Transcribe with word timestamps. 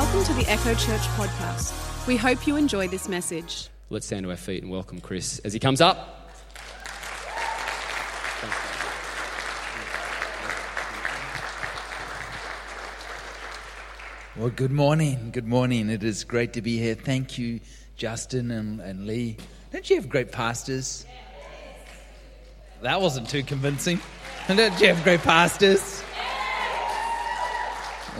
Welcome 0.00 0.24
to 0.24 0.32
the 0.32 0.50
Echo 0.50 0.72
Church 0.76 1.02
podcast. 1.18 2.06
We 2.06 2.16
hope 2.16 2.46
you 2.46 2.56
enjoy 2.56 2.88
this 2.88 3.06
message. 3.06 3.68
Let's 3.90 4.06
stand 4.06 4.24
to 4.24 4.30
our 4.30 4.36
feet 4.38 4.62
and 4.62 4.72
welcome 4.72 4.98
Chris 4.98 5.40
as 5.40 5.52
he 5.52 5.58
comes 5.60 5.82
up. 5.82 6.32
Well, 14.38 14.48
good 14.48 14.70
morning. 14.72 15.32
Good 15.32 15.46
morning. 15.46 15.90
It 15.90 16.02
is 16.02 16.24
great 16.24 16.54
to 16.54 16.62
be 16.62 16.78
here. 16.78 16.94
Thank 16.94 17.36
you, 17.36 17.60
Justin 17.96 18.52
and, 18.52 18.80
and 18.80 19.06
Lee. 19.06 19.36
Don't 19.70 19.90
you 19.90 19.96
have 19.96 20.08
great 20.08 20.32
pastors? 20.32 21.04
That 22.80 23.02
wasn't 23.02 23.28
too 23.28 23.42
convincing. 23.42 24.00
Don't 24.48 24.80
you 24.80 24.86
have 24.86 25.04
great 25.04 25.20
pastors? 25.20 26.02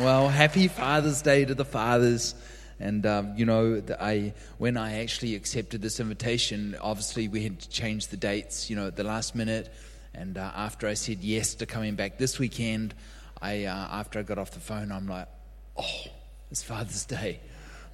Well, 0.00 0.30
happy 0.30 0.68
Father's 0.68 1.20
Day 1.20 1.44
to 1.44 1.54
the 1.54 1.66
fathers. 1.66 2.34
And 2.78 3.04
um, 3.04 3.34
you 3.36 3.44
know, 3.44 3.82
I 4.00 4.32
when 4.56 4.78
I 4.78 5.00
actually 5.00 5.34
accepted 5.34 5.82
this 5.82 6.00
invitation, 6.00 6.74
obviously 6.80 7.28
we 7.28 7.42
had 7.42 7.60
to 7.60 7.68
change 7.68 8.06
the 8.06 8.16
dates. 8.16 8.70
You 8.70 8.76
know, 8.76 8.86
at 8.86 8.96
the 8.96 9.04
last 9.04 9.34
minute. 9.34 9.70
And 10.14 10.38
uh, 10.38 10.52
after 10.56 10.88
I 10.88 10.94
said 10.94 11.18
yes 11.20 11.54
to 11.56 11.66
coming 11.66 11.96
back 11.96 12.16
this 12.16 12.38
weekend, 12.38 12.94
I 13.42 13.66
uh, 13.66 13.74
after 13.74 14.18
I 14.18 14.22
got 14.22 14.38
off 14.38 14.52
the 14.52 14.60
phone, 14.60 14.90
I'm 14.90 15.06
like, 15.06 15.28
oh, 15.76 16.04
it's 16.50 16.62
Father's 16.62 17.04
Day. 17.04 17.38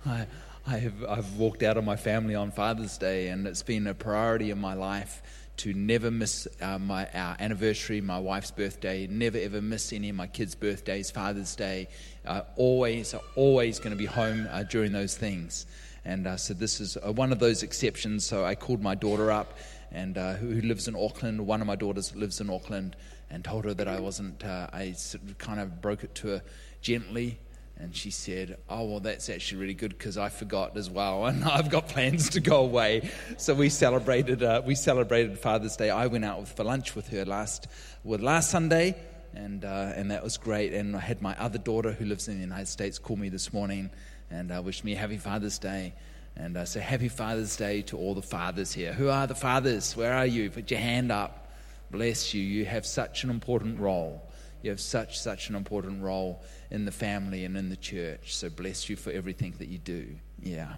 I, 0.07 0.29
I 0.65 0.79
have, 0.79 1.05
I've 1.09 1.33
walked 1.35 1.65
out 1.65 1.77
on 1.77 1.85
my 1.85 1.97
family 1.97 2.37
on 2.37 2.53
Father's 2.53 2.99
Day, 2.99 3.31
and 3.31 3.49
it's 3.49 3.65
been 3.65 3.89
a 3.89 3.95
priority 3.95 4.53
in 4.53 4.61
my 4.61 4.75
life 4.75 5.23
to 5.59 5.73
never 5.73 6.11
miss 6.11 6.47
uh, 6.61 6.79
my, 6.79 7.09
our 7.15 7.37
anniversary, 7.39 8.01
my 8.01 8.19
wife's 8.19 8.51
birthday, 8.51 9.07
never 9.07 9.39
ever 9.39 9.63
miss 9.63 9.93
any 9.93 10.11
of 10.11 10.17
my 10.17 10.27
kids' 10.27 10.55
birthdays, 10.55 11.11
Father's 11.11 11.57
Day. 11.57 11.89
Uh, 12.25 12.43
always, 12.57 13.15
always 13.35 13.79
going 13.79 13.91
to 13.91 13.97
be 13.97 14.07
home 14.07 14.47
uh, 14.51 14.63
during 14.65 14.93
those 14.93 15.17
things. 15.17 15.67
And 16.05 16.27
uh, 16.27 16.37
so 16.37 16.55
this 16.55 16.81
is 16.81 16.97
uh, 16.97 17.13
one 17.13 17.33
of 17.33 17.39
those 17.39 17.63
exceptions. 17.63 18.27
So 18.27 18.45
I 18.45 18.55
called 18.55 18.83
my 18.83 18.95
daughter 18.95 19.31
up, 19.31 19.59
and 19.91 20.19
uh, 20.19 20.35
who, 20.35 20.51
who, 20.51 20.61
lives 20.61 20.89
in 20.89 20.95
Auckland. 20.95 21.47
One 21.47 21.61
of 21.61 21.67
my 21.67 21.77
daughters 21.77 22.15
lives 22.15 22.41
in 22.41 22.51
Auckland, 22.51 22.97
and 23.31 23.45
told 23.45 23.65
her 23.65 23.75
that 23.75 23.89
I 23.89 23.99
wasn't. 23.99 24.45
I 24.45 24.93
sort 24.93 25.25
of 25.25 25.39
kind 25.39 25.61
of 25.61 25.81
broke 25.81 26.05
it 26.05 26.15
to 26.17 26.29
her 26.29 26.43
gently 26.83 27.39
and 27.79 27.95
she 27.95 28.11
said, 28.11 28.57
Oh, 28.69 28.85
well, 28.85 29.01
that's 29.01 29.29
actually 29.29 29.61
really 29.61 29.75
good 29.75 29.97
because 29.97 30.17
I 30.17 30.29
forgot 30.31 30.77
as 30.77 30.89
well. 30.89 31.27
And 31.27 31.45
I've 31.57 31.71
got 31.71 31.89
plans 31.89 32.31
to 32.31 32.41
go 32.41 32.63
away. 32.63 33.11
So 33.37 33.55
we 33.55 33.69
celebrated, 33.69 34.43
uh, 34.43 34.63
we 34.65 34.75
celebrated 34.75 35.39
Father's 35.39 35.77
Day. 35.77 35.91
I 35.91 36.07
went 36.07 36.25
out 36.25 36.41
with, 36.41 36.53
for 36.53 36.65
lunch 36.65 36.95
with 36.95 37.09
her 37.09 37.25
last, 37.25 37.69
well, 38.03 38.19
last 38.19 38.51
Sunday, 38.51 38.97
and, 39.35 39.65
uh, 39.65 39.93
and 39.95 40.11
that 40.11 40.25
was 40.25 40.39
great. 40.39 40.73
And 40.73 40.97
I 40.97 41.01
had 41.01 41.21
my 41.21 41.37
other 41.39 41.59
daughter 41.59 41.93
who 41.93 42.07
lives 42.07 42.29
in 42.29 42.37
the 42.37 42.41
United 42.41 42.69
States 42.69 42.99
call 42.99 43.17
me 43.17 43.29
this 43.29 43.53
morning 43.53 43.91
and 44.31 44.51
uh, 44.51 44.63
wish 44.65 44.83
me 44.83 44.95
a 44.95 44.97
happy 44.97 45.19
Father's 45.19 45.59
Day. 45.59 45.95
And 46.35 46.57
uh, 46.57 46.65
so, 46.65 46.81
happy 46.81 47.09
Father's 47.09 47.57
Day 47.57 47.83
to 47.83 47.97
all 47.97 48.15
the 48.15 48.23
fathers 48.23 48.73
here. 48.73 48.93
Who 48.93 49.09
are 49.09 49.27
the 49.27 49.35
fathers? 49.35 49.97
Where 49.97 50.13
are 50.13 50.27
you? 50.27 50.51
Put 50.51 50.71
your 50.71 50.81
hand 50.81 51.11
up. 51.11 51.51
Bless 51.91 52.35
you. 52.35 52.43
You 52.43 52.67
have 52.67 52.85
such 52.85 53.25
an 53.25 53.31
important 53.31 53.81
role. 53.81 54.26
You 54.63 54.71
have 54.71 54.81
such, 54.81 55.19
such 55.21 55.49
an 55.49 55.55
important 55.55 56.03
role 56.03 56.43
in 56.71 56.85
the 56.85 56.93
family 56.93 57.45
and 57.45 57.57
in 57.57 57.69
the 57.69 57.77
church. 57.77 58.35
So 58.35 58.49
bless 58.51 58.89
you 58.89 58.97
for 58.97 59.11
everything 59.11 59.55
that 59.59 59.69
you 59.69 59.79
do. 59.79 60.09
Yeah. 60.43 60.75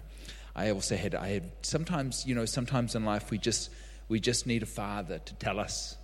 I 0.55 0.71
also 0.71 0.95
had, 0.95 1.15
I 1.15 1.29
had 1.29 1.51
sometimes, 1.61 2.25
you 2.25 2.35
know, 2.35 2.45
sometimes 2.45 2.95
in 2.95 3.05
life 3.05 3.31
we 3.31 3.37
just, 3.37 3.71
we 4.07 4.19
just 4.19 4.45
need 4.45 4.63
a 4.63 4.67
father 4.67 5.19
to 5.19 5.33
tell 5.35 5.59
us 5.59 5.97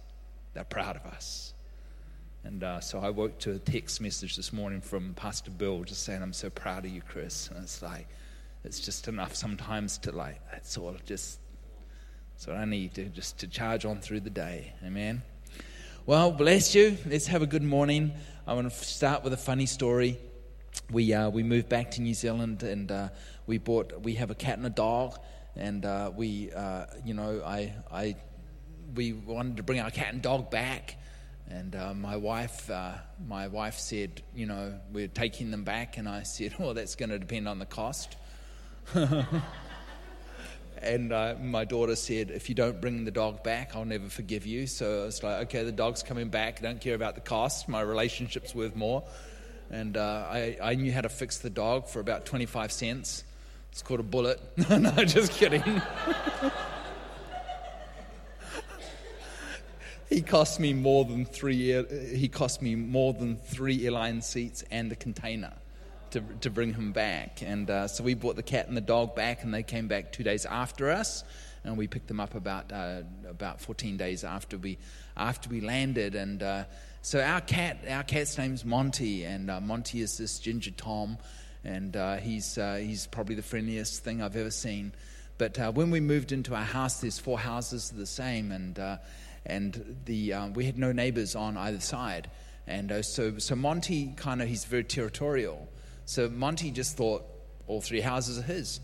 they're 0.54 0.64
proud 0.64 0.96
of 0.96 1.06
us. 1.06 1.54
And 2.44 2.64
uh, 2.64 2.80
so 2.80 3.00
I 3.00 3.10
woke 3.10 3.40
to 3.40 3.54
a 3.54 3.60
text 3.60 4.00
message 4.00 4.36
this 4.36 4.54
morning 4.54 4.80
from 4.80 5.14
Pastor 5.16 5.52
Bill 5.52 5.84
just 5.84 6.04
saying, 6.04 6.22
I'm 6.22 6.32
so 6.32 6.50
proud 6.50 6.86
of 6.86 6.92
you, 6.92 7.02
Chris. 7.02 7.50
And 7.50 7.64
it's 7.64 7.82
like, 7.82 8.08
it's 8.64 8.80
just 8.80 9.08
enough 9.08 9.36
sometimes 9.36 9.98
to 10.00 10.12
like, 10.12 10.40
that's 10.52 10.78
all 10.78 10.96
just, 11.06 11.40
so 12.38 12.54
I 12.54 12.66
need 12.66 12.94
to 12.96 13.06
just 13.06 13.40
to 13.40 13.48
charge 13.48 13.84
on 13.86 14.00
through 14.00 14.22
the 14.22 14.30
day. 14.30 14.74
Amen. 14.86 15.24
Well, 16.08 16.30
bless 16.30 16.76
you. 16.76 17.00
Let's 17.08 17.26
have 17.26 17.42
a 17.42 17.48
good 17.48 17.64
morning. 17.64 18.14
I 18.46 18.54
want 18.54 18.72
to 18.72 18.86
start 18.86 19.24
with 19.24 19.34
a 19.34 19.38
funny 19.38 19.66
story. 19.66 20.20
We, 20.92 21.12
uh, 21.12 21.32
we 21.32 21.42
moved 21.42 21.68
back 21.68 21.90
to 21.92 22.02
New 22.04 22.14
Zealand 22.14 22.62
and 22.62 22.92
uh, 22.92 23.10
we 23.48 23.58
bought, 23.58 24.04
we 24.04 24.14
have 24.14 24.30
a 24.30 24.36
cat 24.36 24.60
and 24.60 24.68
a 24.68 24.70
dog. 24.70 25.18
And 25.56 25.84
uh, 25.84 26.12
we, 26.16 26.52
uh, 26.52 26.86
you 27.04 27.16
know, 27.16 27.42
I, 27.44 27.74
I, 27.92 28.18
we 28.94 29.14
wanted 29.14 29.58
to 29.58 29.64
bring 29.64 29.80
our 29.80 29.90
cat 29.90 30.14
and 30.14 30.22
dog 30.22 30.52
back. 30.52 30.96
And 31.50 31.76
uh, 31.76 31.96
my 31.96 32.18
wife, 32.18 32.70
uh, 32.70 32.92
my 33.28 33.48
wife 33.48 33.80
said, 33.80 34.22
you 34.36 34.46
know, 34.46 34.80
we're 34.92 35.08
taking 35.08 35.50
them 35.50 35.64
back. 35.64 35.98
And 35.98 36.08
I 36.08 36.22
said, 36.22 36.54
well, 36.60 36.76
that's 36.76 36.94
going 36.94 37.10
to 37.10 37.18
depend 37.18 37.48
on 37.48 37.58
the 37.58 37.66
cost. 37.66 38.16
and 40.82 41.12
uh, 41.12 41.36
my 41.42 41.66
daughter 41.66 41.96
said, 41.96 42.32
"If 42.32 42.50
you 42.50 42.56
don't 42.56 42.80
bring 42.82 43.06
the 43.06 43.12
dog 43.12 43.44
back, 43.44 43.76
I'll 43.76 43.86
never 43.86 44.10
forgive 44.10 44.46
you." 44.46 44.68
So 44.68 45.04
I 45.04 45.06
was 45.06 45.24
like, 45.24 45.44
"Okay, 45.44 45.64
the 45.64 45.72
dog's 45.72 46.04
coming 46.04 46.30
back. 46.30 46.60
I 46.60 46.64
don't 46.64 46.82
care 46.82 46.96
about 46.96 47.16
the 47.16 47.22
cost. 47.22 47.68
My 47.68 47.82
relationship's 47.82 48.54
worth 48.54 48.76
more." 48.76 49.04
And 49.72 49.98
uh, 49.98 50.28
I, 50.30 50.58
I 50.62 50.76
knew 50.76 50.92
how 50.92 51.02
to 51.02 51.10
fix 51.10 51.40
the 51.40 51.50
dog 51.50 51.88
for 51.88 52.00
about 52.00 52.26
twenty-five 52.26 52.72
cents. 52.72 53.24
It's 53.72 53.82
called 53.82 54.00
a 54.00 54.04
bullet. 54.04 54.40
no, 54.70 54.92
just 55.04 55.32
kidding. 55.34 55.64
he 60.10 60.22
cost 60.22 60.60
me 60.60 60.74
more 60.74 61.06
than 61.06 61.26
three. 61.26 61.84
He 62.16 62.28
cost 62.28 62.62
me 62.62 62.76
more 62.76 63.14
than 63.14 63.38
three 63.38 63.86
airline 63.86 64.22
seats 64.22 64.64
and 64.72 64.92
a 64.92 64.96
container 64.96 65.54
to, 66.12 66.22
to 66.42 66.50
bring 66.50 66.74
him 66.74 66.92
back. 66.92 67.42
And 67.42 67.70
uh, 67.70 67.88
so 67.88 68.04
we 68.04 68.14
brought 68.14 68.36
the 68.36 68.44
cat 68.44 68.68
and 68.68 68.76
the 68.76 68.82
dog 68.82 69.16
back, 69.16 69.44
and 69.44 69.54
they 69.54 69.64
came 69.64 69.88
back 69.88 70.12
two 70.12 70.24
days 70.24 70.46
after 70.46 70.90
us. 70.90 71.24
And 71.64 71.78
we 71.78 71.88
picked 71.88 72.08
them 72.08 72.20
up 72.20 72.36
about 72.36 72.72
uh, 72.72 73.02
about 73.28 73.60
14 73.60 73.98
days 73.98 74.24
after 74.24 74.58
we 74.58 74.78
after 75.18 75.50
we 75.50 75.62
landed. 75.62 76.14
And 76.14 76.44
uh, 76.44 76.66
so 77.02 77.20
our 77.22 77.42
cat 77.42 77.80
our 77.90 78.04
cat's 78.04 78.38
name's 78.38 78.64
Monty, 78.64 79.24
and 79.24 79.50
uh, 79.50 79.60
Monty 79.60 80.02
is 80.02 80.18
this 80.18 80.38
ginger 80.38 80.72
Tom, 80.72 81.18
and 81.64 81.98
uh, 81.98 82.18
he's 82.18 82.60
uh, 82.60 82.76
he's 82.76 83.08
probably 83.08 83.34
the 83.34 83.42
friendliest 83.42 84.04
thing 84.04 84.22
I've 84.22 84.36
ever 84.36 84.52
seen. 84.52 84.94
But 85.40 85.58
when 85.74 85.90
we 85.90 86.00
moved 86.00 86.32
into 86.32 86.54
our 86.54 86.64
house, 86.64 87.02
there's 87.02 87.20
four 87.20 87.40
houses 87.40 87.90
the 87.90 88.06
same, 88.06 88.52
and 88.52 89.00
and 89.46 89.98
the 90.06 90.34
we 90.54 90.66
had 90.66 90.78
no 90.78 90.92
neighbors 90.92 91.36
on 91.36 91.58
either 91.58 91.80
side. 91.80 92.30
And 92.68 93.06
so, 93.06 93.38
so 93.38 93.56
Monty 93.56 94.14
kind 94.16 94.42
of, 94.42 94.48
he's 94.48 94.66
very 94.66 94.84
territorial. 94.84 95.68
So 96.06 96.30
Monty 96.30 96.70
just 96.70 96.96
thought 96.96 97.26
all 97.68 97.82
three 97.82 98.02
houses 98.02 98.38
are 98.38 98.44
his. 98.44 98.80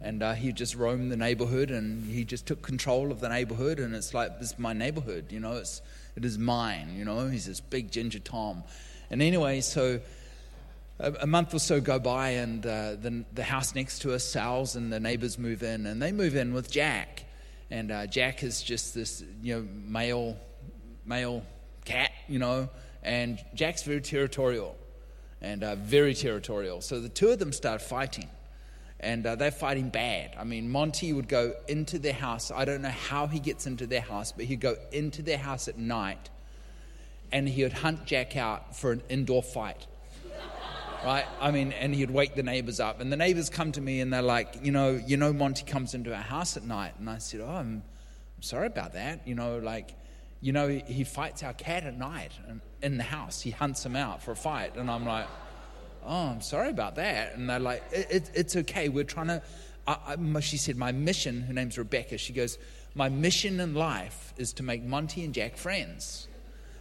And 0.00 0.22
uh, 0.22 0.32
he 0.32 0.52
just 0.52 0.74
roamed 0.74 1.12
the 1.12 1.16
neighborhood 1.16 1.70
and 1.70 2.10
he 2.10 2.24
just 2.24 2.46
took 2.46 2.62
control 2.62 3.10
of 3.10 3.20
the 3.20 3.28
neighborhood. 3.28 3.78
And 3.78 3.94
it's 3.94 4.12
like, 4.12 4.38
this 4.38 4.52
is 4.52 4.58
my 4.58 4.72
neighborhood, 4.72 5.30
you 5.30 5.40
know, 5.40 5.52
it's, 5.56 5.80
it 6.16 6.24
is 6.24 6.38
mine, 6.38 6.94
you 6.96 7.04
know. 7.04 7.28
He's 7.28 7.46
this 7.46 7.60
big 7.60 7.90
ginger 7.90 8.18
Tom. 8.18 8.64
And 9.10 9.22
anyway, 9.22 9.60
so 9.60 10.00
a, 10.98 11.26
month 11.26 11.54
or 11.54 11.58
so 11.58 11.80
go 11.80 11.98
by 11.98 12.30
and 12.30 12.64
uh, 12.66 12.96
the, 12.96 13.24
the 13.32 13.42
house 13.42 13.74
next 13.74 14.00
to 14.00 14.14
us 14.14 14.24
sells 14.24 14.76
and 14.76 14.92
the 14.92 15.00
neighbors 15.00 15.38
move 15.38 15.62
in. 15.62 15.86
And 15.86 16.00
they 16.02 16.12
move 16.12 16.34
in 16.36 16.54
with 16.54 16.70
Jack. 16.70 17.24
And 17.70 17.90
uh, 17.90 18.06
Jack 18.06 18.42
is 18.42 18.62
just 18.62 18.94
this, 18.94 19.22
you 19.42 19.54
know, 19.54 19.68
male, 19.86 20.36
male 21.04 21.42
cat, 21.84 22.12
you 22.28 22.38
know. 22.38 22.68
And 23.02 23.42
Jack's 23.54 23.82
very 23.82 24.00
territorial 24.00 24.76
and 25.44 25.62
uh, 25.62 25.74
very 25.76 26.14
territorial. 26.14 26.80
So 26.80 27.00
the 27.00 27.08
two 27.08 27.28
of 27.28 27.38
them 27.38 27.52
start 27.52 27.82
fighting, 27.82 28.28
and 28.98 29.26
uh, 29.26 29.36
they're 29.36 29.50
fighting 29.50 29.90
bad. 29.90 30.34
I 30.38 30.44
mean, 30.44 30.70
Monty 30.70 31.12
would 31.12 31.28
go 31.28 31.54
into 31.68 31.98
their 31.98 32.14
house. 32.14 32.50
I 32.50 32.64
don't 32.64 32.82
know 32.82 32.88
how 32.88 33.26
he 33.26 33.38
gets 33.38 33.66
into 33.66 33.86
their 33.86 34.00
house, 34.00 34.32
but 34.32 34.46
he'd 34.46 34.60
go 34.60 34.76
into 34.90 35.22
their 35.22 35.38
house 35.38 35.68
at 35.68 35.76
night, 35.76 36.30
and 37.30 37.48
he 37.48 37.62
would 37.62 37.74
hunt 37.74 38.06
Jack 38.06 38.36
out 38.36 38.74
for 38.74 38.92
an 38.92 39.02
indoor 39.08 39.42
fight. 39.42 39.86
Right? 41.04 41.26
I 41.38 41.50
mean, 41.50 41.72
and 41.72 41.94
he'd 41.94 42.10
wake 42.10 42.34
the 42.34 42.42
neighbors 42.42 42.80
up, 42.80 42.98
and 42.98 43.12
the 43.12 43.16
neighbors 43.18 43.50
come 43.50 43.72
to 43.72 43.80
me 43.82 44.00
and 44.00 44.10
they're 44.10 44.22
like, 44.22 44.60
you 44.62 44.72
know, 44.72 44.98
you 45.06 45.18
know, 45.18 45.34
Monty 45.34 45.62
comes 45.66 45.92
into 45.92 46.14
our 46.14 46.22
house 46.22 46.56
at 46.56 46.64
night, 46.64 46.94
and 46.98 47.10
I 47.10 47.18
said, 47.18 47.42
oh, 47.42 47.46
I'm, 47.46 47.82
I'm 48.38 48.42
sorry 48.42 48.68
about 48.68 48.94
that. 48.94 49.20
You 49.28 49.34
know, 49.34 49.58
like, 49.58 49.94
you 50.40 50.52
know, 50.52 50.66
he, 50.66 50.78
he 50.86 51.04
fights 51.04 51.42
our 51.42 51.52
cat 51.52 51.84
at 51.84 51.98
night 51.98 52.32
in 52.82 52.98
the 52.98 53.02
house. 53.02 53.40
He 53.40 53.50
hunts 53.50 53.84
him 53.84 53.96
out 53.96 54.22
for 54.22 54.32
a 54.32 54.36
fight. 54.36 54.76
And 54.76 54.90
I'm 54.90 55.04
like, 55.06 55.26
oh, 56.04 56.28
I'm 56.28 56.40
sorry 56.40 56.70
about 56.70 56.96
that. 56.96 57.34
And 57.34 57.48
they're 57.48 57.58
like, 57.58 57.82
it, 57.92 58.06
it, 58.10 58.30
it's 58.34 58.56
okay. 58.56 58.88
We're 58.88 59.04
trying 59.04 59.28
to, 59.28 59.42
I, 59.86 60.16
I, 60.16 60.40
she 60.40 60.56
said, 60.56 60.76
my 60.76 60.92
mission, 60.92 61.42
her 61.42 61.52
name's 61.52 61.78
Rebecca, 61.78 62.18
she 62.18 62.32
goes, 62.32 62.58
my 62.94 63.08
mission 63.08 63.60
in 63.60 63.74
life 63.74 64.32
is 64.36 64.52
to 64.54 64.62
make 64.62 64.82
Monty 64.82 65.24
and 65.24 65.34
Jack 65.34 65.56
friends. 65.56 66.28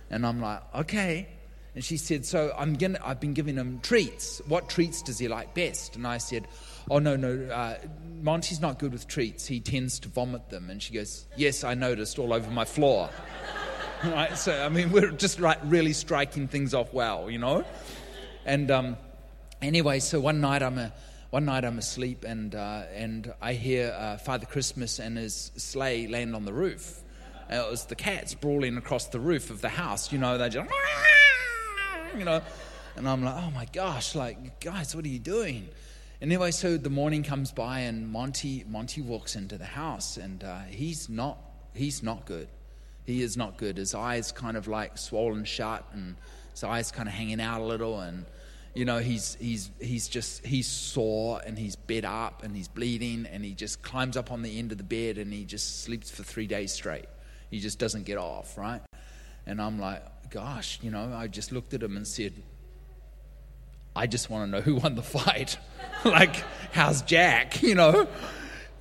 And 0.10 0.26
I'm 0.26 0.42
like, 0.42 0.62
okay. 0.76 1.28
And 1.76 1.84
she 1.84 1.98
said, 1.98 2.26
so 2.26 2.54
I'm 2.56 2.76
gonna, 2.76 3.00
I've 3.04 3.20
been 3.20 3.34
giving 3.34 3.56
him 3.56 3.80
treats. 3.82 4.42
What 4.48 4.70
treats 4.70 5.02
does 5.02 5.18
he 5.18 5.28
like 5.28 5.56
best? 5.56 5.96
And 5.96 6.06
I 6.06 6.20
said, 6.20 6.48
oh, 6.92 7.00
no, 7.00 7.16
no, 7.16 7.52
uh, 7.52 7.78
Monty's 8.22 8.62
not 8.62 8.78
good 8.78 8.92
with 8.92 9.08
treats. 9.08 9.48
He 9.48 9.60
tends 9.60 10.00
to 10.02 10.10
vomit 10.10 10.50
them. 10.50 10.70
And 10.70 10.82
she 10.84 10.94
goes, 10.94 11.26
yes, 11.36 11.64
I 11.64 11.74
noticed 11.74 12.20
all 12.20 12.32
over 12.32 12.52
my 12.52 12.66
floor. 12.66 13.10
right? 14.04 14.38
So, 14.38 14.64
I 14.64 14.70
mean, 14.70 14.92
we're 14.92 15.12
just 15.12 15.40
like 15.40 15.60
really 15.64 15.94
striking 15.94 16.48
things 16.48 16.76
off 16.76 16.94
well, 16.94 17.32
you 17.32 17.40
know? 17.40 17.64
And, 18.46 18.70
um, 18.70 18.98
anyway, 19.64 20.00
so 20.00 20.20
one 20.20 20.42
night 20.42 20.62
I'm 20.62 20.78
a, 20.78 20.92
one 21.30 21.46
night 21.46 21.66
I'm 21.66 21.80
asleep 21.80 22.26
and 22.26 22.54
uh, 22.54 22.84
and 22.94 23.34
I 23.42 23.54
hear 23.54 23.96
uh, 23.98 24.18
Father 24.18 24.46
Christmas 24.46 25.00
and 25.00 25.18
his 25.18 25.52
sleigh 25.56 26.08
land 26.08 26.36
on 26.36 26.46
the 26.46 26.54
roof. 26.54 27.02
And 27.50 27.60
it 27.60 27.70
was 27.70 27.86
the 27.86 27.96
cats 27.96 28.34
brawling 28.34 28.78
across 28.78 29.08
the 29.08 29.20
roof 29.20 29.50
of 29.50 29.62
the 29.62 29.70
house. 29.70 30.12
You 30.12 30.20
know, 30.20 30.38
they 30.38 30.50
just 30.50 30.70
you 32.18 32.26
know, 32.26 32.42
and 32.96 33.08
I'm 33.08 33.24
like, 33.24 33.36
oh 33.36 33.52
my 33.52 33.66
gosh, 33.66 34.16
like 34.16 34.60
guys, 34.60 34.96
what 34.96 35.06
are 35.06 35.10
you 35.10 35.20
doing? 35.20 35.70
Anyway, 36.22 36.52
so 36.52 36.78
the 36.78 36.90
morning 36.90 37.24
comes 37.24 37.52
by 37.52 37.80
and 37.80 38.08
Monty 38.08 38.64
Monty 38.68 39.02
walks 39.02 39.36
into 39.36 39.58
the 39.58 39.66
house 39.66 40.18
and 40.18 40.44
uh, 40.44 40.60
he's 40.70 41.10
not 41.10 41.38
he's 41.74 42.04
not 42.04 42.26
good. 42.26 42.48
He 43.06 43.22
is 43.22 43.36
not 43.36 43.58
good. 43.58 43.78
His 43.78 43.94
eyes 43.94 44.32
kind 44.32 44.56
of 44.56 44.68
like 44.68 44.98
swollen 44.98 45.44
shut 45.44 45.86
and 45.94 46.16
his 46.52 46.64
eyes 46.64 46.92
kind 46.92 47.10
of 47.10 47.16
hanging 47.16 47.42
out 47.42 47.60
a 47.60 47.64
little 47.64 48.00
and 48.00 48.26
you 48.74 48.86
know 48.86 48.98
he's 48.98 49.36
he's 49.40 49.70
he's 49.80 50.08
just 50.08 50.46
he's 50.46 50.68
sore 50.68 51.42
and 51.46 51.58
he's 51.58 51.76
bed 51.76 52.06
up 52.06 52.44
and 52.44 52.56
he's 52.56 52.68
bleeding 52.68 53.28
and 53.32 53.46
he 53.46 53.54
just 53.54 53.84
climbs 53.84 54.18
up 54.18 54.32
on 54.32 54.42
the 54.42 54.58
end 54.58 54.72
of 54.72 54.78
the 54.78 54.84
bed 54.84 55.18
and 55.18 55.32
he 55.32 55.46
just 55.46 55.84
sleeps 55.84 56.10
for 56.10 56.24
three 56.24 56.48
days 56.48 56.72
straight. 56.72 57.06
He 57.52 57.60
just 57.60 57.78
doesn't 57.78 58.04
get 58.04 58.18
off 58.18 58.58
right? 58.58 58.82
And 59.46 59.62
i'm 59.62 59.80
like 59.80 60.04
gosh 60.30 60.80
you 60.82 60.90
know 60.90 61.14
i 61.14 61.28
just 61.28 61.52
looked 61.52 61.76
at 61.76 61.84
him 61.84 61.96
and 61.96 62.08
said 62.08 62.34
i 63.96 64.08
just 64.08 64.32
want 64.32 64.48
to 64.48 64.50
know 64.50 64.62
who 64.62 64.76
won 64.76 64.96
the 64.96 65.04
fight. 65.04 65.58
Like 66.06 66.36
how's 66.74 67.02
jack 67.02 67.62
you 67.64 67.76
know? 67.76 68.08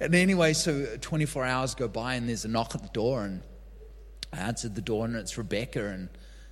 And 0.01 0.15
anyway 0.15 0.55
so 0.55 0.97
24 1.01 1.45
hours 1.45 1.75
go 1.75 1.87
by 1.87 2.15
and 2.15 2.29
there's 2.29 2.45
a 2.45 2.49
knock 2.49 2.75
at 2.75 2.83
the 2.83 2.89
door 2.89 3.23
and 3.23 3.43
i 4.33 4.39
answered 4.39 4.75
the 4.75 4.81
door 4.81 5.05
and 5.05 5.15
it's 5.15 5.37
rebecca 5.39 5.87
and 5.87 6.09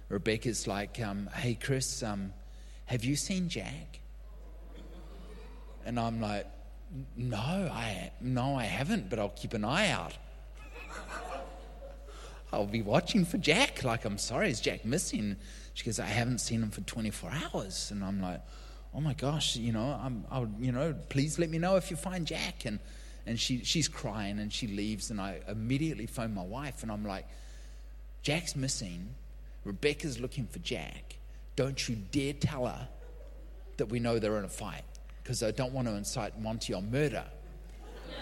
rebecca's 0.08 0.66
like 0.68 1.00
um, 1.00 1.28
hey 1.34 1.54
chris 1.54 2.02
um, 2.04 2.32
have 2.90 3.04
you 3.04 3.14
seen 3.14 3.48
Jack? 3.48 4.00
And 5.86 5.98
I'm 5.98 6.20
like, 6.20 6.44
No, 7.16 7.38
I 7.38 8.10
no, 8.20 8.56
I 8.56 8.64
haven't, 8.64 9.08
but 9.08 9.20
I'll 9.20 9.28
keep 9.28 9.54
an 9.54 9.64
eye 9.64 9.90
out. 9.90 10.12
I'll 12.52 12.66
be 12.66 12.82
watching 12.82 13.24
for 13.24 13.38
Jack. 13.38 13.84
Like, 13.84 14.04
I'm 14.04 14.18
sorry, 14.18 14.50
is 14.50 14.60
Jack 14.60 14.84
missing? 14.84 15.36
She 15.74 15.84
goes, 15.84 16.00
I 16.00 16.06
haven't 16.06 16.38
seen 16.38 16.64
him 16.64 16.70
for 16.70 16.80
24 16.80 17.30
hours. 17.30 17.92
And 17.92 18.02
I'm 18.02 18.20
like, 18.20 18.40
oh 18.92 19.00
my 19.00 19.14
gosh, 19.14 19.54
you 19.54 19.70
know, 19.72 19.96
I'm, 20.02 20.24
I'll, 20.28 20.50
you 20.58 20.72
know, 20.72 20.92
please 21.10 21.38
let 21.38 21.48
me 21.48 21.58
know 21.58 21.76
if 21.76 21.92
you 21.92 21.96
find 21.96 22.26
Jack. 22.26 22.64
And, 22.64 22.80
and 23.24 23.38
she, 23.38 23.62
she's 23.62 23.86
crying 23.86 24.40
and 24.40 24.52
she 24.52 24.66
leaves. 24.66 25.12
And 25.12 25.20
I 25.20 25.38
immediately 25.46 26.06
phone 26.06 26.34
my 26.34 26.42
wife 26.42 26.82
and 26.82 26.90
I'm 26.90 27.06
like, 27.06 27.28
Jack's 28.22 28.56
missing. 28.56 29.10
Rebecca's 29.64 30.18
looking 30.18 30.48
for 30.48 30.58
Jack. 30.58 31.19
Don't 31.60 31.86
you 31.90 31.94
dare 31.94 32.32
tell 32.32 32.64
her 32.64 32.88
that 33.76 33.90
we 33.90 34.00
know 34.00 34.18
they're 34.18 34.38
in 34.38 34.46
a 34.46 34.48
fight 34.48 34.82
because 35.22 35.42
I 35.42 35.50
don't 35.50 35.74
want 35.74 35.88
to 35.88 35.94
incite 35.94 36.40
Monty 36.40 36.72
on 36.72 36.90
murder. 36.90 37.26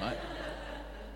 Right? 0.00 0.16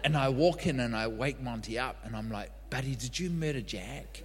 and 0.05 0.17
I 0.17 0.29
walk 0.29 0.69
in 0.69 0.79
and 0.79 0.95
I 0.95 1.09
wake 1.09 1.41
Monty 1.41 1.81
up 1.81 1.97
and 2.05 2.15
I'm 2.15 2.31
like, 2.31 2.53
buddy, 2.71 2.95
did 2.95 3.19
you 3.19 3.29
murder 3.29 3.61
Jack? 3.61 4.23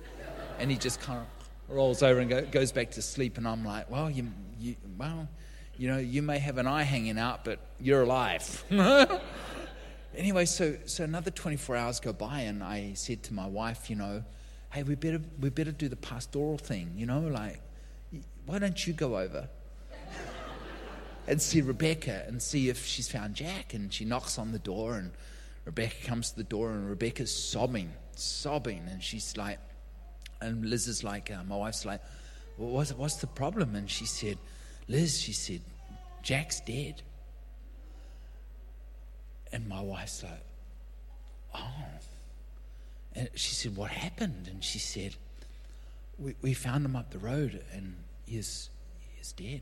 And 0.59 0.69
he 0.69 0.77
just 0.77 1.01
kind 1.01 1.21
of 1.21 1.75
rolls 1.75 2.03
over 2.03 2.19
and 2.19 2.29
go, 2.29 2.45
goes 2.45 2.71
back 2.71 2.91
to 2.91 3.01
sleep. 3.01 3.39
And 3.39 3.47
I'm 3.47 3.65
like, 3.65 3.89
well, 3.89 4.11
you, 4.11 4.27
you, 4.59 4.75
well, 4.95 5.27
you 5.75 5.88
know, 5.88 5.97
you 5.97 6.21
may 6.21 6.38
have 6.38 6.59
an 6.59 6.67
eye 6.67 6.83
hanging 6.83 7.17
out, 7.17 7.43
but 7.43 7.57
you're 7.79 8.03
alive. 8.03 8.63
anyway, 10.15 10.45
so, 10.45 10.77
so 10.85 11.03
another 11.03 11.31
24 11.31 11.75
hours 11.75 12.00
go 12.00 12.13
by 12.13 12.41
and 12.41 12.63
I 12.63 12.93
said 12.93 13.23
to 13.23 13.33
my 13.33 13.47
wife, 13.47 13.89
you 13.89 13.95
know, 13.95 14.23
hey, 14.69 14.83
we 14.83 14.93
better, 14.93 15.19
we 15.41 15.50
better 15.50 15.71
do 15.71 15.89
the 15.89 15.95
pastoral 15.95 16.59
thing, 16.59 16.93
you 16.95 17.07
know, 17.07 17.21
like, 17.21 17.63
why 18.47 18.59
don't 18.59 18.88
you 18.88 18.94
go 18.94 19.17
over 19.17 19.49
and 21.27 21.41
see 21.41 21.61
Rebecca 21.61 22.23
and 22.27 22.41
see 22.41 22.69
if 22.69 22.85
she's 22.85 23.09
found 23.09 23.35
Jack? 23.35 23.73
And 23.73 23.94
she 23.94 24.05
knocks 24.05 24.39
on 24.39 24.53
the 24.53 24.59
door, 24.59 24.95
and 24.95 25.11
Rebecca 25.65 25.95
comes 26.05 26.31
to 26.31 26.38
the 26.38 26.44
door, 26.45 26.71
and 26.71 26.89
Rebecca's 26.89 27.35
sobbing, 27.35 27.91
sobbing, 28.15 28.83
and 28.89 29.03
she's 29.03 29.35
like, 29.35 29.59
and 30.41 30.65
Liz 30.65 30.88
is 30.88 31.03
like, 31.03 31.29
uh, 31.29 31.44
my 31.44 31.57
wife's 31.57 31.85
like, 31.85 32.01
well, 32.57 32.69
what's, 32.69 32.94
what's 32.94 33.17
the 33.17 33.27
problem? 33.27 33.75
And 33.75 33.89
she 33.89 34.05
said, 34.05 34.38
Liz, 34.88 35.19
she 35.19 35.33
said, 35.33 35.61
Jack's 36.23 36.61
dead. 36.61 37.01
And 39.51 39.67
my 39.67 39.81
wife's 39.81 40.23
like, 40.23 40.43
oh. 41.53 41.85
And 43.13 43.29
she 43.35 43.53
said, 43.53 43.75
what 43.75 43.91
happened? 43.91 44.47
And 44.50 44.63
she 44.63 44.79
said, 44.79 45.15
we, 46.17 46.35
we 46.41 46.53
found 46.53 46.85
him 46.85 46.95
up 46.95 47.11
the 47.11 47.19
road, 47.19 47.61
and 47.73 47.95
is, 48.27 48.69
is 49.19 49.31
dead. 49.33 49.62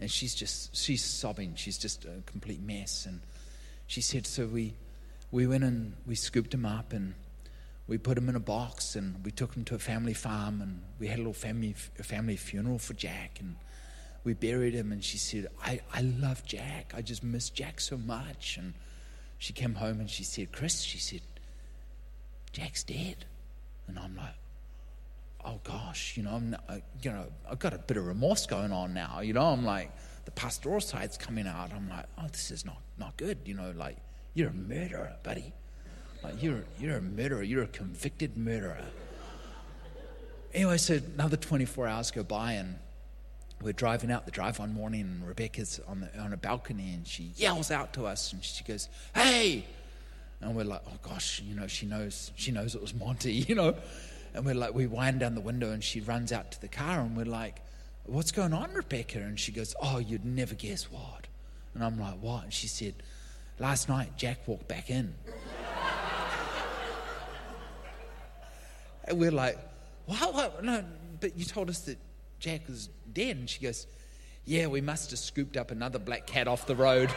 And 0.00 0.10
she's 0.10 0.34
just, 0.34 0.76
she's 0.76 1.02
sobbing. 1.02 1.54
She's 1.56 1.78
just 1.78 2.04
a 2.04 2.22
complete 2.26 2.62
mess. 2.62 3.06
And 3.06 3.20
she 3.86 4.00
said, 4.00 4.26
so 4.26 4.46
we, 4.46 4.74
we 5.30 5.46
went 5.46 5.64
and 5.64 5.94
we 6.06 6.14
scooped 6.14 6.54
him 6.54 6.64
up 6.64 6.92
and 6.92 7.14
we 7.88 7.98
put 7.98 8.16
him 8.16 8.28
in 8.28 8.36
a 8.36 8.40
box 8.40 8.94
and 8.94 9.24
we 9.24 9.30
took 9.30 9.54
him 9.54 9.64
to 9.64 9.74
a 9.74 9.78
family 9.78 10.14
farm 10.14 10.60
and 10.60 10.82
we 10.98 11.08
had 11.08 11.16
a 11.16 11.22
little 11.22 11.32
family, 11.32 11.74
a 11.98 12.02
family 12.02 12.36
funeral 12.36 12.78
for 12.78 12.94
Jack 12.94 13.38
and 13.40 13.56
we 14.24 14.34
buried 14.34 14.74
him. 14.74 14.92
And 14.92 15.02
she 15.02 15.18
said, 15.18 15.48
I, 15.64 15.80
I 15.92 16.02
love 16.02 16.44
Jack. 16.44 16.92
I 16.94 17.02
just 17.02 17.24
miss 17.24 17.50
Jack 17.50 17.80
so 17.80 17.96
much. 17.96 18.56
And 18.58 18.74
she 19.38 19.52
came 19.52 19.74
home 19.74 20.00
and 20.00 20.10
she 20.10 20.22
said, 20.22 20.52
Chris, 20.52 20.82
she 20.82 20.98
said, 20.98 21.22
Jack's 22.52 22.84
dead. 22.84 23.24
And 23.86 23.98
I'm 23.98 24.16
like, 24.16 24.34
oh 25.48 25.60
gosh, 25.64 26.16
you 26.16 26.22
know, 26.22 26.32
I'm, 26.32 26.56
uh, 26.68 26.76
you 27.02 27.10
know, 27.10 27.26
I've 27.50 27.58
got 27.58 27.72
a 27.72 27.78
bit 27.78 27.96
of 27.96 28.06
remorse 28.06 28.46
going 28.46 28.72
on 28.72 28.92
now. 28.92 29.20
You 29.20 29.32
know, 29.32 29.46
I'm 29.46 29.64
like, 29.64 29.90
the 30.24 30.30
pastoral 30.32 30.80
side's 30.80 31.16
coming 31.16 31.46
out. 31.46 31.72
I'm 31.72 31.88
like, 31.88 32.04
oh, 32.18 32.26
this 32.30 32.50
is 32.50 32.64
not, 32.64 32.80
not 32.98 33.16
good. 33.16 33.38
You 33.46 33.54
know, 33.54 33.72
like, 33.74 33.96
you're 34.34 34.50
a 34.50 34.54
murderer, 34.54 35.16
buddy. 35.22 35.52
Like, 36.22 36.42
you're, 36.42 36.64
you're 36.78 36.98
a 36.98 37.02
murderer. 37.02 37.42
You're 37.42 37.62
a 37.62 37.68
convicted 37.68 38.36
murderer. 38.36 38.84
Anyway, 40.52 40.76
so 40.76 41.00
another 41.14 41.36
24 41.36 41.86
hours 41.86 42.10
go 42.10 42.22
by 42.22 42.52
and 42.54 42.78
we're 43.62 43.72
driving 43.72 44.10
out 44.10 44.24
the 44.24 44.30
drive 44.30 44.58
one 44.58 44.72
morning 44.72 45.02
and 45.02 45.26
Rebecca's 45.26 45.80
on, 45.88 46.00
the, 46.00 46.18
on 46.20 46.32
a 46.32 46.36
balcony 46.36 46.92
and 46.92 47.06
she 47.06 47.32
yells 47.36 47.70
out 47.70 47.94
to 47.94 48.06
us 48.06 48.32
and 48.32 48.44
she 48.44 48.64
goes, 48.64 48.88
hey! 49.14 49.64
And 50.40 50.54
we're 50.54 50.64
like, 50.64 50.82
oh 50.86 50.98
gosh, 51.02 51.42
you 51.44 51.54
know, 51.54 51.66
she 51.66 51.86
knows, 51.86 52.30
she 52.36 52.52
knows 52.52 52.74
it 52.74 52.80
was 52.80 52.94
Monty, 52.94 53.32
you 53.48 53.54
know. 53.54 53.74
And 54.34 54.44
we're 54.44 54.54
like, 54.54 54.74
we 54.74 54.86
wind 54.86 55.20
down 55.20 55.34
the 55.34 55.40
window 55.40 55.70
and 55.72 55.82
she 55.82 56.00
runs 56.00 56.32
out 56.32 56.52
to 56.52 56.60
the 56.60 56.68
car 56.68 57.00
and 57.00 57.16
we're 57.16 57.24
like, 57.24 57.60
what's 58.04 58.32
going 58.32 58.52
on, 58.52 58.72
Rebecca? 58.72 59.18
And 59.18 59.38
she 59.38 59.52
goes, 59.52 59.74
oh, 59.80 59.98
you'd 59.98 60.24
never 60.24 60.54
guess 60.54 60.84
what. 60.90 61.26
And 61.74 61.84
I'm 61.84 61.98
like, 61.98 62.20
what? 62.20 62.44
And 62.44 62.52
she 62.52 62.68
said, 62.68 62.94
last 63.58 63.88
night 63.88 64.16
Jack 64.16 64.46
walked 64.46 64.68
back 64.68 64.90
in. 64.90 65.14
and 69.04 69.18
we're 69.18 69.30
like, 69.30 69.58
what, 70.06 70.34
what? 70.34 70.64
No, 70.64 70.84
but 71.20 71.36
you 71.36 71.44
told 71.44 71.68
us 71.70 71.80
that 71.82 71.98
Jack 72.40 72.66
was 72.68 72.88
dead. 73.12 73.36
And 73.36 73.50
she 73.50 73.60
goes, 73.60 73.86
yeah, 74.44 74.66
we 74.66 74.80
must 74.80 75.10
have 75.10 75.18
scooped 75.18 75.56
up 75.56 75.70
another 75.70 75.98
black 75.98 76.26
cat 76.26 76.48
off 76.48 76.66
the 76.66 76.76
road. 76.76 77.10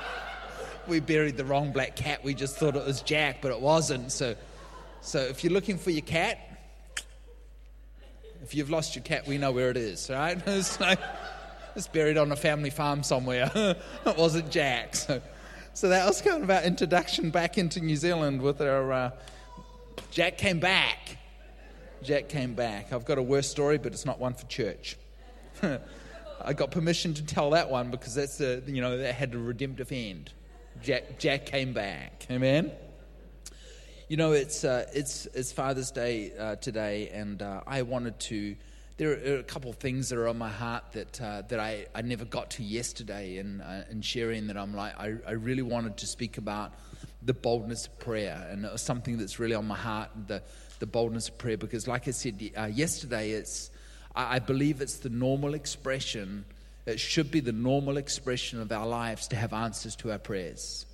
we 0.86 1.00
buried 1.00 1.36
the 1.36 1.44
wrong 1.44 1.72
black 1.72 1.96
cat. 1.96 2.22
We 2.22 2.34
just 2.34 2.56
thought 2.56 2.76
it 2.76 2.84
was 2.84 3.00
Jack, 3.02 3.40
but 3.40 3.50
it 3.52 3.60
wasn't. 3.60 4.12
So 4.12 4.34
so 5.02 5.18
if 5.18 5.42
you're 5.42 5.52
looking 5.52 5.78
for 5.78 5.90
your 5.90 6.02
cat, 6.02 6.38
if 8.42 8.54
you've 8.54 8.70
lost 8.70 8.94
your 8.94 9.02
cat, 9.02 9.26
we 9.26 9.36
know 9.36 9.50
where 9.50 9.68
it 9.68 9.76
is, 9.76 10.08
right? 10.08 10.40
It's, 10.46 10.78
like, 10.80 11.00
it's 11.74 11.88
buried 11.88 12.16
on 12.16 12.30
a 12.30 12.36
family 12.36 12.70
farm 12.70 13.02
somewhere. 13.02 13.50
it 14.06 14.16
wasn't 14.16 14.50
Jack. 14.50 14.94
So, 14.94 15.20
so 15.74 15.88
that 15.88 16.06
was 16.06 16.22
kind 16.22 16.44
of 16.44 16.50
our 16.50 16.62
introduction 16.62 17.30
back 17.30 17.58
into 17.58 17.80
New 17.80 17.96
Zealand 17.96 18.40
with 18.42 18.60
our. 18.60 18.92
Uh, 18.92 19.10
Jack 20.12 20.38
came 20.38 20.60
back. 20.60 21.18
Jack 22.02 22.28
came 22.28 22.54
back. 22.54 22.92
I've 22.92 23.04
got 23.04 23.18
a 23.18 23.22
worse 23.22 23.48
story, 23.48 23.78
but 23.78 23.92
it's 23.92 24.06
not 24.06 24.20
one 24.20 24.34
for 24.34 24.46
church. 24.46 24.96
I 26.44 26.52
got 26.52 26.70
permission 26.70 27.14
to 27.14 27.24
tell 27.24 27.50
that 27.50 27.70
one 27.70 27.90
because 27.90 28.14
that's 28.14 28.40
a, 28.40 28.62
you 28.66 28.80
know, 28.80 28.98
that 28.98 29.14
had 29.14 29.34
a 29.34 29.38
redemptive 29.38 29.92
end. 29.92 30.32
Jack, 30.82 31.18
Jack 31.18 31.46
came 31.46 31.72
back. 31.72 32.26
Amen. 32.30 32.72
You 34.12 34.18
know, 34.18 34.32
it's, 34.32 34.62
uh, 34.62 34.84
it's, 34.92 35.24
it's 35.32 35.52
Father's 35.52 35.90
Day 35.90 36.32
uh, 36.38 36.56
today, 36.56 37.08
and 37.14 37.40
uh, 37.40 37.62
I 37.66 37.80
wanted 37.80 38.20
to. 38.20 38.56
There 38.98 39.12
are 39.12 39.38
a 39.38 39.42
couple 39.42 39.70
of 39.70 39.76
things 39.76 40.10
that 40.10 40.18
are 40.18 40.28
on 40.28 40.36
my 40.36 40.50
heart 40.50 40.84
that, 40.92 41.18
uh, 41.18 41.40
that 41.48 41.58
I, 41.58 41.86
I 41.94 42.02
never 42.02 42.26
got 42.26 42.50
to 42.50 42.62
yesterday 42.62 43.38
in, 43.38 43.62
uh, 43.62 43.86
in 43.90 44.02
sharing 44.02 44.48
that 44.48 44.58
I'm 44.58 44.76
like, 44.76 45.00
I, 45.00 45.14
I 45.26 45.30
really 45.30 45.62
wanted 45.62 45.96
to 45.96 46.06
speak 46.06 46.36
about 46.36 46.74
the 47.22 47.32
boldness 47.32 47.86
of 47.86 47.98
prayer, 48.00 48.46
and 48.50 48.66
it 48.66 48.72
was 48.72 48.82
something 48.82 49.16
that's 49.16 49.38
really 49.38 49.54
on 49.54 49.66
my 49.66 49.78
heart, 49.78 50.10
the, 50.26 50.42
the 50.78 50.86
boldness 50.86 51.30
of 51.30 51.38
prayer, 51.38 51.56
because 51.56 51.88
like 51.88 52.06
I 52.06 52.10
said 52.10 52.38
uh, 52.54 52.66
yesterday, 52.66 53.30
it's, 53.30 53.70
I, 54.14 54.36
I 54.36 54.38
believe 54.40 54.82
it's 54.82 54.98
the 54.98 55.08
normal 55.08 55.54
expression, 55.54 56.44
it 56.84 57.00
should 57.00 57.30
be 57.30 57.40
the 57.40 57.52
normal 57.52 57.96
expression 57.96 58.60
of 58.60 58.70
our 58.72 58.86
lives 58.86 59.26
to 59.28 59.36
have 59.36 59.54
answers 59.54 59.96
to 59.96 60.12
our 60.12 60.18
prayers 60.18 60.84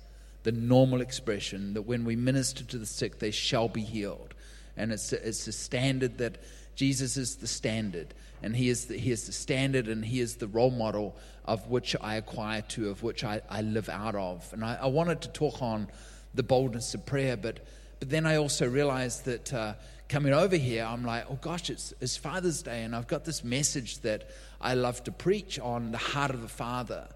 the 0.43 0.51
normal 0.51 1.01
expression 1.01 1.73
that 1.73 1.83
when 1.83 2.05
we 2.05 2.15
minister 2.15 2.63
to 2.63 2.77
the 2.77 2.85
sick, 2.85 3.19
they 3.19 3.31
shall 3.31 3.67
be 3.67 3.81
healed. 3.81 4.33
And 4.77 4.91
it's 4.91 5.11
it's 5.11 5.47
a 5.47 5.51
standard 5.51 6.17
that 6.19 6.37
Jesus 6.75 7.17
is 7.17 7.35
the 7.37 7.47
standard, 7.47 8.13
and 8.41 8.55
he 8.55 8.69
is 8.69 8.85
the, 8.85 8.97
he 8.97 9.11
is 9.11 9.25
the 9.25 9.33
standard, 9.33 9.87
and 9.87 10.05
he 10.05 10.21
is 10.21 10.37
the 10.37 10.47
role 10.47 10.71
model 10.71 11.17
of 11.43 11.67
which 11.67 11.95
I 11.99 12.15
acquire 12.15 12.61
to, 12.61 12.89
of 12.89 13.03
which 13.03 13.23
I, 13.23 13.41
I 13.49 13.61
live 13.61 13.89
out 13.89 14.15
of. 14.15 14.47
And 14.53 14.63
I, 14.63 14.77
I 14.81 14.87
wanted 14.87 15.21
to 15.21 15.29
talk 15.29 15.61
on 15.61 15.87
the 16.33 16.43
boldness 16.43 16.93
of 16.93 17.05
prayer, 17.05 17.35
but 17.35 17.59
but 17.99 18.09
then 18.09 18.25
I 18.25 18.37
also 18.37 18.67
realized 18.67 19.25
that 19.25 19.53
uh, 19.53 19.73
coming 20.07 20.33
over 20.33 20.55
here, 20.55 20.85
I'm 20.85 21.03
like, 21.03 21.25
oh 21.29 21.37
gosh, 21.41 21.69
it's, 21.69 21.93
it's 21.99 22.15
Father's 22.15 22.61
Day, 22.61 22.83
and 22.83 22.95
I've 22.95 23.07
got 23.07 23.25
this 23.25 23.43
message 23.43 23.99
that 23.99 24.29
I 24.61 24.73
love 24.73 25.03
to 25.03 25.11
preach 25.11 25.59
on 25.59 25.91
the 25.91 25.97
heart 25.97 26.31
of 26.31 26.41
the 26.41 26.47
Father. 26.47 27.07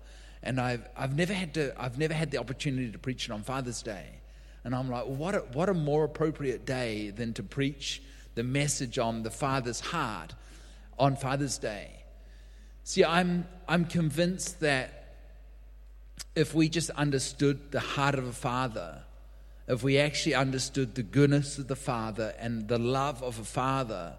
And 0.44 0.60
I've, 0.60 0.88
I've, 0.96 1.16
never 1.16 1.34
had 1.34 1.54
to, 1.56 1.74
I've 1.82 1.98
never 1.98 2.14
had 2.14 2.32
the 2.32 2.38
opportunity 2.38 2.92
to 2.92 3.00
preach 3.00 3.26
it 3.26 3.32
on 3.32 3.44
Father's 3.44 3.82
Day. 3.82 4.06
And 4.64 4.76
I'm 4.76 4.90
like, 4.90 5.06
well, 5.06 5.16
what, 5.16 5.36
a, 5.36 5.40
what 5.40 5.70
a 5.70 5.74
more 5.74 6.04
appropriate 6.04 6.66
day 6.66 7.10
than 7.10 7.34
to 7.34 7.44
preach 7.44 8.02
the 8.36 8.44
message 8.44 9.00
on 9.00 9.24
the 9.24 9.32
Father's 9.32 9.80
heart 9.80 10.34
on 11.00 11.16
Father's 11.16 11.58
Day. 11.58 11.92
See, 12.84 13.04
I'm, 13.04 13.48
I'm 13.68 13.86
convinced 13.86 14.60
that 14.60 15.16
if 16.36 16.54
we 16.54 16.70
just 16.70 16.90
understood 16.92 17.72
the 17.72 17.80
heart 17.80 18.16
of 18.16 18.28
a 18.28 18.34
father, 18.34 19.04
if 19.68 19.84
we 19.84 19.98
actually 19.98 20.36
understood 20.36 20.96
the 20.96 21.04
goodness 21.04 21.58
of 21.58 21.68
the 21.68 21.76
Father 21.76 22.34
and 22.38 22.68
the 22.68 22.78
love 22.78 23.24
of 23.24 23.40
a 23.40 23.46
Father, 23.46 24.16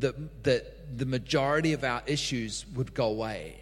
that, 0.00 0.44
that 0.44 0.98
the 0.98 1.06
majority 1.06 1.72
of 1.72 1.84
our 1.84 2.02
issues 2.06 2.66
would 2.74 2.92
go 2.92 3.06
away. 3.06 3.61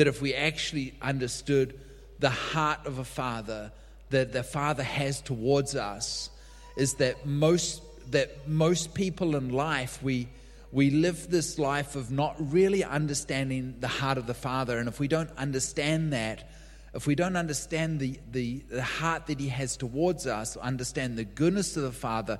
That 0.00 0.06
if 0.06 0.22
we 0.22 0.32
actually 0.32 0.94
understood 1.02 1.78
the 2.20 2.30
heart 2.30 2.86
of 2.86 2.96
a 2.96 3.04
Father 3.04 3.70
that 4.08 4.32
the 4.32 4.42
Father 4.42 4.82
has 4.82 5.20
towards 5.20 5.76
us, 5.76 6.30
is 6.74 6.94
that 6.94 7.26
most, 7.26 7.82
that 8.10 8.48
most 8.48 8.94
people 8.94 9.36
in 9.36 9.50
life, 9.50 10.02
we, 10.02 10.28
we 10.72 10.88
live 10.88 11.28
this 11.28 11.58
life 11.58 11.96
of 11.96 12.10
not 12.10 12.34
really 12.38 12.82
understanding 12.82 13.74
the 13.80 13.88
heart 13.88 14.16
of 14.16 14.26
the 14.26 14.32
Father. 14.32 14.78
And 14.78 14.88
if 14.88 15.00
we 15.00 15.06
don't 15.06 15.36
understand 15.36 16.14
that, 16.14 16.48
if 16.94 17.06
we 17.06 17.14
don't 17.14 17.36
understand 17.36 18.00
the, 18.00 18.18
the, 18.32 18.64
the 18.70 18.82
heart 18.82 19.26
that 19.26 19.38
He 19.38 19.48
has 19.48 19.76
towards 19.76 20.26
us, 20.26 20.56
understand 20.56 21.18
the 21.18 21.24
goodness 21.26 21.76
of 21.76 21.82
the 21.82 21.92
Father, 21.92 22.38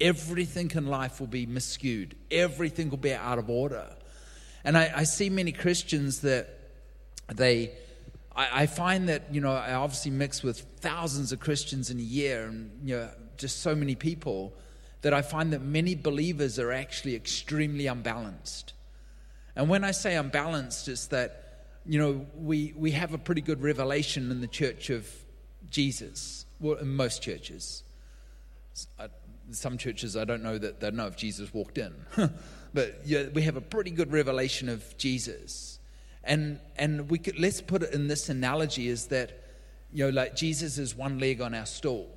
everything 0.00 0.70
in 0.76 0.86
life 0.86 1.18
will 1.18 1.26
be 1.26 1.44
miscued. 1.44 2.12
Everything 2.30 2.88
will 2.88 2.98
be 2.98 3.14
out 3.14 3.40
of 3.40 3.50
order. 3.50 3.88
And 4.62 4.78
I, 4.78 4.92
I 4.94 5.02
see 5.02 5.28
many 5.28 5.50
Christians 5.50 6.20
that 6.20 6.58
they, 7.34 7.72
I, 8.34 8.62
I, 8.62 8.66
find 8.66 9.08
that, 9.08 9.32
you 9.32 9.40
know, 9.40 9.52
I 9.52 9.74
obviously 9.74 10.10
mix 10.10 10.42
with 10.42 10.60
thousands 10.80 11.32
of 11.32 11.40
Christians 11.40 11.90
in 11.90 11.98
a 11.98 12.02
year 12.02 12.46
and, 12.46 12.70
you 12.84 12.96
know, 12.96 13.10
just 13.36 13.60
so 13.60 13.74
many 13.74 13.94
people 13.94 14.52
that 15.02 15.14
I 15.14 15.22
find 15.22 15.52
that 15.52 15.62
many 15.62 15.94
believers 15.94 16.58
are 16.58 16.72
actually 16.72 17.14
extremely 17.16 17.86
unbalanced. 17.86 18.74
And 19.56 19.68
when 19.68 19.84
I 19.84 19.92
say 19.92 20.16
unbalanced, 20.16 20.88
it's 20.88 21.06
that 21.08 21.50
you 21.86 21.98
know, 21.98 22.24
we, 22.36 22.72
we 22.76 22.92
have 22.92 23.14
a 23.14 23.18
pretty 23.18 23.40
good 23.40 23.62
revelation 23.62 24.30
in 24.30 24.40
the 24.40 24.46
church 24.46 24.90
of 24.90 25.10
Jesus, 25.70 26.46
well, 26.60 26.76
in 26.76 26.94
most 26.94 27.20
churches. 27.20 27.82
Uh, 28.96 29.08
some 29.50 29.76
churches, 29.76 30.16
I 30.16 30.24
don't 30.24 30.44
know 30.44 30.56
that 30.56 30.78
they 30.78 30.92
know 30.92 31.08
if 31.08 31.16
Jesus 31.16 31.52
walked 31.52 31.78
in, 31.78 31.92
but 32.74 33.00
yeah, 33.04 33.24
we 33.34 33.42
have 33.42 33.56
a 33.56 33.60
pretty 33.60 33.90
good 33.90 34.12
revelation 34.12 34.68
of 34.68 34.96
Jesus. 34.98 35.79
And, 36.24 36.60
and 36.76 37.10
we 37.10 37.18
could, 37.18 37.38
let's 37.38 37.60
put 37.60 37.82
it 37.82 37.92
in 37.92 38.08
this 38.08 38.28
analogy 38.28 38.88
is 38.88 39.06
that, 39.06 39.32
you 39.92 40.04
know, 40.04 40.10
like 40.10 40.36
Jesus 40.36 40.78
is 40.78 40.94
one 40.94 41.18
leg 41.18 41.40
on 41.40 41.54
our 41.54 41.66
stool. 41.66 42.08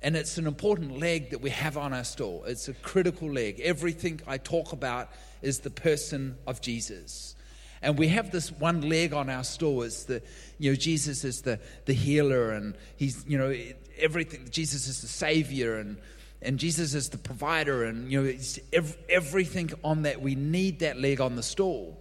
And 0.00 0.16
it's 0.16 0.38
an 0.38 0.46
important 0.46 0.98
leg 0.98 1.30
that 1.30 1.40
we 1.40 1.50
have 1.50 1.76
on 1.76 1.92
our 1.92 2.04
stool. 2.04 2.44
It's 2.44 2.68
a 2.68 2.74
critical 2.74 3.30
leg. 3.30 3.60
Everything 3.60 4.20
I 4.26 4.38
talk 4.38 4.72
about 4.72 5.10
is 5.42 5.60
the 5.60 5.70
person 5.70 6.36
of 6.46 6.60
Jesus. 6.60 7.34
And 7.82 7.98
we 7.98 8.08
have 8.08 8.30
this 8.30 8.50
one 8.50 8.88
leg 8.88 9.12
on 9.12 9.30
our 9.30 9.44
stool 9.44 9.82
is 9.82 10.04
the, 10.04 10.22
you 10.58 10.70
know, 10.72 10.76
Jesus 10.76 11.24
is 11.24 11.42
the, 11.42 11.60
the 11.86 11.92
healer 11.92 12.50
and 12.50 12.76
he's, 12.96 13.24
you 13.26 13.38
know, 13.38 13.54
everything. 13.98 14.48
Jesus 14.50 14.88
is 14.88 15.00
the 15.00 15.08
savior 15.08 15.78
and, 15.78 15.96
and 16.42 16.58
Jesus 16.58 16.94
is 16.94 17.08
the 17.08 17.18
provider 17.18 17.84
and, 17.84 18.10
you 18.10 18.22
know, 18.22 18.82
everything 19.08 19.70
on 19.84 20.02
that. 20.02 20.20
We 20.20 20.34
need 20.34 20.80
that 20.80 20.98
leg 20.98 21.20
on 21.20 21.36
the 21.36 21.42
stool. 21.42 22.00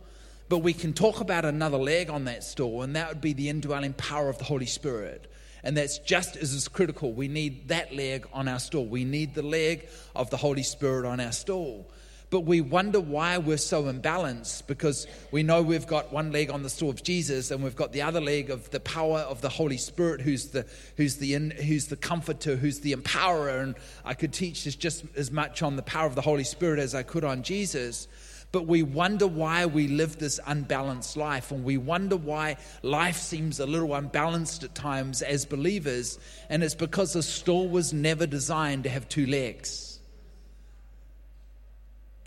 But 0.49 0.59
we 0.59 0.73
can 0.73 0.93
talk 0.93 1.19
about 1.19 1.45
another 1.45 1.77
leg 1.77 2.09
on 2.09 2.25
that 2.25 2.43
stool, 2.43 2.81
and 2.81 2.95
that 2.95 3.09
would 3.09 3.21
be 3.21 3.33
the 3.33 3.49
indwelling 3.49 3.93
power 3.93 4.29
of 4.29 4.37
the 4.37 4.45
Holy 4.45 4.65
Spirit. 4.65 5.31
And 5.63 5.75
that's 5.75 5.97
just 5.99 6.37
as 6.37 6.67
critical. 6.67 7.11
We 7.11 7.27
need 7.27 7.67
that 7.67 7.93
leg 7.93 8.25
on 8.31 8.47
our 8.47 8.59
stool. 8.59 8.85
We 8.85 9.03
need 9.03 9.33
the 9.33 9.41
leg 9.41 9.89
of 10.15 10.29
the 10.29 10.37
Holy 10.37 10.63
Spirit 10.63 11.05
on 11.05 11.19
our 11.19 11.33
stool. 11.33 11.89
But 12.29 12.41
we 12.41 12.59
wonder 12.59 12.99
why 12.99 13.37
we're 13.37 13.57
so 13.57 13.83
imbalanced 13.83 14.67
because 14.67 15.07
we 15.31 15.43
know 15.43 15.61
we've 15.61 15.87
got 15.87 16.11
one 16.11 16.33
leg 16.33 16.49
on 16.49 16.61
the 16.61 16.69
stool 16.69 16.89
of 16.89 17.01
Jesus 17.01 17.51
and 17.51 17.63
we've 17.63 17.75
got 17.75 17.93
the 17.93 18.01
other 18.01 18.19
leg 18.19 18.49
of 18.49 18.69
the 18.71 18.81
power 18.81 19.19
of 19.19 19.39
the 19.39 19.47
Holy 19.47 19.77
Spirit, 19.77 20.19
who's 20.19 20.49
the, 20.49 20.65
who's 20.97 21.17
the, 21.17 21.35
in, 21.35 21.51
who's 21.51 21.87
the 21.87 21.95
comforter, 21.95 22.57
who's 22.57 22.81
the 22.81 22.93
empowerer. 22.93 23.61
And 23.61 23.75
I 24.03 24.13
could 24.13 24.33
teach 24.33 24.65
this 24.65 24.75
just 24.75 25.05
as 25.15 25.31
much 25.31 25.61
on 25.63 25.77
the 25.77 25.81
power 25.81 26.05
of 26.05 26.15
the 26.15 26.21
Holy 26.21 26.43
Spirit 26.43 26.79
as 26.79 26.93
I 26.93 27.03
could 27.03 27.23
on 27.23 27.43
Jesus. 27.43 28.09
But 28.51 28.65
we 28.65 28.81
wonder 28.81 29.27
why 29.27 29.65
we 29.65 29.87
live 29.87 30.17
this 30.17 30.39
unbalanced 30.45 31.17
life, 31.17 31.51
and 31.51 31.63
we 31.63 31.77
wonder 31.77 32.15
why 32.15 32.57
life 32.81 33.17
seems 33.17 33.59
a 33.59 33.65
little 33.65 33.93
unbalanced 33.93 34.63
at 34.63 34.73
times 34.73 35.21
as 35.21 35.45
believers. 35.45 36.17
And 36.49 36.63
it's 36.63 36.75
because 36.75 37.15
a 37.15 37.23
stool 37.23 37.67
was 37.67 37.91
never 37.91 38.25
designed 38.25 38.83
to 38.85 38.89
have 38.89 39.09
two 39.09 39.25
legs. 39.25 39.96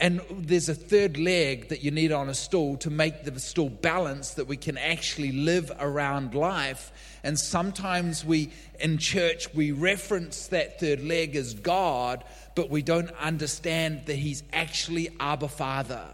And 0.01 0.23
there's 0.31 0.71
a 0.71 0.75
third 0.75 1.19
leg 1.19 1.69
that 1.69 1.85
you 1.85 1.91
need 1.91 2.11
on 2.11 2.31
a 2.31 2.35
stool 2.35 2.79
to 2.79 2.89
make 2.91 3.25
the 3.25 3.39
stool 3.39 3.69
balance 3.69 4.31
that 4.31 4.47
we 4.47 4.57
can 4.57 4.79
actually 4.79 5.31
live 5.31 5.71
around 5.79 6.35
life. 6.35 6.91
And 7.23 7.39
sometimes 7.39 8.25
we, 8.25 8.51
in 8.81 8.97
church, 8.97 9.53
we 9.53 9.73
reference 9.73 10.47
that 10.47 10.81
third 10.81 11.05
leg 11.05 11.37
as 11.37 11.53
God, 11.53 12.25
but 12.55 12.71
we 12.71 12.81
don't 12.81 13.11
understand 13.21 14.07
that 14.07 14.17
He's 14.17 14.43
actually 14.55 15.11
Abba 15.21 15.49
Father. 15.49 16.09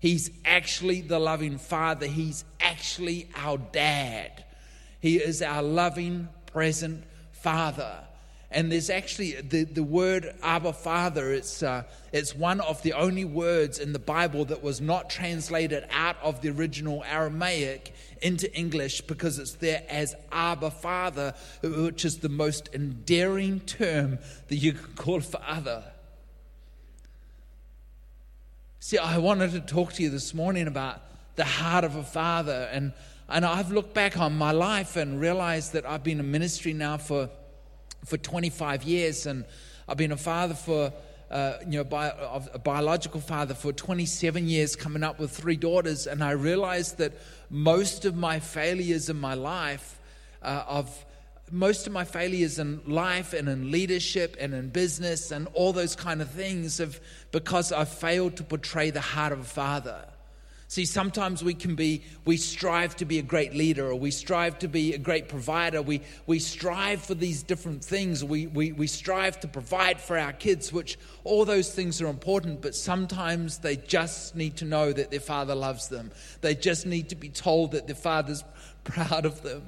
He's 0.00 0.30
actually 0.46 1.02
the 1.02 1.18
loving 1.18 1.58
Father. 1.58 2.06
He's 2.06 2.46
actually 2.58 3.28
our 3.36 3.58
dad. 3.58 4.44
He 5.00 5.16
is 5.18 5.42
our 5.42 5.62
loving, 5.62 6.30
present 6.46 7.04
Father. 7.32 7.98
And 8.52 8.72
there's 8.72 8.90
actually 8.90 9.40
the, 9.40 9.62
the 9.62 9.82
word 9.82 10.34
Abba 10.42 10.72
Father, 10.72 11.32
it's, 11.32 11.62
uh, 11.62 11.84
it's 12.12 12.34
one 12.34 12.60
of 12.60 12.82
the 12.82 12.94
only 12.94 13.24
words 13.24 13.78
in 13.78 13.92
the 13.92 14.00
Bible 14.00 14.44
that 14.46 14.60
was 14.60 14.80
not 14.80 15.08
translated 15.08 15.84
out 15.92 16.16
of 16.20 16.40
the 16.40 16.48
original 16.48 17.04
Aramaic 17.04 17.94
into 18.20 18.52
English 18.52 19.02
because 19.02 19.38
it's 19.38 19.54
there 19.54 19.84
as 19.88 20.16
Abba 20.32 20.72
Father, 20.72 21.34
which 21.62 22.04
is 22.04 22.18
the 22.18 22.28
most 22.28 22.68
endearing 22.72 23.60
term 23.60 24.18
that 24.48 24.56
you 24.56 24.72
can 24.72 24.94
call 24.94 25.20
Father. 25.20 25.84
See, 28.80 28.98
I 28.98 29.18
wanted 29.18 29.52
to 29.52 29.60
talk 29.60 29.92
to 29.92 30.02
you 30.02 30.10
this 30.10 30.34
morning 30.34 30.66
about 30.66 31.02
the 31.36 31.44
heart 31.44 31.84
of 31.84 31.96
a 31.96 32.02
father. 32.02 32.68
And, 32.72 32.92
and 33.28 33.44
I've 33.44 33.70
looked 33.70 33.94
back 33.94 34.18
on 34.18 34.36
my 34.36 34.52
life 34.52 34.96
and 34.96 35.20
realized 35.20 35.74
that 35.74 35.86
I've 35.86 36.02
been 36.02 36.18
in 36.18 36.30
ministry 36.30 36.72
now 36.72 36.96
for 36.96 37.28
for 38.04 38.16
25 38.16 38.84
years, 38.84 39.26
and 39.26 39.44
I've 39.88 39.96
been 39.96 40.12
a 40.12 40.16
father 40.16 40.54
for, 40.54 40.92
uh, 41.30 41.54
you 41.66 41.82
know, 41.82 42.40
a 42.52 42.58
biological 42.58 43.20
father 43.20 43.54
for 43.54 43.72
27 43.72 44.48
years, 44.48 44.76
coming 44.76 45.02
up 45.02 45.18
with 45.18 45.30
three 45.30 45.56
daughters, 45.56 46.06
and 46.06 46.22
I 46.22 46.32
realized 46.32 46.98
that 46.98 47.12
most 47.50 48.04
of 48.04 48.16
my 48.16 48.40
failures 48.40 49.10
in 49.10 49.18
my 49.18 49.34
life, 49.34 49.98
uh, 50.42 50.64
of 50.66 51.04
most 51.50 51.86
of 51.86 51.92
my 51.92 52.04
failures 52.04 52.58
in 52.58 52.80
life 52.86 53.32
and 53.32 53.48
in 53.48 53.70
leadership 53.70 54.36
and 54.38 54.54
in 54.54 54.68
business 54.68 55.32
and 55.32 55.48
all 55.52 55.72
those 55.72 55.96
kind 55.96 56.22
of 56.22 56.30
things, 56.30 56.78
have 56.78 57.00
because 57.32 57.72
I 57.72 57.84
failed 57.84 58.36
to 58.36 58.44
portray 58.44 58.90
the 58.90 59.00
heart 59.00 59.32
of 59.32 59.40
a 59.40 59.44
father. 59.44 60.04
See, 60.70 60.84
sometimes 60.84 61.42
we 61.42 61.54
can 61.54 61.74
be, 61.74 62.04
we 62.24 62.36
strive 62.36 62.94
to 62.98 63.04
be 63.04 63.18
a 63.18 63.22
great 63.22 63.54
leader 63.54 63.88
or 63.88 63.96
we 63.96 64.12
strive 64.12 64.56
to 64.60 64.68
be 64.68 64.94
a 64.94 64.98
great 64.98 65.28
provider. 65.28 65.82
We, 65.82 66.00
we 66.28 66.38
strive 66.38 67.02
for 67.02 67.16
these 67.16 67.42
different 67.42 67.84
things. 67.84 68.22
We, 68.22 68.46
we, 68.46 68.70
we 68.70 68.86
strive 68.86 69.40
to 69.40 69.48
provide 69.48 70.00
for 70.00 70.16
our 70.16 70.32
kids, 70.32 70.72
which 70.72 70.96
all 71.24 71.44
those 71.44 71.74
things 71.74 72.00
are 72.00 72.06
important, 72.06 72.62
but 72.62 72.76
sometimes 72.76 73.58
they 73.58 73.74
just 73.78 74.36
need 74.36 74.58
to 74.58 74.64
know 74.64 74.92
that 74.92 75.10
their 75.10 75.18
father 75.18 75.56
loves 75.56 75.88
them. 75.88 76.12
They 76.40 76.54
just 76.54 76.86
need 76.86 77.08
to 77.08 77.16
be 77.16 77.30
told 77.30 77.72
that 77.72 77.88
their 77.88 77.96
father's 77.96 78.44
proud 78.84 79.26
of 79.26 79.42
them. 79.42 79.64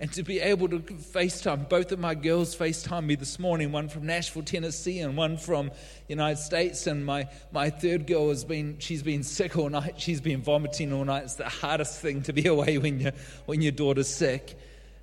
And 0.00 0.12
to 0.12 0.22
be 0.22 0.38
able 0.38 0.68
to 0.68 0.78
FaceTime, 0.78 1.68
both 1.68 1.90
of 1.90 1.98
my 1.98 2.14
girls 2.14 2.54
FaceTime 2.54 3.04
me 3.04 3.16
this 3.16 3.40
morning, 3.40 3.72
one 3.72 3.88
from 3.88 4.06
Nashville, 4.06 4.44
Tennessee, 4.44 5.00
and 5.00 5.16
one 5.16 5.36
from 5.36 5.72
United 6.06 6.40
States. 6.40 6.86
And 6.86 7.04
my, 7.04 7.28
my 7.50 7.68
third 7.70 8.06
girl 8.06 8.28
has 8.28 8.44
been, 8.44 8.76
she's 8.78 9.02
been 9.02 9.24
sick 9.24 9.58
all 9.58 9.68
night. 9.68 10.00
She's 10.00 10.20
been 10.20 10.40
vomiting 10.40 10.92
all 10.92 11.04
night. 11.04 11.24
It's 11.24 11.34
the 11.34 11.48
hardest 11.48 12.00
thing 12.00 12.22
to 12.22 12.32
be 12.32 12.46
away 12.46 12.78
when, 12.78 13.00
you, 13.00 13.12
when 13.46 13.60
your 13.60 13.72
daughter's 13.72 14.08
sick. 14.08 14.56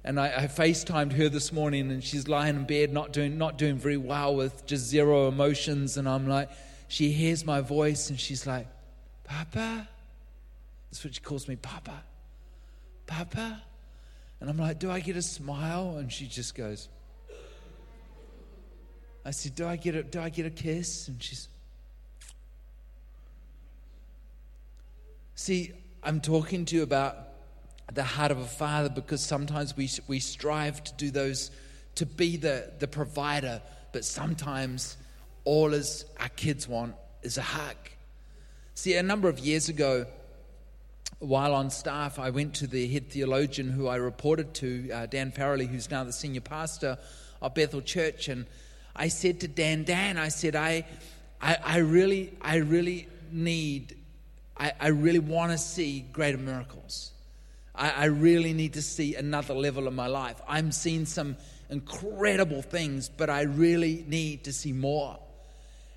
And 0.05 0.17
I, 0.17 0.27
I 0.27 0.47
FaceTimed 0.47 1.11
her 1.13 1.27
this 1.27 1.51
morning, 1.51 1.91
and 1.91 2.01
she's 2.01 2.29
lying 2.29 2.55
in 2.55 2.63
bed, 2.63 2.93
not 2.93 3.11
doing, 3.11 3.37
not 3.37 3.57
doing 3.57 3.75
very 3.75 3.97
well 3.97 4.33
with 4.33 4.65
just 4.65 4.85
zero 4.85 5.27
emotions. 5.27 5.97
And 5.97 6.07
I'm 6.07 6.25
like, 6.25 6.49
she 6.87 7.11
hears 7.11 7.43
my 7.43 7.59
voice, 7.59 8.09
and 8.09 8.17
she's 8.17 8.47
like, 8.47 8.67
Papa? 9.25 9.89
That's 10.89 11.03
what 11.03 11.15
she 11.15 11.19
calls 11.19 11.49
me, 11.49 11.57
Papa. 11.57 12.01
Papa? 13.07 13.61
And 14.39 14.49
I'm 14.49 14.57
like, 14.57 14.79
Do 14.79 14.91
I 14.91 14.99
get 14.99 15.15
a 15.15 15.21
smile? 15.21 15.97
And 15.97 16.11
she 16.11 16.27
just 16.27 16.55
goes, 16.55 16.89
I 19.25 19.31
said, 19.31 19.55
Do 19.55 19.67
I 19.67 19.75
get 19.75 19.95
a, 19.95 20.03
do 20.03 20.19
I 20.19 20.29
get 20.29 20.45
a 20.45 20.51
kiss? 20.51 21.07
And 21.07 21.21
she's, 21.21 21.47
See, 25.35 25.73
I'm 26.01 26.21
talking 26.21 26.65
to 26.65 26.75
you 26.75 26.83
about 26.83 27.17
the 27.93 28.03
heart 28.03 28.31
of 28.31 28.39
a 28.39 28.45
father 28.45 28.89
because 28.89 29.23
sometimes 29.23 29.75
we, 29.75 29.89
we 30.07 30.19
strive 30.19 30.83
to 30.85 30.93
do 30.93 31.11
those, 31.11 31.51
to 31.95 32.05
be 32.05 32.37
the, 32.37 32.71
the 32.79 32.87
provider, 32.87 33.61
but 33.91 34.05
sometimes 34.05 34.97
all 35.43 35.73
as 35.73 36.05
our 36.19 36.29
kids 36.29 36.67
want 36.67 36.95
is 37.21 37.37
a 37.37 37.41
hug. 37.41 37.75
See, 38.75 38.95
a 38.95 39.03
number 39.03 39.29
of 39.29 39.39
years 39.39 39.69
ago, 39.69 40.05
while 41.19 41.53
on 41.53 41.69
staff, 41.69 42.19
I 42.19 42.29
went 42.29 42.55
to 42.55 42.67
the 42.67 42.87
head 42.87 43.09
theologian 43.09 43.69
who 43.69 43.87
I 43.87 43.95
reported 43.95 44.53
to, 44.55 44.91
uh, 44.91 45.05
Dan 45.05 45.31
Farrelly, 45.31 45.67
who's 45.67 45.89
now 45.89 46.03
the 46.03 46.13
senior 46.13 46.41
pastor 46.41 46.97
of 47.41 47.53
Bethel 47.53 47.81
Church, 47.81 48.27
and 48.27 48.45
I 48.95 49.07
said 49.07 49.39
to 49.41 49.47
Dan, 49.47 49.83
Dan, 49.83 50.17
I 50.17 50.29
said, 50.29 50.55
I, 50.55 50.85
I, 51.41 51.57
I 51.63 51.77
really, 51.77 52.33
I 52.41 52.57
really 52.57 53.07
need 53.31 53.95
I, 54.57 54.73
I 54.79 54.87
really 54.87 55.19
want 55.19 55.51
to 55.51 55.57
see 55.57 56.05
greater 56.13 56.37
miracles. 56.37 57.11
I, 57.73 57.89
I 57.89 58.05
really 58.05 58.53
need 58.53 58.73
to 58.73 58.81
see 58.81 59.15
another 59.15 59.53
level 59.53 59.87
in 59.87 59.95
my 59.95 60.07
life. 60.07 60.41
I'm 60.47 60.71
seeing 60.71 61.05
some 61.05 61.35
incredible 61.69 62.61
things, 62.61 63.09
but 63.09 63.29
I 63.29 63.41
really 63.41 64.05
need 64.07 64.45
to 64.45 64.53
see 64.53 64.71
more. 64.71 65.19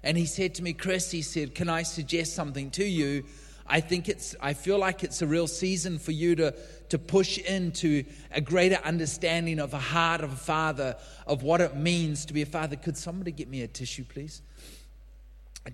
And 0.03 0.17
he 0.17 0.27
said 0.27 0.55
to 0.57 0.63
me, 0.63 0.73
Chris, 0.73 1.11
he 1.11 1.23
said, 1.23 1.55
Can 1.55 1.69
I 1.69 1.83
suggest 1.83 2.35
something 2.35 2.71
to 2.73 2.85
you? 2.85 3.25
I 3.69 3.81
think 3.81 4.09
it's, 4.09 4.35
I 4.41 4.55
feel 4.55 4.79
like 4.79 5.05
it's 5.05 5.23
a 5.23 5.27
real 5.27 5.47
season 5.47 5.99
for 5.99 6.13
you 6.13 6.35
to, 6.37 6.55
to 6.89 6.99
push 6.99 7.39
into 7.39 8.05
a 8.33 8.41
greater 8.41 8.79
understanding 8.85 9.59
of 9.61 9.71
the 9.71 9.79
heart 9.79 10.23
of 10.23 10.33
a 10.33 10.37
father, 10.37 10.97
of 11.27 11.43
what 11.43 11.61
it 11.61 11.77
means 11.77 12.25
to 12.27 12.33
be 12.33 12.43
a 12.43 12.47
father. 12.47 12.77
Could 12.77 12.97
somebody 12.97 13.31
get 13.31 13.49
me 13.49 13.63
a 13.63 13.69
tissue, 13.69 14.05
please? 14.05 14.43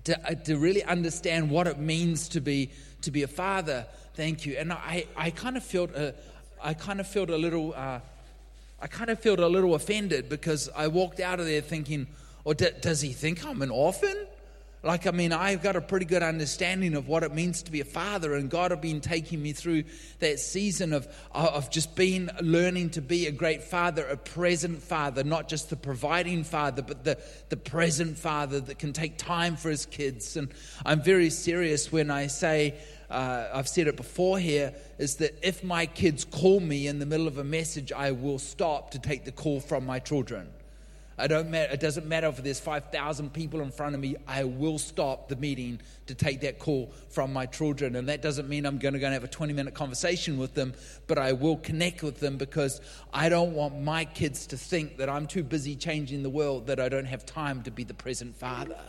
to, 0.03 0.27
uh, 0.27 0.35
to 0.35 0.57
really 0.57 0.83
understand 0.83 1.49
what 1.49 1.67
it 1.67 1.79
means 1.79 2.27
to 2.29 2.41
be 2.41 2.69
to 3.01 3.11
be 3.11 3.23
a 3.23 3.27
father. 3.27 3.85
Thank 4.15 4.45
you. 4.45 4.55
And 4.57 4.73
I, 4.73 5.05
I 5.15 5.29
kind 5.29 5.57
of 5.57 5.63
felt 5.63 5.91
a, 5.91 6.15
I 6.61 6.73
kind 6.73 6.99
of 6.99 7.07
felt 7.07 7.29
a 7.29 7.37
little 7.37 7.73
uh, 7.75 7.99
I 8.81 8.87
kind 8.87 9.09
of 9.09 9.19
felt 9.19 9.39
a 9.39 9.47
little 9.47 9.75
offended 9.75 10.29
because 10.29 10.69
I 10.75 10.87
walked 10.87 11.19
out 11.19 11.39
of 11.39 11.45
there 11.45 11.61
thinking, 11.61 12.07
or 12.43 12.53
oh, 12.59 12.69
does 12.81 13.01
he 13.01 13.13
think 13.13 13.45
I'm 13.45 13.61
an 13.61 13.71
orphan? 13.71 14.27
Like, 14.85 15.07
I 15.07 15.11
mean, 15.11 15.33
I've 15.33 15.63
got 15.63 15.75
a 15.75 15.81
pretty 15.81 16.05
good 16.05 16.21
understanding 16.21 16.93
of 16.93 17.07
what 17.07 17.23
it 17.23 17.33
means 17.33 17.63
to 17.63 17.71
be 17.71 17.81
a 17.81 17.85
father, 17.85 18.35
and 18.35 18.51
God 18.51 18.69
have 18.69 18.81
been 18.81 19.01
taking 19.01 19.41
me 19.41 19.51
through 19.51 19.85
that 20.19 20.39
season 20.39 20.93
of, 20.93 21.07
of 21.31 21.71
just 21.71 21.95
being, 21.95 22.29
learning 22.39 22.91
to 22.91 23.01
be 23.01 23.25
a 23.25 23.31
great 23.31 23.63
father, 23.63 24.05
a 24.05 24.15
present 24.15 24.83
father, 24.83 25.23
not 25.23 25.49
just 25.49 25.71
the 25.71 25.75
providing 25.75 26.43
father, 26.43 26.83
but 26.83 27.03
the, 27.03 27.17
the 27.49 27.57
present 27.57 28.15
father 28.15 28.59
that 28.59 28.77
can 28.77 28.93
take 28.93 29.17
time 29.17 29.55
for 29.55 29.71
his 29.71 29.87
kids. 29.87 30.37
And 30.37 30.53
I'm 30.85 31.01
very 31.01 31.31
serious 31.31 31.91
when 31.91 32.11
I 32.11 32.27
say, 32.27 32.75
uh, 33.09 33.47
I've 33.51 33.67
said 33.67 33.87
it 33.87 33.97
before 33.97 34.37
here, 34.37 34.71
is 34.99 35.15
that 35.15 35.35
if 35.41 35.63
my 35.63 35.87
kids 35.87 36.25
call 36.25 36.59
me 36.59 36.85
in 36.85 36.99
the 36.99 37.07
middle 37.07 37.27
of 37.27 37.39
a 37.39 37.43
message, 37.43 37.91
I 37.91 38.11
will 38.11 38.37
stop 38.37 38.91
to 38.91 38.99
take 38.99 39.25
the 39.25 39.31
call 39.31 39.61
from 39.61 39.83
my 39.83 39.97
children. 39.97 40.47
I 41.17 41.27
don't 41.27 41.49
matter, 41.49 41.71
it 41.71 41.79
doesn't 41.79 42.05
matter 42.05 42.27
if 42.27 42.43
there's 42.43 42.59
5,000 42.59 43.31
people 43.31 43.61
in 43.61 43.71
front 43.71 43.95
of 43.95 44.01
me, 44.01 44.17
I 44.27 44.43
will 44.43 44.77
stop 44.77 45.29
the 45.29 45.37
meeting 45.37 45.79
to 46.07 46.15
take 46.15 46.41
that 46.41 46.59
call 46.59 46.91
from 47.09 47.31
my 47.31 47.45
children. 47.45 47.95
And 47.95 48.09
that 48.09 48.21
doesn't 48.21 48.49
mean 48.49 48.65
I'm 48.65 48.79
going 48.79 48.95
to 48.95 48.99
go 48.99 49.05
and 49.05 49.13
have 49.13 49.23
a 49.23 49.29
20 49.29 49.53
minute 49.53 49.73
conversation 49.73 50.37
with 50.37 50.55
them, 50.55 50.73
but 51.07 51.17
I 51.17 51.31
will 51.31 51.55
connect 51.57 52.03
with 52.03 52.19
them 52.19 52.35
because 52.35 52.81
I 53.13 53.29
don't 53.29 53.53
want 53.53 53.79
my 53.79 54.03
kids 54.03 54.45
to 54.47 54.57
think 54.57 54.97
that 54.97 55.09
I'm 55.09 55.25
too 55.25 55.43
busy 55.43 55.77
changing 55.77 56.21
the 56.21 56.29
world 56.29 56.67
that 56.67 56.81
I 56.81 56.89
don't 56.89 57.05
have 57.05 57.25
time 57.25 57.63
to 57.63 57.71
be 57.71 57.85
the 57.85 57.93
present 57.93 58.35
father. 58.35 58.79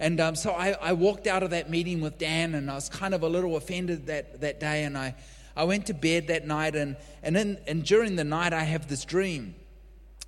And 0.00 0.20
um, 0.20 0.34
so 0.34 0.52
I, 0.52 0.70
I 0.80 0.94
walked 0.94 1.26
out 1.26 1.42
of 1.42 1.50
that 1.50 1.68
meeting 1.68 2.00
with 2.00 2.18
Dan, 2.18 2.54
and 2.54 2.70
I 2.70 2.74
was 2.74 2.88
kind 2.88 3.14
of 3.14 3.22
a 3.22 3.28
little 3.28 3.56
offended 3.56 4.06
that, 4.06 4.40
that 4.40 4.58
day. 4.58 4.82
And 4.84 4.98
I, 4.98 5.14
I 5.54 5.62
went 5.64 5.86
to 5.86 5.94
bed 5.94 6.26
that 6.28 6.46
night, 6.46 6.74
and, 6.74 6.96
and, 7.22 7.36
in, 7.36 7.58
and 7.68 7.84
during 7.84 8.16
the 8.16 8.24
night, 8.24 8.52
I 8.52 8.64
have 8.64 8.88
this 8.88 9.04
dream 9.04 9.54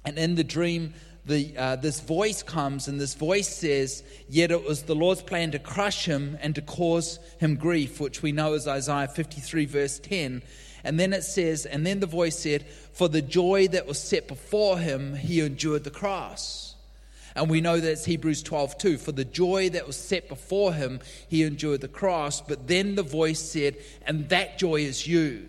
and 0.05 0.19
in 0.19 0.35
the 0.35 0.45
dream, 0.45 0.95
the, 1.27 1.57
uh, 1.57 1.77
this 1.77 2.01
voice 2.01 2.43
comes, 2.43 2.87
and 2.87 3.01
this 3.01 3.15
voice 3.15 3.49
says, 3.49 4.03
Yet 4.29 4.51
it 4.51 4.65
was 4.65 4.83
the 4.83 4.95
Lord's 4.95 5.23
plan 5.23 5.53
to 5.53 5.59
crush 5.59 6.05
him 6.05 6.37
and 6.43 6.55
to 6.55 6.63
cause 6.63 7.19
him 7.39 7.57
grief, 7.57 7.99
which 7.99 8.23
we 8.23 8.33
know 8.33 8.53
is 8.53 8.69
Isaiah 8.69 9.09
53, 9.09 9.65
verse 9.65 9.99
10. 9.99 10.43
And 10.85 11.01
then 11.01 11.15
it 11.15 11.23
says, 11.23 11.65
And 11.65 11.87
then 11.87 12.01
the 12.01 12.07
voice 12.07 12.39
said, 12.39 12.67
For 12.93 13.09
the 13.09 13.23
joy 13.23 13.69
that 13.69 13.87
was 13.87 13.99
set 13.99 14.29
before 14.29 14.79
him, 14.79 15.15
he 15.15 15.41
endured 15.41 15.85
the 15.85 15.91
cross. 15.91 16.75
And 17.35 17.51
we 17.51 17.61
know 17.61 17.81
that's 17.81 18.05
Hebrews 18.05 18.43
12, 18.43 18.79
2. 18.79 18.99
For 18.99 19.13
the 19.13 19.25
joy 19.25 19.71
that 19.71 19.87
was 19.87 19.97
set 19.97 20.29
before 20.29 20.73
him, 20.75 21.01
he 21.29 21.43
endured 21.43 21.81
the 21.81 21.89
cross. 21.89 22.41
But 22.41 22.69
then 22.69 22.95
the 22.95 23.03
voice 23.03 23.41
said, 23.41 23.77
And 24.07 24.29
that 24.29 24.59
joy 24.59 24.77
is 24.77 25.07
you. 25.07 25.49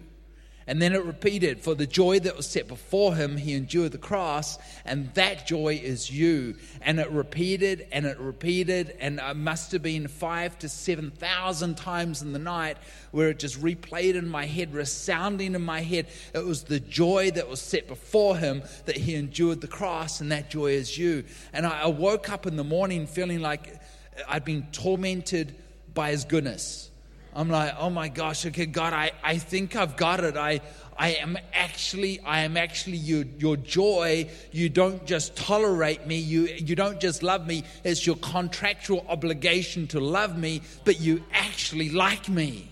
And 0.67 0.81
then 0.81 0.93
it 0.93 1.05
repeated, 1.05 1.61
For 1.61 1.75
the 1.75 1.85
joy 1.85 2.19
that 2.21 2.35
was 2.35 2.47
set 2.47 2.67
before 2.67 3.15
him, 3.15 3.37
he 3.37 3.53
endured 3.53 3.91
the 3.91 3.99
cross, 3.99 4.57
and 4.83 5.13
that 5.13 5.45
joy 5.45 5.79
is 5.81 6.09
you. 6.09 6.55
And 6.81 6.99
it 6.99 7.11
repeated 7.11 7.87
and 7.91 8.05
it 8.05 8.19
repeated, 8.19 8.97
and 8.99 9.19
it 9.19 9.35
must 9.35 9.71
have 9.73 9.83
been 9.83 10.07
five 10.07 10.57
to 10.59 10.69
7,000 10.69 11.77
times 11.77 12.23
in 12.23 12.33
the 12.33 12.39
night 12.39 12.77
where 13.11 13.29
it 13.29 13.37
just 13.37 13.61
replayed 13.61 14.15
in 14.15 14.27
my 14.27 14.47
head, 14.47 14.73
resounding 14.73 15.53
in 15.53 15.61
my 15.61 15.81
head. 15.81 16.07
It 16.33 16.43
was 16.43 16.63
the 16.63 16.79
joy 16.79 17.29
that 17.31 17.47
was 17.47 17.61
set 17.61 17.87
before 17.87 18.35
him 18.35 18.63
that 18.85 18.97
he 18.97 19.13
endured 19.13 19.61
the 19.61 19.67
cross, 19.67 20.19
and 20.19 20.31
that 20.31 20.49
joy 20.49 20.71
is 20.71 20.97
you. 20.97 21.25
And 21.53 21.67
I 21.67 21.85
woke 21.87 22.31
up 22.31 22.47
in 22.47 22.55
the 22.55 22.63
morning 22.63 23.05
feeling 23.05 23.39
like 23.39 23.79
I'd 24.27 24.45
been 24.45 24.65
tormented 24.71 25.55
by 25.93 26.09
his 26.09 26.25
goodness. 26.25 26.89
I'm 27.35 27.49
like, 27.49 27.75
oh 27.77 27.89
my 27.89 28.07
gosh, 28.07 28.45
okay, 28.45 28.65
God, 28.65 28.93
I, 28.93 29.11
I 29.21 29.37
think 29.37 29.75
I've 29.75 29.97
got 29.97 30.23
it. 30.23 30.37
I, 30.37 30.61
I 30.97 31.15
am 31.15 31.37
actually, 31.53 32.21
I 32.21 32.41
am 32.41 32.55
actually 32.55 32.95
your, 32.95 33.25
your 33.37 33.57
joy. 33.57 34.29
You 34.53 34.69
don't 34.69 35.05
just 35.05 35.35
tolerate 35.35 36.07
me. 36.07 36.15
You, 36.17 36.43
you 36.43 36.75
don't 36.77 37.01
just 37.01 37.23
love 37.23 37.45
me. 37.45 37.65
It's 37.83 38.05
your 38.05 38.15
contractual 38.15 39.05
obligation 39.09 39.87
to 39.87 39.99
love 39.99 40.37
me, 40.37 40.61
but 40.85 41.01
you 41.01 41.25
actually 41.33 41.89
like 41.89 42.29
me. 42.29 42.71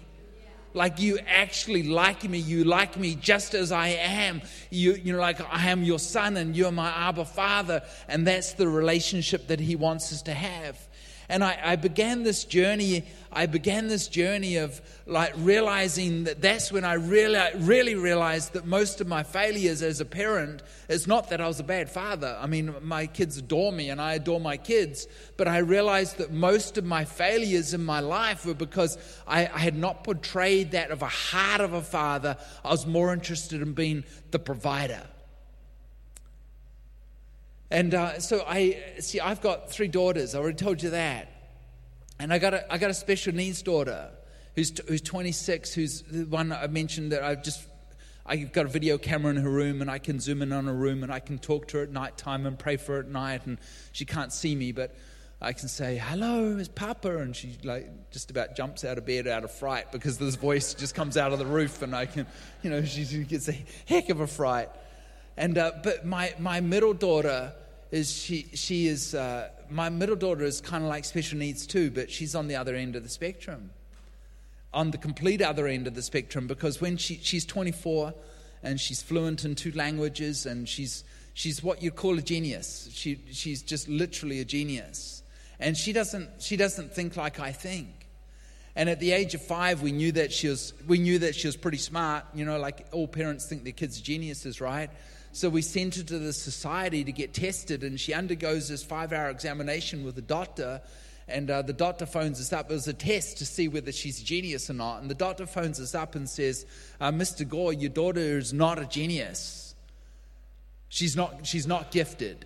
Like 0.73 0.99
you 0.99 1.19
actually 1.28 1.84
like 1.84 2.23
me. 2.23 2.39
You 2.39 2.63
like 2.63 2.97
me 2.97 3.15
just 3.15 3.54
as 3.54 3.73
I 3.73 3.89
am. 3.89 4.41
You, 4.69 4.93
you 4.93 5.12
know, 5.12 5.19
like 5.19 5.41
I 5.54 5.69
am 5.69 5.84
your 5.84 5.99
son 5.99 6.38
and 6.38 6.56
you're 6.56 6.71
my 6.71 6.89
Abba 6.89 7.26
father. 7.26 7.84
And 8.08 8.26
that's 8.26 8.54
the 8.54 8.69
relationship 8.69 9.47
that 9.47 9.60
he 9.60 9.76
wants 9.76 10.13
us 10.13 10.21
to 10.23 10.34
have. 10.34 10.80
And 11.30 11.44
I, 11.44 11.58
I, 11.64 11.76
began 11.76 12.24
this 12.24 12.44
journey. 12.44 13.06
I 13.32 13.46
began 13.46 13.88
this 13.88 14.08
journey 14.08 14.58
of 14.58 14.82
like 15.06 15.34
realizing 15.38 16.26
that 16.26 16.42
that's 16.42 16.72
when 16.72 16.84
I 16.84 16.94
really, 16.94 17.40
really 17.56 17.96
realized 17.96 18.54
that 18.54 18.66
most 18.66 19.02
of 19.02 19.08
my 19.08 19.24
failures 19.24 19.82
as 19.82 20.02
a 20.02 20.06
parent 20.06 20.64
is 20.90 21.08
not 21.08 21.30
that 21.30 21.42
I 21.42 21.48
was 21.48 21.60
a 21.60 21.64
bad 21.64 21.90
father. 21.90 22.38
I 22.40 22.48
mean, 22.48 22.76
my 22.82 23.08
kids 23.08 23.38
adore 23.38 23.72
me 23.72 23.90
and 23.90 24.02
I 24.02 24.14
adore 24.14 24.40
my 24.40 24.58
kids, 24.58 25.08
but 25.38 25.48
I 25.48 25.60
realized 25.60 26.18
that 26.18 26.32
most 26.32 26.78
of 26.78 26.86
my 26.86 27.06
failures 27.06 27.74
in 27.74 27.84
my 27.84 28.00
life 28.02 28.46
were 28.46 28.54
because 28.54 28.98
I, 29.28 29.48
I 29.48 29.60
had 29.60 29.78
not 29.78 30.04
portrayed 30.04 30.72
that 30.72 30.92
of 30.92 31.02
a 31.02 31.08
heart 31.08 31.62
of 31.62 31.74
a 31.74 31.82
father. 31.82 32.38
I 32.64 32.70
was 32.70 32.86
more 32.86 33.14
interested 33.14 33.62
in 33.62 33.74
being 33.74 34.04
the 34.32 34.40
provider. 34.40 35.02
And 37.74 37.96
uh, 37.96 38.20
so 38.20 38.46
I 38.48 38.78
see, 39.00 39.20
I've 39.20 39.42
got 39.42 39.72
three 39.72 39.88
daughters. 39.88 40.36
I 40.36 40.40
already 40.40 40.58
told 40.58 40.84
you 40.84 40.92
that. 40.92 41.28
And 42.20 42.32
I 42.32 42.38
got 42.38 42.54
a, 42.54 42.72
I 42.72 42.78
got 42.78 42.92
a 42.92 42.94
special 42.94 43.34
needs 43.34 43.64
daughter 43.64 44.12
who's, 44.56 44.72
who's 44.88 45.02
26, 45.02 45.74
who's 45.74 46.02
the 46.04 46.26
one 46.26 46.52
I 46.52 46.68
mentioned 46.68 47.14
that 47.14 47.24
I've 47.24 47.42
just, 47.42 47.66
I've 48.28 48.54
got 48.54 48.68
a 48.68 48.70
video 48.70 49.00
camera 49.00 49.32
in 49.32 49.38
her 49.38 49.50
room 49.50 49.82
and 49.82 49.90
I 49.90 49.98
can 49.98 50.20
zoom 50.20 50.44
in 50.44 50.54
on 50.54 50.68
her 50.68 50.74
room 50.74 51.02
and 51.02 51.12
I 51.12 51.20
can 51.20 51.40
talk 51.40 51.68
to 51.70 51.78
her 51.78 51.84
at 51.84 51.90
night 51.90 52.16
time 52.16 52.46
and 52.46 52.60
pray 52.60 52.78
for 52.78 52.94
her 52.94 53.00
at 53.00 53.08
night. 53.08 53.48
And 53.48 53.58
she 53.92 54.06
can't 54.06 54.32
see 54.32 54.54
me, 54.54 54.72
but 54.72 54.96
I 55.42 55.54
can 55.54 55.68
say, 55.68 55.98
hello, 55.98 56.56
it's 56.60 56.70
Papa. 56.70 57.18
And 57.18 57.36
she 57.36 57.58
like 57.64 58.12
just 58.12 58.30
about 58.30 58.56
jumps 58.56 58.86
out 58.86 59.00
of 59.00 59.08
bed 59.08 59.26
out 59.26 59.44
of 59.44 59.50
fright 59.50 59.92
because 59.92 60.20
this 60.20 60.36
voice 60.36 60.76
just 60.76 60.94
comes 60.94 61.18
out 61.18 61.34
of 61.34 61.40
the 61.40 61.48
roof 61.48 61.82
and 61.82 61.96
I 61.96 62.06
can, 62.06 62.28
you 62.62 62.70
know, 62.70 62.86
she, 62.86 63.04
she 63.04 63.24
gets 63.24 63.50
a 63.50 63.58
heck 63.88 64.10
of 64.12 64.20
a 64.20 64.28
fright. 64.28 64.70
And, 65.38 65.58
uh, 65.58 65.72
but 65.84 66.06
my, 66.06 66.36
my 66.38 66.62
middle 66.62 66.94
daughter, 66.94 67.52
is 67.94 68.12
she, 68.12 68.48
she 68.56 68.88
is, 68.88 69.14
uh, 69.14 69.50
my 69.70 69.88
middle 69.88 70.16
daughter 70.16 70.44
is 70.44 70.60
kind 70.60 70.84
of 70.84 70.90
like 70.90 71.06
special 71.06 71.38
needs 71.38 71.68
too, 71.68 71.92
but 71.92 72.10
she's 72.10 72.34
on 72.34 72.48
the 72.48 72.56
other 72.56 72.76
end 72.76 72.96
of 72.96 73.04
the 73.04 73.10
spectrum. 73.10 73.70
On 74.74 74.90
the 74.90 74.98
complete 74.98 75.44
other 75.44 75.68
end 75.68 75.86
of 75.86 75.94
the 75.94 76.02
spectrum, 76.02 76.48
because 76.48 76.82
when 76.82 76.98
she, 76.98 77.20
she's 77.22 77.46
24 77.46 78.16
and 78.64 78.82
she's 78.82 79.04
fluent 79.04 79.46
in 79.46 79.54
two 79.54 79.72
languages, 79.74 80.48
and 80.48 80.68
she's, 80.68 81.04
she's 81.36 81.62
what 81.62 81.84
you'd 81.84 81.96
call 81.96 82.18
a 82.18 82.22
genius. 82.24 82.90
She, 82.92 83.20
she's 83.32 83.62
just 83.62 83.88
literally 83.88 84.40
a 84.40 84.46
genius. 84.46 85.22
And 85.60 85.78
she 85.78 85.94
doesn't, 85.94 86.42
she 86.42 86.58
doesn't 86.58 86.96
think 86.96 87.16
like 87.16 87.40
I 87.40 87.52
think. 87.52 88.08
And 88.76 88.90
at 88.90 89.00
the 89.00 89.12
age 89.12 89.36
of 89.36 89.44
five, 89.44 89.84
we 89.84 89.92
knew 89.92 90.12
that 90.14 90.34
she 90.34 90.48
was, 90.48 90.74
we 90.88 90.98
knew 90.98 91.20
that 91.20 91.36
she 91.36 91.46
was 91.46 91.56
pretty 91.56 91.78
smart. 91.78 92.26
You 92.34 92.46
know, 92.46 92.58
like 92.58 92.88
all 92.92 93.08
parents 93.08 93.46
think 93.46 93.64
their 93.64 93.72
kids 93.72 94.00
are 94.00 94.04
geniuses, 94.04 94.60
right? 94.60 94.90
So 95.34 95.50
we 95.50 95.63
sent 95.63 95.96
her 95.96 96.04
to 96.04 96.19
the 96.19 96.32
society 96.32 97.04
to 97.04 97.12
get 97.12 97.34
tested, 97.34 97.84
and 97.84 98.00
she 98.00 98.13
undergoes 98.13 98.69
this 98.69 98.84
five 98.84 99.12
hour 99.12 99.32
examination 99.32 100.06
with 100.06 100.15
a 100.19 100.22
doctor. 100.22 100.80
And 101.28 101.50
uh, 101.50 101.63
the 101.63 101.74
doctor 101.74 102.06
phones 102.06 102.39
us 102.39 102.54
up. 102.54 102.69
It 102.69 102.74
was 102.74 102.88
a 102.88 102.93
test 102.93 103.39
to 103.39 103.46
see 103.46 103.67
whether 103.67 103.91
she's 103.91 104.22
a 104.22 104.24
genius 104.24 104.69
or 104.69 104.74
not. 104.74 105.02
And 105.02 105.10
the 105.10 105.15
doctor 105.15 105.48
phones 105.48 105.80
us 105.80 105.96
up 105.96 106.13
and 106.13 106.30
says, 106.30 106.67
uh, 107.02 107.12
Mr. 107.12 107.48
Gore, 107.48 107.74
your 107.74 107.89
daughter 107.89 108.19
is 108.19 108.54
not 108.54 108.78
a 108.78 108.86
genius. 108.86 109.74
She's 110.89 111.15
not, 111.15 111.48
she's 111.48 111.65
not 111.65 111.89
gifted. 111.89 112.46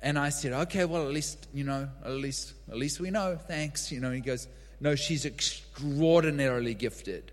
And 0.00 0.18
I 0.18 0.30
said, 0.30 0.54
okay, 0.54 0.86
well, 0.86 1.06
at 1.06 1.12
least, 1.12 1.48
you 1.52 1.64
know, 1.64 1.86
at 2.02 2.12
least, 2.12 2.54
at 2.70 2.78
least 2.78 3.00
we 3.00 3.10
know. 3.10 3.36
Thanks. 3.36 3.92
You 3.92 4.00
know, 4.00 4.10
he 4.10 4.20
goes, 4.20 4.48
no, 4.80 4.94
she's 4.94 5.26
extraordinarily 5.26 6.72
gifted. 6.72 7.32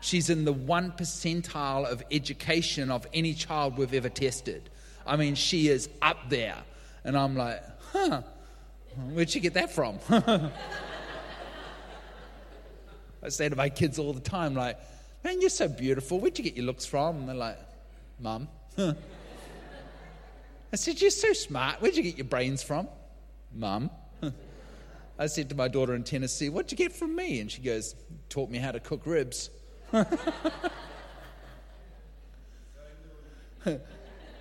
She's 0.00 0.30
in 0.30 0.44
the 0.44 0.52
one 0.52 0.92
percentile 0.92 1.84
of 1.90 2.02
education 2.10 2.90
of 2.90 3.06
any 3.12 3.34
child 3.34 3.78
we've 3.78 3.94
ever 3.94 4.08
tested. 4.08 4.70
I 5.06 5.16
mean, 5.16 5.34
she 5.34 5.68
is 5.68 5.88
up 6.02 6.28
there. 6.28 6.56
And 7.04 7.16
I'm 7.16 7.36
like, 7.36 7.62
huh, 7.92 8.22
where'd 9.12 9.30
she 9.30 9.40
get 9.40 9.54
that 9.54 9.72
from? 9.72 9.98
I 13.22 13.28
say 13.28 13.48
to 13.48 13.56
my 13.56 13.68
kids 13.68 13.98
all 13.98 14.12
the 14.12 14.20
time, 14.20 14.54
like, 14.54 14.78
man, 15.24 15.40
you're 15.40 15.50
so 15.50 15.68
beautiful. 15.68 16.20
Where'd 16.20 16.38
you 16.38 16.44
get 16.44 16.56
your 16.56 16.66
looks 16.66 16.86
from? 16.86 17.16
And 17.16 17.28
they're 17.28 17.34
like, 17.34 17.58
mum. 18.20 18.48
I 18.78 18.94
said, 20.74 21.00
you're 21.00 21.10
so 21.10 21.32
smart. 21.32 21.80
Where'd 21.80 21.96
you 21.96 22.02
get 22.02 22.18
your 22.18 22.26
brains 22.26 22.62
from? 22.62 22.88
Mum. 23.54 23.90
I 25.18 25.26
said 25.26 25.48
to 25.48 25.54
my 25.54 25.68
daughter 25.68 25.94
in 25.94 26.04
Tennessee, 26.04 26.48
What'd 26.48 26.70
you 26.70 26.76
get 26.76 26.92
from 26.92 27.16
me? 27.16 27.40
And 27.40 27.50
she 27.50 27.62
goes, 27.62 27.94
Taught 28.28 28.50
me 28.50 28.58
how 28.58 28.72
to 28.72 28.80
cook 28.80 29.02
ribs. 29.06 29.50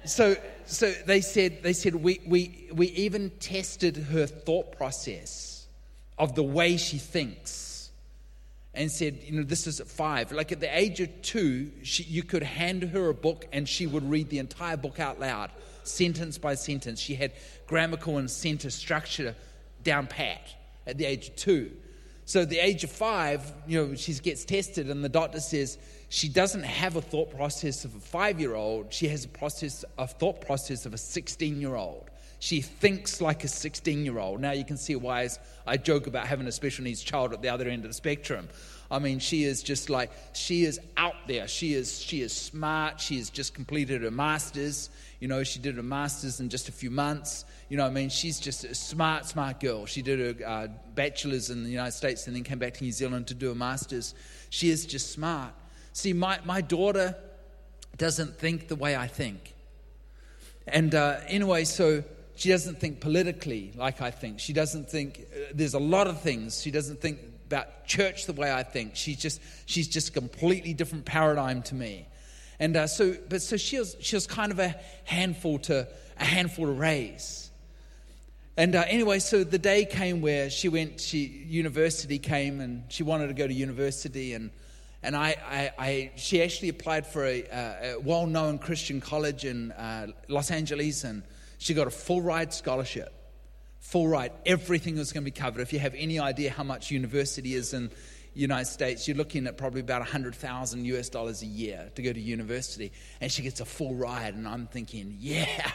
so, 0.05 0.35
so 0.65 0.91
they 1.05 1.21
said, 1.21 1.61
they 1.63 1.73
said 1.73 1.95
we, 1.95 2.19
we, 2.25 2.69
we 2.73 2.87
even 2.87 3.29
tested 3.39 3.97
her 3.97 4.25
thought 4.25 4.75
process 4.77 5.67
of 6.17 6.35
the 6.35 6.43
way 6.43 6.77
she 6.77 6.97
thinks 6.97 7.91
and 8.73 8.91
said, 8.91 9.19
you 9.23 9.33
know, 9.33 9.43
this 9.43 9.67
is 9.67 9.79
at 9.79 9.87
five. 9.87 10.31
Like 10.31 10.51
at 10.51 10.59
the 10.59 10.77
age 10.77 10.99
of 10.99 11.21
two, 11.21 11.71
she, 11.83 12.03
you 12.03 12.23
could 12.23 12.43
hand 12.43 12.83
her 12.83 13.09
a 13.09 13.13
book 13.13 13.45
and 13.53 13.67
she 13.67 13.87
would 13.87 14.09
read 14.09 14.29
the 14.29 14.39
entire 14.39 14.77
book 14.77 14.99
out 14.99 15.19
loud, 15.19 15.51
sentence 15.83 16.37
by 16.37 16.55
sentence. 16.55 16.99
She 16.99 17.15
had 17.15 17.31
grammatical 17.67 18.17
and 18.17 18.29
sentence 18.29 18.75
structure 18.75 19.35
down 19.83 20.07
pat 20.07 20.41
at 20.85 20.97
the 20.97 21.05
age 21.05 21.29
of 21.29 21.35
two. 21.35 21.71
So 22.27 22.41
at 22.41 22.49
the 22.49 22.57
age 22.57 22.83
of 22.83 22.89
five, 22.89 23.53
you 23.67 23.85
know, 23.85 23.95
she 23.95 24.13
gets 24.15 24.45
tested, 24.45 24.89
and 24.89 25.03
the 25.03 25.09
doctor 25.09 25.39
says 25.39 25.77
she 26.09 26.27
doesn't 26.27 26.63
have 26.63 26.95
a 26.95 27.01
thought 27.01 27.29
process 27.29 27.85
of 27.85 27.95
a 27.95 27.99
five-year-old. 27.99 28.91
She 28.91 29.07
has 29.09 29.25
a 29.25 29.27
process, 29.27 29.85
a 29.97 30.07
thought 30.07 30.41
process 30.41 30.87
of 30.87 30.93
a 30.95 30.97
16-year-old. 30.97 32.09
She 32.45 32.61
thinks 32.61 33.21
like 33.21 33.43
a 33.43 33.47
16-year-old. 33.47 34.39
Now 34.39 34.51
you 34.51 34.63
can 34.63 34.77
see 34.77 34.95
why 34.95 35.27
I 35.65 35.77
joke 35.77 36.05
about 36.05 36.27
having 36.27 36.45
a 36.45 36.51
special 36.51 36.83
needs 36.83 37.01
child 37.01 37.33
at 37.33 37.41
the 37.41 37.49
other 37.49 37.67
end 37.67 37.85
of 37.85 37.89
the 37.89 37.95
spectrum. 37.95 38.49
I 38.91 38.99
mean, 38.99 39.17
she 39.17 39.45
is 39.45 39.63
just 39.63 39.89
like 39.89 40.11
she 40.33 40.63
is 40.63 40.79
out 40.95 41.15
there. 41.27 41.47
She 41.47 41.73
is 41.73 41.99
she 41.99 42.21
is 42.21 42.31
smart. 42.31 43.01
She 43.01 43.17
has 43.17 43.31
just 43.31 43.55
completed 43.55 44.03
her 44.03 44.11
masters. 44.11 44.91
You 45.19 45.27
know, 45.27 45.43
she 45.43 45.57
did 45.57 45.75
her 45.75 45.81
masters 45.81 46.39
in 46.39 46.49
just 46.49 46.69
a 46.69 46.71
few 46.71 46.91
months. 46.91 47.45
You 47.67 47.77
know, 47.77 47.85
I 47.87 47.89
mean, 47.89 48.09
she's 48.09 48.39
just 48.39 48.63
a 48.63 48.75
smart, 48.75 49.25
smart 49.25 49.59
girl. 49.59 49.87
She 49.87 50.03
did 50.03 50.19
her 50.19 50.47
uh, 50.47 50.67
bachelor's 50.93 51.49
in 51.49 51.63
the 51.63 51.71
United 51.71 51.93
States 51.93 52.27
and 52.27 52.35
then 52.35 52.43
came 52.43 52.59
back 52.59 52.75
to 52.75 52.83
New 52.83 52.91
Zealand 52.91 53.25
to 53.25 53.33
do 53.33 53.49
a 53.49 53.55
master's. 53.55 54.13
She 54.51 54.69
is 54.69 54.85
just 54.85 55.11
smart. 55.11 55.51
See, 55.93 56.13
my, 56.13 56.37
my 56.45 56.61
daughter 56.61 57.15
doesn't 57.97 58.37
think 58.37 58.67
the 58.67 58.75
way 58.75 58.95
I 58.95 59.07
think. 59.07 59.55
And 60.67 60.93
uh, 60.93 61.21
anyway, 61.27 61.63
so 61.63 62.03
she 62.35 62.49
doesn't 62.49 62.79
think 62.79 62.99
politically 62.99 63.71
like 63.75 64.01
I 64.01 64.11
think. 64.11 64.39
She 64.39 64.53
doesn't 64.53 64.89
think, 64.89 65.25
uh, 65.33 65.51
there's 65.53 65.73
a 65.73 65.79
lot 65.79 66.07
of 66.07 66.21
things. 66.21 66.61
She 66.61 66.71
doesn't 66.71 67.01
think 67.01 67.19
about 67.47 67.85
church 67.85 68.25
the 68.25 68.33
way 68.33 68.51
I 68.51 68.63
think. 68.63 68.95
She's 68.95 69.17
just, 69.17 69.41
she's 69.65 69.87
just 69.87 70.09
a 70.09 70.11
completely 70.11 70.73
different 70.73 71.05
paradigm 71.05 71.61
to 71.63 71.75
me. 71.75 72.07
And 72.59 72.75
uh, 72.75 72.87
so, 72.87 73.15
but 73.29 73.41
so 73.41 73.57
she 73.57 73.79
was, 73.79 73.95
she 73.99 74.15
was 74.15 74.27
kind 74.27 74.51
of 74.51 74.59
a 74.59 74.75
handful 75.03 75.59
to, 75.59 75.87
a 76.19 76.25
handful 76.25 76.65
to 76.65 76.71
raise. 76.71 77.49
And 78.57 78.75
uh, 78.75 78.85
anyway, 78.87 79.19
so 79.19 79.43
the 79.43 79.57
day 79.57 79.85
came 79.85 80.21
where 80.21 80.49
she 80.49 80.69
went, 80.69 81.01
she, 81.01 81.19
university 81.47 82.19
came 82.19 82.61
and 82.61 82.83
she 82.87 83.03
wanted 83.03 83.27
to 83.27 83.33
go 83.33 83.45
to 83.45 83.53
university. 83.53 84.33
And, 84.33 84.49
and 85.03 85.15
I, 85.15 85.35
I, 85.45 85.71
I 85.77 86.11
she 86.15 86.41
actually 86.41 86.69
applied 86.69 87.05
for 87.05 87.25
a, 87.25 87.43
a 87.51 87.95
well 87.99 88.25
known 88.25 88.57
Christian 88.57 89.01
college 89.01 89.43
in 89.43 89.71
uh, 89.73 90.07
Los 90.29 90.51
Angeles 90.51 91.03
and 91.03 91.21
she 91.65 91.73
got 91.73 91.87
a 91.87 91.91
full 91.91 92.21
ride 92.21 92.53
scholarship. 92.53 93.11
Full 93.79 94.07
ride. 94.07 94.31
Everything 94.45 94.97
was 94.97 95.11
going 95.11 95.23
to 95.23 95.25
be 95.25 95.31
covered. 95.31 95.61
If 95.61 95.73
you 95.73 95.79
have 95.79 95.95
any 95.97 96.19
idea 96.19 96.51
how 96.51 96.61
much 96.61 96.91
university 96.91 97.55
is 97.55 97.73
in 97.73 97.89
United 98.35 98.67
States, 98.67 99.07
you're 99.07 99.17
looking 99.17 99.47
at 99.47 99.57
probably 99.57 99.81
about 99.81 100.01
100,000 100.01 100.85
US 100.85 101.09
dollars 101.09 101.41
a 101.41 101.47
year 101.47 101.89
to 101.95 102.03
go 102.03 102.13
to 102.13 102.19
university. 102.19 102.91
And 103.19 103.31
she 103.31 103.41
gets 103.41 103.61
a 103.61 103.65
full 103.65 103.95
ride. 103.95 104.35
And 104.35 104.47
I'm 104.47 104.67
thinking, 104.67 105.17
yeah. 105.19 105.71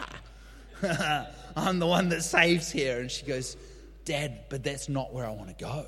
I'm 1.57 1.81
the 1.81 1.89
one 1.89 2.09
that 2.11 2.23
saves 2.23 2.71
here. 2.71 3.01
And 3.01 3.11
she 3.11 3.27
goes, 3.27 3.57
Dad, 4.05 4.45
but 4.49 4.63
that's 4.63 4.89
not 4.89 5.13
where 5.13 5.27
I 5.27 5.31
want 5.33 5.49
to 5.49 5.65
go. 5.65 5.87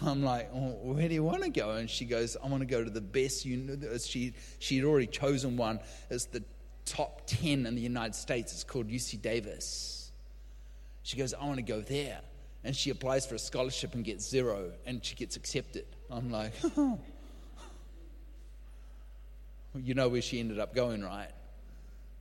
I'm 0.00 0.22
like, 0.22 0.48
well, 0.54 0.78
where 0.82 1.08
do 1.08 1.12
you 1.14 1.22
want 1.22 1.42
to 1.42 1.50
go? 1.50 1.72
And 1.72 1.90
she 1.90 2.06
goes, 2.06 2.38
I 2.42 2.48
want 2.48 2.62
to 2.62 2.66
go 2.66 2.82
to 2.82 2.88
the 2.88 3.02
best. 3.02 3.42
She, 3.42 4.32
she'd 4.60 4.84
already 4.84 5.08
chosen 5.08 5.58
one. 5.58 5.80
It's 6.08 6.24
the 6.24 6.42
top 6.86 7.22
10 7.26 7.66
in 7.66 7.74
the 7.74 7.82
United 7.82 8.14
States. 8.14 8.52
It's 8.54 8.64
called 8.64 8.88
UC 8.88 9.20
Davis. 9.20 10.10
She 11.02 11.18
goes, 11.18 11.34
I 11.34 11.44
want 11.44 11.56
to 11.56 11.62
go 11.62 11.80
there. 11.80 12.20
And 12.64 12.74
she 12.74 12.88
applies 12.90 13.26
for 13.26 13.34
a 13.34 13.38
scholarship 13.38 13.94
and 13.94 14.02
gets 14.04 14.28
zero, 14.28 14.72
and 14.86 15.04
she 15.04 15.14
gets 15.14 15.36
accepted. 15.36 15.84
I'm 16.10 16.30
like, 16.30 16.52
you 19.76 19.94
know 19.94 20.08
where 20.08 20.22
she 20.22 20.40
ended 20.40 20.58
up 20.58 20.74
going, 20.74 21.04
right? 21.04 21.30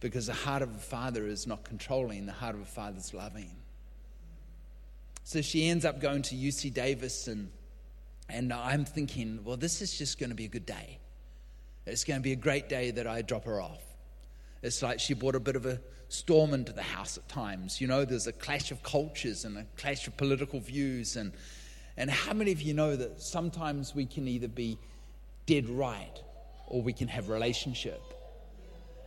because 0.05 0.27
the 0.27 0.33
heart 0.33 0.61
of 0.61 0.69
a 0.69 0.77
father 0.77 1.25
is 1.25 1.47
not 1.47 1.63
controlling, 1.63 2.27
the 2.27 2.31
heart 2.31 2.53
of 2.53 2.61
a 2.61 2.65
father 2.65 2.97
is 2.97 3.11
loving. 3.11 3.49
So 5.23 5.41
she 5.41 5.67
ends 5.67 5.83
up 5.83 5.99
going 5.99 6.21
to 6.23 6.35
UC 6.35 6.73
Davis, 6.75 7.27
and, 7.27 7.49
and 8.29 8.53
I'm 8.53 8.85
thinking, 8.85 9.39
well, 9.43 9.57
this 9.57 9.81
is 9.81 9.97
just 9.97 10.19
going 10.19 10.29
to 10.29 10.35
be 10.35 10.45
a 10.45 10.49
good 10.49 10.67
day. 10.67 10.99
It's 11.87 12.03
going 12.03 12.19
to 12.19 12.23
be 12.23 12.33
a 12.33 12.37
great 12.37 12.69
day 12.69 12.91
that 12.91 13.07
I 13.07 13.23
drop 13.23 13.45
her 13.45 13.59
off. 13.59 13.81
It's 14.65 14.81
like 14.81 14.99
she 14.99 15.13
brought 15.13 15.35
a 15.35 15.39
bit 15.39 15.55
of 15.55 15.67
a 15.67 15.79
storm 16.09 16.55
into 16.55 16.73
the 16.73 16.81
house 16.81 17.17
at 17.17 17.29
times. 17.29 17.79
You 17.79 17.85
know, 17.85 18.03
there's 18.03 18.25
a 18.25 18.31
clash 18.31 18.71
of 18.71 18.81
cultures 18.81 19.45
and 19.45 19.57
a 19.57 19.65
clash 19.77 20.07
of 20.07 20.17
political 20.17 20.59
views. 20.59 21.15
And, 21.17 21.33
and 21.97 22.09
how 22.09 22.33
many 22.33 22.51
of 22.51 22.63
you 22.63 22.73
know 22.73 22.95
that 22.95 23.21
sometimes 23.21 23.93
we 23.93 24.07
can 24.07 24.27
either 24.27 24.47
be 24.47 24.79
dead 25.45 25.69
right 25.69 26.19
or 26.67 26.81
we 26.81 26.93
can 26.93 27.07
have 27.09 27.29
relationship? 27.29 28.01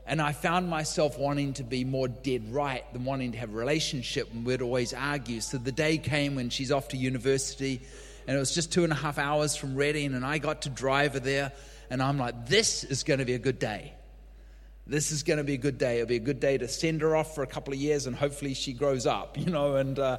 And 0.07 0.23
I 0.23 0.31
found 0.31 0.71
myself 0.71 1.19
wanting 1.19 1.55
to 1.55 1.65
be 1.65 1.85
more 1.85 2.07
dead 2.07 2.55
right 2.55 2.85
than 2.93 3.05
wanting 3.05 3.33
to 3.33 3.39
have 3.39 3.53
relationship, 3.53 4.33
and 4.33 4.47
we'd 4.47 4.63
always 4.63 4.95
argue. 4.95 5.41
So 5.41 5.59
the 5.59 5.73
day 5.73 5.99
came 5.99 6.37
when 6.37 6.51
she's 6.51 6.71
off 6.71 6.89
to 6.89 6.97
university, 6.97 7.83
and 8.27 8.37
it 8.37 8.39
was 8.39 8.55
just 8.55 8.73
two 8.73 8.85
and 8.85 8.93
a 8.93 8.97
half 8.97 9.19
hours 9.19 9.57
from 9.57 9.75
Redding, 9.75 10.15
and 10.15 10.25
I 10.25 10.39
got 10.39 10.63
to 10.63 10.71
drive 10.71 11.15
her 11.15 11.21
there, 11.21 11.53
and 11.91 12.01
I'm 12.01 12.17
like, 12.17 12.47
this 12.47 12.85
is 12.85 13.03
going 13.03 13.19
to 13.19 13.27
be 13.27 13.35
a 13.35 13.39
good 13.39 13.59
day. 13.59 13.93
This 14.89 15.13
is 15.13 15.23
going 15.23 15.37
to 15.37 15.45
be 15.45 15.55
a 15.55 15.59
good 15.59 15.77
day. 15.77 15.97
It'll 15.97 16.09
be 16.09 16.17
a 16.17 16.19
good 16.19 16.41
day 16.41 16.57
to 16.57 16.67
send 16.67 17.03
her 17.03 17.15
off 17.15 17.35
for 17.35 17.43
a 17.43 17.47
couple 17.47 17.75
of 17.75 17.79
years, 17.79 18.07
and 18.07 18.17
hopefully 18.17 18.55
she 18.55 18.73
grows 18.73 19.07
up, 19.07 19.39
you 19.39 19.51
know, 19.51 19.77
and. 19.77 19.99
Uh, 19.99 20.19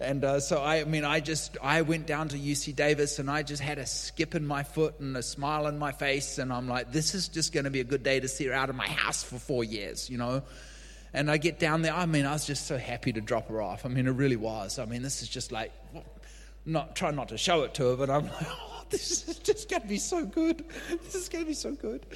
and 0.00 0.24
uh, 0.24 0.40
so 0.40 0.60
I, 0.60 0.80
I 0.80 0.84
mean, 0.84 1.04
I 1.04 1.20
just 1.20 1.56
I 1.62 1.82
went 1.82 2.06
down 2.06 2.28
to 2.30 2.36
UC 2.36 2.74
Davis 2.74 3.20
and 3.20 3.30
I 3.30 3.44
just 3.44 3.62
had 3.62 3.78
a 3.78 3.86
skip 3.86 4.34
in 4.34 4.44
my 4.44 4.64
foot 4.64 4.98
and 4.98 5.16
a 5.16 5.22
smile 5.22 5.66
on 5.66 5.78
my 5.78 5.92
face, 5.92 6.38
and 6.38 6.52
I'm 6.52 6.66
like, 6.68 6.90
this 6.90 7.14
is 7.14 7.28
just 7.28 7.52
going 7.52 7.64
to 7.64 7.70
be 7.70 7.78
a 7.78 7.84
good 7.84 8.02
day 8.02 8.18
to 8.18 8.26
see 8.26 8.46
her 8.46 8.52
out 8.52 8.68
of 8.68 8.74
my 8.74 8.88
house 8.88 9.22
for 9.22 9.38
four 9.38 9.62
years, 9.62 10.10
you 10.10 10.18
know. 10.18 10.42
And 11.14 11.30
I 11.30 11.36
get 11.36 11.60
down 11.60 11.82
there. 11.82 11.94
I 11.94 12.06
mean, 12.06 12.26
I 12.26 12.32
was 12.32 12.46
just 12.46 12.66
so 12.66 12.78
happy 12.78 13.12
to 13.12 13.20
drop 13.20 13.48
her 13.48 13.62
off. 13.62 13.86
I 13.86 13.90
mean, 13.90 14.08
it 14.08 14.10
really 14.12 14.36
was. 14.36 14.78
I 14.80 14.86
mean, 14.86 15.02
this 15.02 15.22
is 15.22 15.28
just 15.28 15.52
like, 15.52 15.72
not 16.64 16.96
trying 16.96 17.16
not 17.16 17.28
to 17.28 17.38
show 17.38 17.62
it 17.62 17.74
to 17.74 17.90
her, 17.90 17.96
but 17.96 18.10
I'm 18.10 18.24
like, 18.24 18.34
oh, 18.46 18.84
this 18.90 19.28
is 19.28 19.38
just 19.38 19.68
going 19.68 19.82
to 19.82 19.88
be 19.88 19.98
so 19.98 20.24
good. 20.24 20.64
This 20.88 21.14
is 21.14 21.28
going 21.28 21.44
to 21.44 21.48
be 21.48 21.54
so 21.54 21.72
good. 21.72 22.06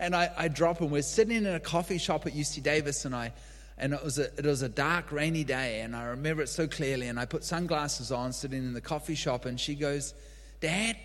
And 0.00 0.14
I, 0.14 0.30
I 0.36 0.48
drop 0.48 0.78
her. 0.78 0.86
We're 0.86 1.02
sitting 1.02 1.36
in 1.36 1.46
a 1.46 1.60
coffee 1.60 1.98
shop 1.98 2.26
at 2.26 2.32
UC 2.32 2.62
Davis, 2.62 3.04
and 3.04 3.14
I 3.14 3.32
and 3.80 3.92
it 3.94 4.02
was, 4.02 4.18
a, 4.18 4.24
it 4.36 4.44
was 4.44 4.62
a 4.62 4.68
dark, 4.68 5.12
rainy 5.12 5.44
day, 5.44 5.82
and 5.82 5.94
I 5.94 6.06
remember 6.06 6.42
it 6.42 6.48
so 6.48 6.66
clearly. 6.66 7.06
And 7.06 7.18
I 7.18 7.26
put 7.26 7.44
sunglasses 7.44 8.10
on, 8.10 8.32
sitting 8.32 8.58
in 8.58 8.74
the 8.74 8.80
coffee 8.80 9.14
shop, 9.14 9.44
and 9.44 9.58
she 9.58 9.76
goes, 9.76 10.14
Dad, 10.60 10.96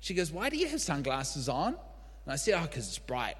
she 0.00 0.14
goes, 0.14 0.30
Why 0.30 0.50
do 0.50 0.56
you 0.56 0.68
have 0.68 0.80
sunglasses 0.80 1.48
on? 1.48 1.68
And 1.68 2.32
I 2.32 2.36
said, 2.36 2.54
Oh, 2.58 2.62
because 2.62 2.88
it's 2.88 2.98
bright. 2.98 3.36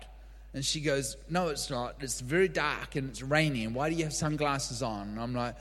And 0.55 0.65
she 0.65 0.81
goes, 0.81 1.17
No, 1.29 1.49
it's 1.49 1.69
not. 1.69 1.97
It's 2.01 2.21
very 2.21 2.49
dark 2.49 2.97
and 2.97 3.11
it's 3.11 3.23
raining. 3.23 3.67
And 3.67 3.75
why 3.75 3.91
do 3.91 3.97
you 3.97 4.05
have 4.05 4.15
sunglasses 4.15 4.83
on? 4.83 5.09
And 5.09 5.21
I'm 5.21 5.35
like, 5.35 5.55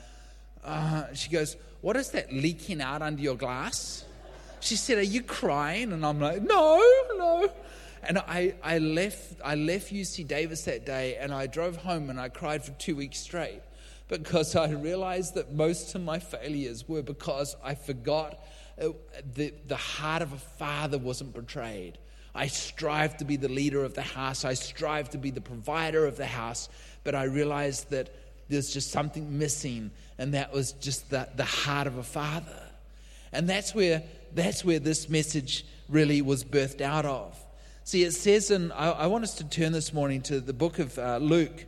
uh, 0.64 1.12
She 1.12 1.28
goes, 1.28 1.56
What 1.82 1.96
is 1.96 2.10
that 2.12 2.32
leaking 2.32 2.80
out 2.80 3.02
under 3.02 3.20
your 3.20 3.36
glass? 3.36 4.04
She 4.60 4.76
said, 4.76 4.96
Are 4.96 5.02
you 5.02 5.22
crying? 5.22 5.92
And 5.92 6.04
I'm 6.04 6.18
like, 6.18 6.42
No, 6.42 6.78
no. 7.16 7.52
And 8.08 8.16
I, 8.18 8.54
I, 8.62 8.78
left, 8.78 9.34
I 9.44 9.54
left 9.54 9.92
UC 9.92 10.26
Davis 10.26 10.64
that 10.64 10.86
day 10.86 11.16
and 11.16 11.32
I 11.32 11.46
drove 11.46 11.76
home 11.76 12.08
and 12.08 12.18
I 12.18 12.30
cried 12.30 12.64
for 12.64 12.72
two 12.72 12.96
weeks 12.96 13.20
straight 13.20 13.60
because 14.08 14.56
I 14.56 14.70
realized 14.70 15.34
that 15.34 15.52
most 15.52 15.94
of 15.94 16.02
my 16.02 16.18
failures 16.18 16.88
were 16.88 17.02
because 17.02 17.54
I 17.62 17.74
forgot 17.74 18.42
uh, 18.80 18.88
the, 19.34 19.52
the 19.66 19.76
heart 19.76 20.22
of 20.22 20.32
a 20.32 20.38
father 20.38 20.96
wasn't 20.96 21.34
portrayed. 21.34 21.98
I 22.34 22.46
strive 22.46 23.18
to 23.18 23.26
be 23.26 23.36
the 23.36 23.48
leader 23.48 23.84
of 23.84 23.92
the 23.92 24.02
house. 24.02 24.46
I 24.46 24.54
strive 24.54 25.10
to 25.10 25.18
be 25.18 25.30
the 25.30 25.42
provider 25.42 26.06
of 26.06 26.16
the 26.16 26.26
house. 26.26 26.70
But 27.04 27.14
I 27.14 27.24
realized 27.24 27.90
that 27.90 28.14
there's 28.48 28.72
just 28.72 28.90
something 28.90 29.38
missing, 29.38 29.90
and 30.16 30.32
that 30.32 30.52
was 30.52 30.72
just 30.72 31.10
the, 31.10 31.28
the 31.36 31.44
heart 31.44 31.86
of 31.86 31.98
a 31.98 32.02
father. 32.02 32.62
And 33.32 33.48
that's 33.48 33.74
where, 33.74 34.02
that's 34.34 34.64
where 34.64 34.78
this 34.78 35.10
message 35.10 35.66
really 35.88 36.22
was 36.22 36.44
birthed 36.44 36.80
out 36.80 37.04
of. 37.04 37.38
See, 37.88 38.04
it 38.04 38.12
says, 38.12 38.50
and 38.50 38.70
I, 38.74 38.90
I 38.90 39.06
want 39.06 39.24
us 39.24 39.36
to 39.36 39.48
turn 39.48 39.72
this 39.72 39.94
morning 39.94 40.20
to 40.24 40.40
the 40.40 40.52
book 40.52 40.78
of 40.78 40.98
uh, 40.98 41.16
Luke, 41.22 41.64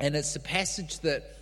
and 0.00 0.16
it's 0.16 0.34
a 0.34 0.40
passage 0.40 0.98
that 1.02 1.32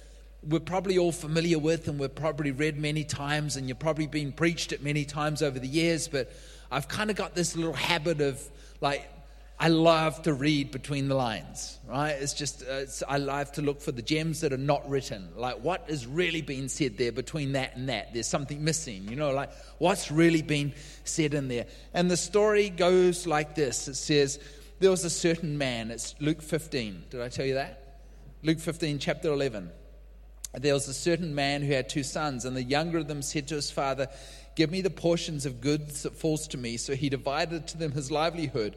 we're 0.46 0.60
probably 0.60 0.98
all 0.98 1.12
familiar 1.12 1.58
with 1.58 1.88
and 1.88 1.98
we've 1.98 2.14
probably 2.14 2.50
read 2.50 2.78
many 2.78 3.04
times, 3.04 3.56
and 3.56 3.70
you've 3.70 3.78
probably 3.78 4.06
been 4.06 4.32
preached 4.32 4.72
it 4.72 4.82
many 4.82 5.06
times 5.06 5.40
over 5.40 5.58
the 5.58 5.66
years, 5.66 6.08
but 6.08 6.30
I've 6.70 6.88
kind 6.88 7.08
of 7.08 7.16
got 7.16 7.34
this 7.34 7.56
little 7.56 7.72
habit 7.72 8.20
of 8.20 8.46
like, 8.82 9.08
I 9.58 9.68
love 9.68 10.20
to 10.22 10.34
read 10.34 10.70
between 10.70 11.08
the 11.08 11.14
lines, 11.14 11.78
right? 11.88 12.10
It's 12.10 12.34
just, 12.34 12.62
uh, 12.62 12.82
it's, 12.82 13.02
I 13.08 13.16
love 13.16 13.52
to 13.52 13.62
look 13.62 13.80
for 13.80 13.90
the 13.90 14.02
gems 14.02 14.42
that 14.42 14.52
are 14.52 14.58
not 14.58 14.88
written. 14.88 15.30
Like, 15.34 15.64
what 15.64 15.86
is 15.88 16.06
really 16.06 16.42
being 16.42 16.68
said 16.68 16.98
there 16.98 17.10
between 17.10 17.52
that 17.52 17.74
and 17.74 17.88
that? 17.88 18.12
There's 18.12 18.26
something 18.26 18.62
missing, 18.62 19.08
you 19.08 19.16
know, 19.16 19.30
like, 19.30 19.50
what's 19.78 20.10
really 20.10 20.42
being 20.42 20.74
said 21.04 21.32
in 21.32 21.48
there? 21.48 21.66
And 21.94 22.10
the 22.10 22.18
story 22.18 22.68
goes 22.68 23.26
like 23.26 23.54
this 23.54 23.88
it 23.88 23.94
says, 23.94 24.38
There 24.78 24.90
was 24.90 25.04
a 25.04 25.10
certain 25.10 25.56
man, 25.56 25.90
it's 25.90 26.14
Luke 26.20 26.42
15. 26.42 27.04
Did 27.08 27.22
I 27.22 27.28
tell 27.30 27.46
you 27.46 27.54
that? 27.54 28.00
Luke 28.42 28.60
15, 28.60 28.98
chapter 28.98 29.32
11. 29.32 29.70
There 30.52 30.74
was 30.74 30.86
a 30.88 30.94
certain 30.94 31.34
man 31.34 31.62
who 31.62 31.72
had 31.72 31.88
two 31.88 32.02
sons, 32.02 32.44
and 32.44 32.54
the 32.54 32.62
younger 32.62 32.98
of 32.98 33.08
them 33.08 33.22
said 33.22 33.48
to 33.48 33.54
his 33.54 33.70
father, 33.70 34.08
Give 34.54 34.70
me 34.70 34.80
the 34.80 34.90
portions 34.90 35.44
of 35.44 35.60
goods 35.60 36.02
that 36.04 36.16
falls 36.16 36.48
to 36.48 36.58
me. 36.58 36.78
So 36.78 36.94
he 36.94 37.10
divided 37.10 37.68
to 37.68 37.78
them 37.78 37.92
his 37.92 38.10
livelihood. 38.10 38.76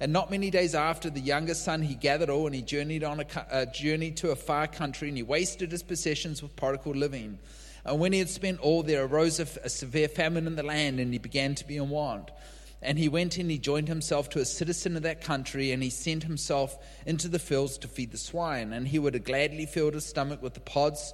And 0.00 0.12
not 0.12 0.30
many 0.30 0.50
days 0.50 0.74
after, 0.74 1.10
the 1.10 1.20
younger 1.20 1.54
son 1.54 1.82
he 1.82 1.94
gathered 1.94 2.30
all, 2.30 2.46
and 2.46 2.54
he 2.54 2.62
journeyed 2.62 3.02
on 3.02 3.20
a, 3.20 3.26
a 3.50 3.66
journey 3.66 4.12
to 4.12 4.30
a 4.30 4.36
far 4.36 4.66
country, 4.66 5.08
and 5.08 5.16
he 5.16 5.22
wasted 5.22 5.72
his 5.72 5.82
possessions 5.82 6.42
with 6.42 6.54
prodigal 6.54 6.92
living. 6.92 7.38
And 7.84 7.98
when 7.98 8.12
he 8.12 8.18
had 8.18 8.28
spent 8.28 8.60
all, 8.60 8.82
there 8.82 9.04
arose 9.04 9.40
a, 9.40 9.48
a 9.64 9.68
severe 9.68 10.08
famine 10.08 10.46
in 10.46 10.56
the 10.56 10.62
land, 10.62 11.00
and 11.00 11.12
he 11.12 11.18
began 11.18 11.54
to 11.56 11.66
be 11.66 11.76
in 11.76 11.88
want. 11.88 12.30
And 12.80 12.96
he 12.96 13.08
went 13.08 13.38
and 13.38 13.50
he 13.50 13.58
joined 13.58 13.88
himself 13.88 14.28
to 14.30 14.40
a 14.40 14.44
citizen 14.44 14.96
of 14.96 15.02
that 15.02 15.20
country, 15.20 15.72
and 15.72 15.82
he 15.82 15.90
sent 15.90 16.22
himself 16.22 16.78
into 17.06 17.26
the 17.26 17.40
fields 17.40 17.76
to 17.78 17.88
feed 17.88 18.12
the 18.12 18.18
swine. 18.18 18.72
And 18.72 18.86
he 18.86 19.00
would 19.00 19.14
have 19.14 19.24
gladly 19.24 19.66
filled 19.66 19.94
his 19.94 20.06
stomach 20.06 20.40
with 20.40 20.54
the 20.54 20.60
pods 20.60 21.12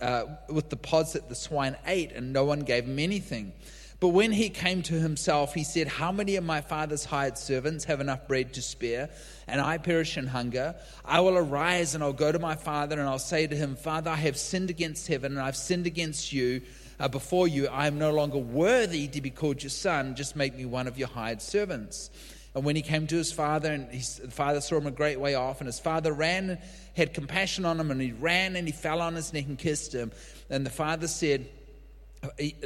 uh, 0.00 0.24
with 0.48 0.68
the 0.70 0.76
pods 0.76 1.14
that 1.14 1.28
the 1.28 1.34
swine 1.34 1.76
ate, 1.86 2.12
and 2.12 2.32
no 2.32 2.44
one 2.44 2.60
gave 2.60 2.84
him 2.84 2.98
anything. 2.98 3.52
But 4.00 4.08
when 4.08 4.32
he 4.32 4.48
came 4.48 4.80
to 4.84 4.94
himself, 4.94 5.52
he 5.52 5.62
said, 5.62 5.86
How 5.86 6.10
many 6.10 6.36
of 6.36 6.44
my 6.44 6.62
father's 6.62 7.04
hired 7.04 7.36
servants 7.36 7.84
have 7.84 8.00
enough 8.00 8.26
bread 8.26 8.54
to 8.54 8.62
spare, 8.62 9.10
and 9.46 9.60
I 9.60 9.76
perish 9.76 10.16
in 10.16 10.26
hunger? 10.26 10.74
I 11.04 11.20
will 11.20 11.36
arise 11.36 11.94
and 11.94 12.02
I'll 12.02 12.14
go 12.14 12.32
to 12.32 12.38
my 12.38 12.54
father, 12.54 12.98
and 12.98 13.06
I'll 13.06 13.18
say 13.18 13.46
to 13.46 13.54
him, 13.54 13.76
Father, 13.76 14.10
I 14.10 14.16
have 14.16 14.38
sinned 14.38 14.70
against 14.70 15.06
heaven, 15.06 15.32
and 15.32 15.40
I've 15.40 15.56
sinned 15.56 15.86
against 15.86 16.32
you. 16.32 16.62
Uh, 16.98 17.08
before 17.08 17.46
you, 17.46 17.66
I 17.68 17.86
am 17.86 17.98
no 17.98 18.10
longer 18.10 18.38
worthy 18.38 19.06
to 19.08 19.20
be 19.20 19.30
called 19.30 19.62
your 19.62 19.70
son. 19.70 20.14
Just 20.14 20.34
make 20.34 20.56
me 20.56 20.64
one 20.64 20.86
of 20.86 20.98
your 20.98 21.08
hired 21.08 21.42
servants. 21.42 22.10
And 22.54 22.64
when 22.64 22.76
he 22.76 22.82
came 22.82 23.06
to 23.06 23.16
his 23.16 23.32
father, 23.32 23.70
and 23.70 23.90
his 23.90 24.20
father 24.30 24.62
saw 24.62 24.78
him 24.78 24.86
a 24.86 24.90
great 24.90 25.20
way 25.20 25.34
off, 25.34 25.60
and 25.60 25.66
his 25.66 25.78
father 25.78 26.12
ran, 26.12 26.58
had 26.96 27.12
compassion 27.12 27.66
on 27.66 27.78
him, 27.78 27.90
and 27.90 28.00
he 28.00 28.12
ran 28.12 28.56
and 28.56 28.66
he 28.66 28.72
fell 28.72 29.02
on 29.02 29.14
his 29.14 29.32
neck 29.32 29.44
and 29.46 29.58
kissed 29.58 29.94
him. 29.94 30.10
And 30.48 30.66
the 30.66 30.70
father 30.70 31.06
said, 31.06 31.48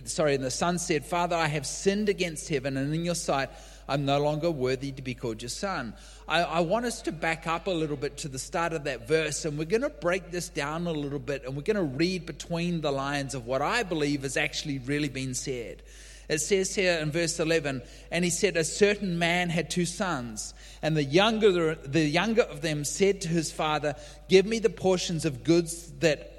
Sorry, 0.05 0.35
and 0.35 0.43
the 0.43 0.51
son 0.51 0.79
said, 0.79 1.05
Father, 1.05 1.37
I 1.37 1.47
have 1.47 1.64
sinned 1.64 2.09
against 2.09 2.49
heaven, 2.49 2.77
and 2.77 2.93
in 2.93 3.05
your 3.05 3.14
sight, 3.14 3.51
I'm 3.88 4.05
no 4.05 4.19
longer 4.19 4.51
worthy 4.51 4.90
to 4.93 5.03
be 5.03 5.14
called 5.14 5.43
your 5.43 5.49
son. 5.49 5.95
I, 6.27 6.43
I, 6.43 6.61
want 6.61 6.87
us 6.87 7.03
to 7.03 7.12
back 7.12 7.47
up 7.47 7.69
a 7.69 7.71
little 7.71 7.97
bit 7.97 8.17
to 8.19 8.29
the 8.29 8.38
start 8.38 8.73
of 8.73 8.85
that 8.85 9.07
verse, 9.07 9.45
and 9.45 9.57
we're 9.57 9.67
going 9.67 9.83
to 9.83 9.90
break 9.90 10.33
this 10.33 10.49
down 10.49 10.87
a 10.88 10.93
little 10.93 11.21
bit, 11.21 11.45
and 11.45 11.55
we're 11.55 11.62
going 11.62 11.77
to 11.77 11.83
read 11.83 12.27
between 12.27 12.81
the 12.81 12.90
lines 12.90 13.35
of 13.35 13.47
what 13.47 13.62
I 13.62 13.85
believe 13.85 14.23
has 14.23 14.37
actually 14.37 14.79
really 14.79 15.09
been 15.09 15.35
said. 15.35 15.83
It 16.29 16.38
says 16.38 16.75
here 16.75 16.99
in 16.99 17.12
verse 17.12 17.38
11, 17.38 17.83
and 18.11 18.25
he 18.25 18.31
said, 18.31 18.57
A 18.57 18.64
certain 18.64 19.19
man 19.19 19.51
had 19.51 19.71
two 19.71 19.85
sons, 19.85 20.55
and 20.83 20.97
the 20.97 21.05
younger, 21.05 21.75
the 21.75 22.05
younger 22.05 22.43
of 22.43 22.62
them 22.62 22.85
said 22.85 23.21
to 23.23 23.29
his 23.29 23.53
father, 23.53 23.95
Give 24.29 24.47
me 24.47 24.59
the 24.59 24.71
portions 24.71 25.25
of 25.25 25.45
goods 25.45 25.93
that 26.01 26.31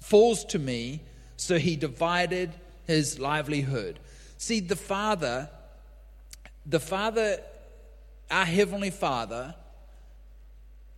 falls 0.00 0.44
to 0.46 0.58
me. 0.58 1.02
So 1.38 1.56
he 1.56 1.76
divided 1.76 2.52
his 2.86 3.18
livelihood. 3.18 4.00
See, 4.36 4.60
the 4.60 4.76
father, 4.76 5.48
the 6.66 6.80
father, 6.80 7.38
our 8.30 8.44
heavenly 8.44 8.90
father, 8.90 9.54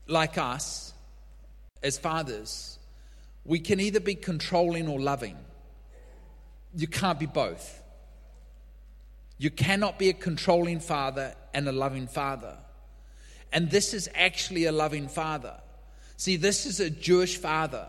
like 0.07 0.38
us, 0.38 0.94
as 1.83 1.98
fathers, 1.98 2.79
we 3.44 3.61
can 3.61 3.81
either 3.81 4.00
be 4.00 4.14
controlling 4.14 4.88
or 4.88 4.98
loving. 4.98 5.37
You 6.74 6.88
can't 6.88 7.18
be 7.18 7.26
both. 7.26 7.83
You 9.37 9.50
cannot 9.50 9.98
be 9.98 10.09
a 10.09 10.14
controlling 10.14 10.81
father 10.81 11.35
and 11.53 11.68
a 11.68 11.72
loving 11.72 12.07
father. 12.07 12.57
And 13.53 13.70
this 13.70 13.92
is 13.92 14.09
actually 14.14 14.64
a 14.64 14.72
loving 14.72 15.09
father. 15.09 15.55
See, 16.16 16.37
this 16.37 16.64
is 16.64 16.81
a 16.81 16.88
Jewish 16.88 17.37
father. 17.37 17.88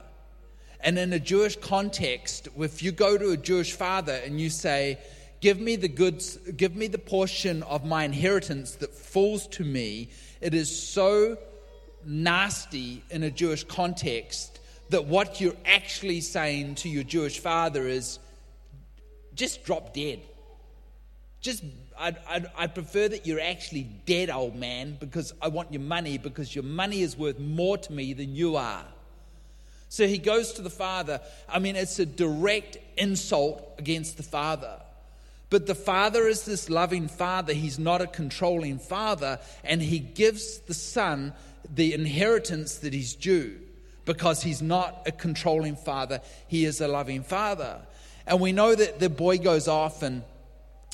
And 0.83 0.97
in 0.97 1.13
a 1.13 1.19
Jewish 1.19 1.55
context, 1.57 2.47
if 2.57 2.81
you 2.81 2.91
go 2.91 3.17
to 3.17 3.31
a 3.31 3.37
Jewish 3.37 3.73
father 3.73 4.13
and 4.13 4.39
you 4.39 4.49
say, 4.49 4.97
Give 5.41 5.59
me 5.59 5.75
the 5.75 5.87
goods, 5.87 6.37
give 6.55 6.75
me 6.75 6.85
the 6.85 6.99
portion 6.99 7.63
of 7.63 7.83
my 7.83 8.03
inheritance 8.03 8.75
that 8.75 8.93
falls 8.93 9.47
to 9.47 9.63
me, 9.63 10.09
it 10.39 10.53
is 10.53 10.69
so 10.71 11.35
nasty 12.05 13.03
in 13.09 13.23
a 13.23 13.31
Jewish 13.31 13.63
context 13.63 14.59
that 14.89 15.05
what 15.05 15.41
you're 15.41 15.55
actually 15.65 16.21
saying 16.21 16.75
to 16.75 16.89
your 16.89 17.03
Jewish 17.03 17.39
father 17.39 17.87
is, 17.87 18.19
just 19.33 19.63
drop 19.63 19.95
dead. 19.95 20.19
Just, 21.39 21.63
I'd, 21.97 22.17
I'd, 22.29 22.45
I'd, 22.55 22.75
prefer 22.75 23.07
that 23.07 23.25
you're 23.25 23.39
actually 23.39 23.83
dead, 24.05 24.29
old 24.29 24.55
man, 24.55 24.97
because 24.99 25.33
I 25.41 25.47
want 25.47 25.73
your 25.73 25.81
money, 25.81 26.19
because 26.19 26.53
your 26.53 26.63
money 26.63 27.01
is 27.01 27.17
worth 27.17 27.39
more 27.39 27.79
to 27.79 27.91
me 27.91 28.13
than 28.13 28.35
you 28.35 28.57
are. 28.57 28.85
So 29.91 30.07
he 30.07 30.19
goes 30.19 30.53
to 30.53 30.61
the 30.61 30.69
father. 30.69 31.19
I 31.49 31.59
mean, 31.59 31.75
it's 31.75 31.99
a 31.99 32.05
direct 32.05 32.77
insult 32.95 33.75
against 33.77 34.15
the 34.15 34.23
father. 34.23 34.79
But 35.49 35.67
the 35.67 35.75
father 35.75 36.29
is 36.29 36.45
this 36.45 36.69
loving 36.69 37.09
father. 37.09 37.51
He's 37.51 37.77
not 37.77 37.99
a 37.99 38.07
controlling 38.07 38.79
father. 38.79 39.37
And 39.65 39.81
he 39.81 39.99
gives 39.99 40.59
the 40.59 40.73
son 40.73 41.33
the 41.69 41.93
inheritance 41.93 42.77
that 42.77 42.93
he's 42.93 43.15
due 43.15 43.59
because 44.05 44.41
he's 44.41 44.61
not 44.61 45.01
a 45.07 45.11
controlling 45.11 45.75
father. 45.75 46.21
He 46.47 46.63
is 46.63 46.79
a 46.79 46.87
loving 46.87 47.23
father. 47.23 47.81
And 48.25 48.39
we 48.39 48.53
know 48.53 48.73
that 48.73 49.01
the 49.01 49.09
boy 49.09 49.39
goes 49.39 49.67
off 49.67 50.03
and 50.03 50.23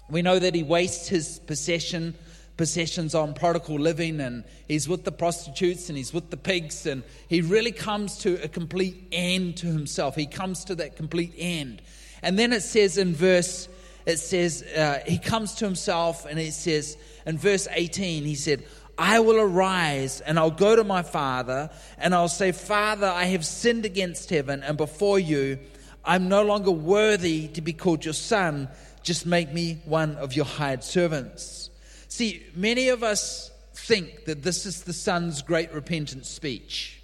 we 0.09 0.23
know 0.23 0.39
that 0.39 0.55
he 0.55 0.63
wastes 0.63 1.07
his 1.07 1.37
possession 1.37 2.15
possessions 2.57 3.13
on 3.13 3.33
prodigal 3.33 3.77
living 3.77 4.19
and 4.19 4.43
he's 4.67 4.89
with 4.89 5.03
the 5.03 5.11
prostitutes 5.11 5.89
and 5.89 5.97
he's 5.97 6.11
with 6.11 6.29
the 6.31 6.37
pigs 6.37 6.85
and 6.85 7.03
he 7.27 7.39
really 7.41 7.71
comes 7.71 8.17
to 8.17 8.43
a 8.43 8.47
complete 8.47 9.07
end 9.11 9.55
to 9.55 9.67
himself 9.67 10.15
he 10.15 10.25
comes 10.25 10.65
to 10.65 10.75
that 10.75 10.95
complete 10.95 11.33
end 11.37 11.81
and 12.23 12.37
then 12.37 12.51
it 12.51 12.61
says 12.61 12.97
in 12.97 13.13
verse 13.13 13.69
it 14.07 14.17
says 14.17 14.63
uh, 14.63 14.99
he 15.05 15.19
comes 15.19 15.53
to 15.53 15.65
himself 15.65 16.25
and 16.25 16.39
it 16.39 16.53
says 16.53 16.97
in 17.27 17.37
verse 17.37 17.67
18 17.71 18.23
he 18.23 18.35
said 18.35 18.63
I 18.97 19.19
will 19.19 19.39
arise 19.39 20.21
and 20.21 20.39
I'll 20.39 20.49
go 20.49 20.75
to 20.75 20.83
my 20.83 21.03
father 21.03 21.69
and 21.99 22.15
I'll 22.15 22.27
say, 22.27 22.51
Father, 22.51 23.05
I 23.05 23.25
have 23.25 23.45
sinned 23.45 23.85
against 23.85 24.31
heaven 24.31 24.63
and 24.63 24.75
before 24.75 25.19
you. 25.19 25.59
I'm 26.03 26.29
no 26.29 26.41
longer 26.41 26.71
worthy 26.71 27.47
to 27.49 27.61
be 27.61 27.73
called 27.73 28.05
your 28.05 28.15
son. 28.15 28.69
Just 29.03 29.25
make 29.25 29.53
me 29.53 29.81
one 29.85 30.15
of 30.15 30.33
your 30.33 30.45
hired 30.45 30.83
servants. 30.83 31.66
See, 32.07 32.45
many 32.55 32.89
of 32.89 33.03
us 33.03 33.51
think 33.73 34.25
that 34.25 34.43
this 34.43 34.65
is 34.65 34.83
the 34.83 34.93
son's 34.93 35.41
great 35.41 35.73
repentance 35.73 36.29
speech. 36.29 37.01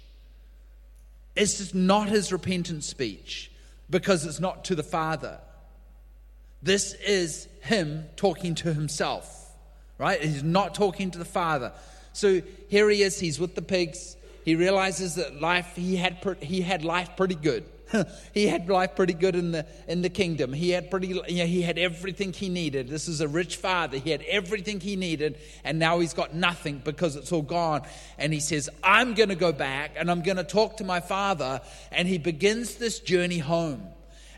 It's 1.36 1.58
just 1.58 1.74
not 1.74 2.08
his 2.08 2.32
repentance 2.32 2.86
speech 2.86 3.50
because 3.90 4.24
it's 4.24 4.40
not 4.40 4.64
to 4.66 4.74
the 4.74 4.82
father. 4.82 5.38
This 6.62 6.94
is 6.94 7.48
him 7.62 8.06
talking 8.16 8.54
to 8.56 8.72
himself, 8.72 9.52
right? 9.98 10.20
He's 10.20 10.42
not 10.42 10.74
talking 10.74 11.10
to 11.10 11.18
the 11.18 11.24
father. 11.24 11.72
So 12.12 12.40
here 12.68 12.88
he 12.88 13.02
is, 13.02 13.18
he's 13.20 13.38
with 13.38 13.54
the 13.54 13.62
pigs. 13.62 14.16
He 14.44 14.54
realizes 14.54 15.16
that 15.16 15.40
life, 15.40 15.74
he 15.74 15.96
had, 15.96 16.18
he 16.40 16.60
had 16.60 16.84
life 16.84 17.10
pretty 17.16 17.34
good. 17.34 17.64
he 18.34 18.46
had 18.46 18.68
life 18.68 18.96
pretty 18.96 19.12
good 19.12 19.34
in 19.34 19.52
the 19.52 19.66
in 19.88 20.02
the 20.02 20.08
kingdom. 20.08 20.52
He 20.52 20.70
had 20.70 20.90
pretty 20.90 21.08
you 21.08 21.14
know, 21.14 21.46
he 21.46 21.62
had 21.62 21.78
everything 21.78 22.32
he 22.32 22.48
needed. 22.48 22.88
This 22.88 23.08
is 23.08 23.20
a 23.20 23.28
rich 23.28 23.56
father. 23.56 23.98
He 23.98 24.10
had 24.10 24.22
everything 24.22 24.80
he 24.80 24.96
needed, 24.96 25.38
and 25.64 25.78
now 25.78 26.00
he's 26.00 26.14
got 26.14 26.34
nothing 26.34 26.80
because 26.84 27.16
it's 27.16 27.32
all 27.32 27.42
gone. 27.42 27.82
And 28.18 28.32
he 28.32 28.40
says, 28.40 28.68
"I'm 28.82 29.14
going 29.14 29.28
to 29.28 29.34
go 29.34 29.52
back 29.52 29.92
and 29.96 30.10
I'm 30.10 30.22
going 30.22 30.36
to 30.36 30.44
talk 30.44 30.78
to 30.78 30.84
my 30.84 31.00
father." 31.00 31.60
And 31.92 32.08
he 32.08 32.18
begins 32.18 32.76
this 32.76 33.00
journey 33.00 33.38
home. 33.38 33.88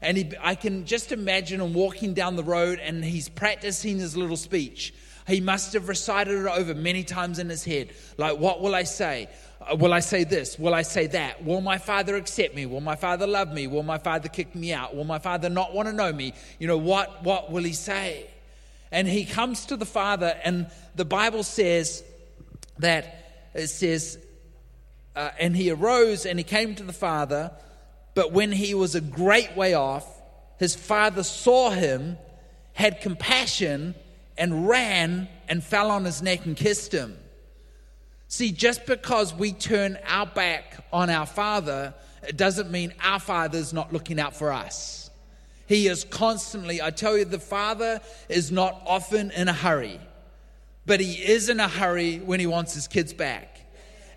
And 0.02 0.18
he, 0.18 0.32
I 0.40 0.54
can 0.54 0.84
just 0.84 1.10
imagine 1.10 1.60
him 1.60 1.72
walking 1.72 2.12
down 2.12 2.36
the 2.36 2.44
road 2.44 2.78
and 2.80 3.02
he's 3.02 3.28
practicing 3.30 3.98
his 3.98 4.16
little 4.16 4.36
speech. 4.36 4.92
He 5.26 5.40
must 5.40 5.72
have 5.72 5.88
recited 5.88 6.38
it 6.38 6.46
over 6.46 6.74
many 6.74 7.02
times 7.02 7.38
in 7.38 7.48
his 7.48 7.64
head. 7.64 7.90
Like, 8.16 8.38
what 8.38 8.60
will 8.60 8.74
I 8.74 8.84
say? 8.84 9.28
Uh, 9.70 9.76
will 9.76 9.92
I 9.92 10.00
say 10.00 10.24
this? 10.24 10.58
Will 10.58 10.74
I 10.74 10.82
say 10.82 11.06
that? 11.08 11.44
Will 11.44 11.60
my 11.60 11.78
father 11.78 12.16
accept 12.16 12.54
me? 12.54 12.66
Will 12.66 12.80
my 12.80 12.96
father 12.96 13.26
love 13.26 13.52
me? 13.52 13.66
Will 13.66 13.82
my 13.82 13.98
father 13.98 14.28
kick 14.28 14.54
me 14.54 14.72
out? 14.72 14.94
Will 14.94 15.04
my 15.04 15.18
father 15.18 15.48
not 15.48 15.74
want 15.74 15.88
to 15.88 15.92
know 15.92 16.12
me? 16.12 16.34
You 16.58 16.66
know, 16.66 16.78
what, 16.78 17.24
what 17.24 17.50
will 17.50 17.64
he 17.64 17.72
say? 17.72 18.28
And 18.92 19.08
he 19.08 19.24
comes 19.24 19.66
to 19.66 19.76
the 19.76 19.86
father, 19.86 20.38
and 20.44 20.70
the 20.94 21.04
Bible 21.04 21.42
says 21.42 22.04
that 22.78 23.50
it 23.54 23.68
says, 23.68 24.18
uh, 25.16 25.30
and 25.40 25.56
he 25.56 25.70
arose 25.70 26.26
and 26.26 26.38
he 26.38 26.44
came 26.44 26.74
to 26.74 26.82
the 26.82 26.92
father, 26.92 27.50
but 28.14 28.32
when 28.32 28.52
he 28.52 28.74
was 28.74 28.94
a 28.94 29.00
great 29.00 29.56
way 29.56 29.74
off, 29.74 30.06
his 30.58 30.74
father 30.74 31.22
saw 31.22 31.70
him, 31.70 32.16
had 32.74 33.00
compassion, 33.00 33.94
and 34.38 34.68
ran 34.68 35.28
and 35.48 35.64
fell 35.64 35.90
on 35.90 36.04
his 36.04 36.22
neck 36.22 36.44
and 36.44 36.56
kissed 36.56 36.92
him. 36.92 37.16
See, 38.28 38.50
just 38.50 38.86
because 38.86 39.32
we 39.32 39.52
turn 39.52 39.98
our 40.06 40.26
back 40.26 40.84
on 40.92 41.10
our 41.10 41.26
Father, 41.26 41.94
it 42.26 42.36
doesn't 42.36 42.70
mean 42.70 42.92
our 43.02 43.20
Father's 43.20 43.72
not 43.72 43.92
looking 43.92 44.18
out 44.18 44.34
for 44.34 44.52
us. 44.52 45.10
He 45.66 45.88
is 45.88 46.04
constantly, 46.04 46.82
I 46.82 46.90
tell 46.90 47.16
you, 47.16 47.24
the 47.24 47.38
Father 47.38 48.00
is 48.28 48.50
not 48.50 48.82
often 48.86 49.30
in 49.30 49.48
a 49.48 49.52
hurry, 49.52 50.00
but 50.86 51.00
He 51.00 51.12
is 51.12 51.48
in 51.48 51.60
a 51.60 51.68
hurry 51.68 52.18
when 52.18 52.40
He 52.40 52.46
wants 52.46 52.74
His 52.74 52.88
kids 52.88 53.12
back. 53.12 53.56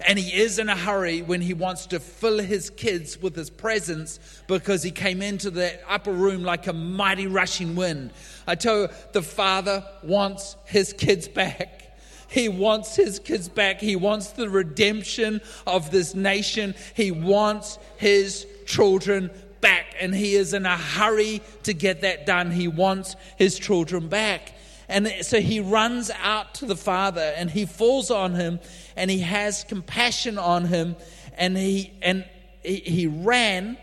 And 0.08 0.18
he 0.18 0.34
is 0.34 0.60
in 0.60 0.70
a 0.70 0.76
hurry 0.78 1.22
when 1.22 1.42
he 1.42 1.54
wants 1.54 1.88
to 1.88 2.00
fill 2.00 2.40
his 2.40 2.70
kids 2.70 3.22
with 3.22 3.36
his 3.36 3.50
presence 3.50 4.20
because 4.48 4.82
he 4.82 4.92
came 4.92 5.22
into 5.22 5.52
the 5.52 5.78
upper 5.90 6.14
room 6.14 6.44
like 6.44 6.68
a 6.68 6.74
mighty 6.74 7.28
rushing 7.28 7.76
wind. 7.76 8.12
I 8.48 8.56
tell 8.56 8.84
you, 8.84 8.88
the 9.12 9.22
father 9.22 9.84
wants 10.02 10.56
his 10.66 10.94
kids 10.94 11.28
back. 11.28 11.89
He 12.30 12.48
wants 12.48 12.96
his 12.96 13.20
kids 13.20 13.50
back. 13.50 13.82
He 13.82 13.96
wants 13.96 14.30
the 14.32 14.50
redemption 14.50 15.42
of 15.66 15.92
this 15.92 16.14
nation. 16.14 16.76
He 16.94 17.12
wants 17.12 17.80
his 17.98 18.46
children 18.66 19.32
back. 19.62 19.96
And 20.00 20.14
he 20.14 20.36
is 20.36 20.54
in 20.54 20.66
a 20.66 20.78
hurry 20.78 21.42
to 21.64 21.74
get 21.74 22.02
that 22.02 22.26
done. 22.26 22.52
He 22.52 22.68
wants 22.68 23.16
his 23.38 23.58
children 23.58 24.08
back. 24.08 24.54
And 24.88 25.12
so 25.22 25.40
he 25.40 25.60
runs 25.60 26.10
out 26.22 26.56
to 26.56 26.66
the 26.66 26.76
father 26.76 27.34
and 27.38 27.50
he 27.50 27.66
falls 27.66 28.10
on 28.10 28.34
him 28.34 28.60
and 28.96 29.10
he 29.12 29.20
has 29.20 29.64
compassion 29.64 30.40
on 30.40 30.66
him 30.66 30.96
and 31.38 31.56
he 31.56 31.94
and 32.02 32.26
he, 32.64 32.78
he 32.78 33.08
ran 33.08 33.78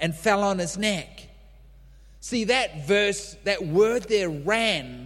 and 0.00 0.14
fell 0.14 0.42
on 0.42 0.58
his 0.58 0.78
neck. 0.78 1.28
See 2.20 2.44
that 2.44 2.86
verse, 2.86 3.36
that 3.44 3.66
word 3.66 4.04
there 4.08 4.30
ran 4.30 5.05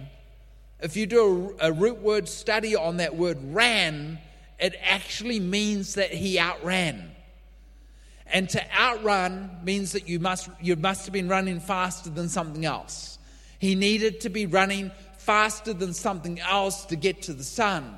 if 0.81 0.97
you 0.97 1.05
do 1.05 1.55
a, 1.59 1.69
a 1.69 1.71
root 1.71 2.01
word 2.01 2.27
study 2.27 2.75
on 2.75 2.97
that 2.97 3.15
word 3.15 3.37
ran, 3.53 4.19
it 4.59 4.75
actually 4.83 5.39
means 5.39 5.95
that 5.95 6.11
he 6.11 6.39
outran. 6.39 7.11
And 8.33 8.49
to 8.49 8.63
outrun 8.75 9.49
means 9.63 9.91
that 9.91 10.07
you 10.07 10.19
must, 10.19 10.49
you 10.61 10.75
must 10.75 11.05
have 11.05 11.13
been 11.13 11.27
running 11.27 11.59
faster 11.59 12.09
than 12.09 12.29
something 12.29 12.65
else. 12.65 13.19
He 13.59 13.75
needed 13.75 14.21
to 14.21 14.29
be 14.29 14.45
running 14.45 14.91
faster 15.17 15.73
than 15.73 15.93
something 15.93 16.39
else 16.39 16.85
to 16.85 16.95
get 16.95 17.23
to 17.23 17.33
the 17.33 17.43
son. 17.43 17.95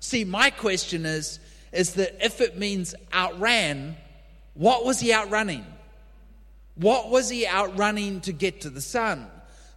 See, 0.00 0.24
my 0.24 0.50
question 0.50 1.06
is, 1.06 1.40
is 1.72 1.94
that 1.94 2.24
if 2.24 2.40
it 2.40 2.58
means 2.58 2.94
outran, 3.12 3.96
what 4.54 4.84
was 4.84 5.00
he 5.00 5.12
outrunning? 5.12 5.64
What 6.74 7.10
was 7.10 7.28
he 7.28 7.46
outrunning 7.46 8.20
to 8.22 8.32
get 8.32 8.62
to 8.62 8.70
the 8.70 8.80
son? 8.80 9.26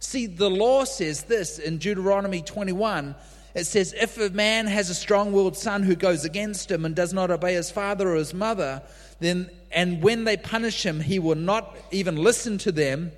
See, 0.02 0.26
the 0.26 0.50
law 0.50 0.82
says 0.82 1.22
this 1.22 1.60
in 1.60 1.78
Deuteronomy 1.78 2.42
21. 2.42 3.14
It 3.54 3.64
says, 3.64 3.94
If 3.98 4.18
a 4.18 4.30
man 4.30 4.66
has 4.66 4.90
a 4.90 4.94
strong 4.94 5.32
willed 5.32 5.56
son 5.56 5.84
who 5.84 5.94
goes 5.94 6.24
against 6.24 6.70
him 6.70 6.84
and 6.84 6.94
does 6.94 7.12
not 7.12 7.30
obey 7.30 7.54
his 7.54 7.70
father 7.70 8.10
or 8.10 8.16
his 8.16 8.34
mother, 8.34 8.82
then, 9.20 9.48
and 9.70 10.02
when 10.02 10.24
they 10.24 10.36
punish 10.36 10.84
him, 10.84 10.98
he 11.00 11.20
will 11.20 11.36
not 11.36 11.76
even 11.92 12.16
listen 12.16 12.58
to 12.58 12.72
them 12.72 13.12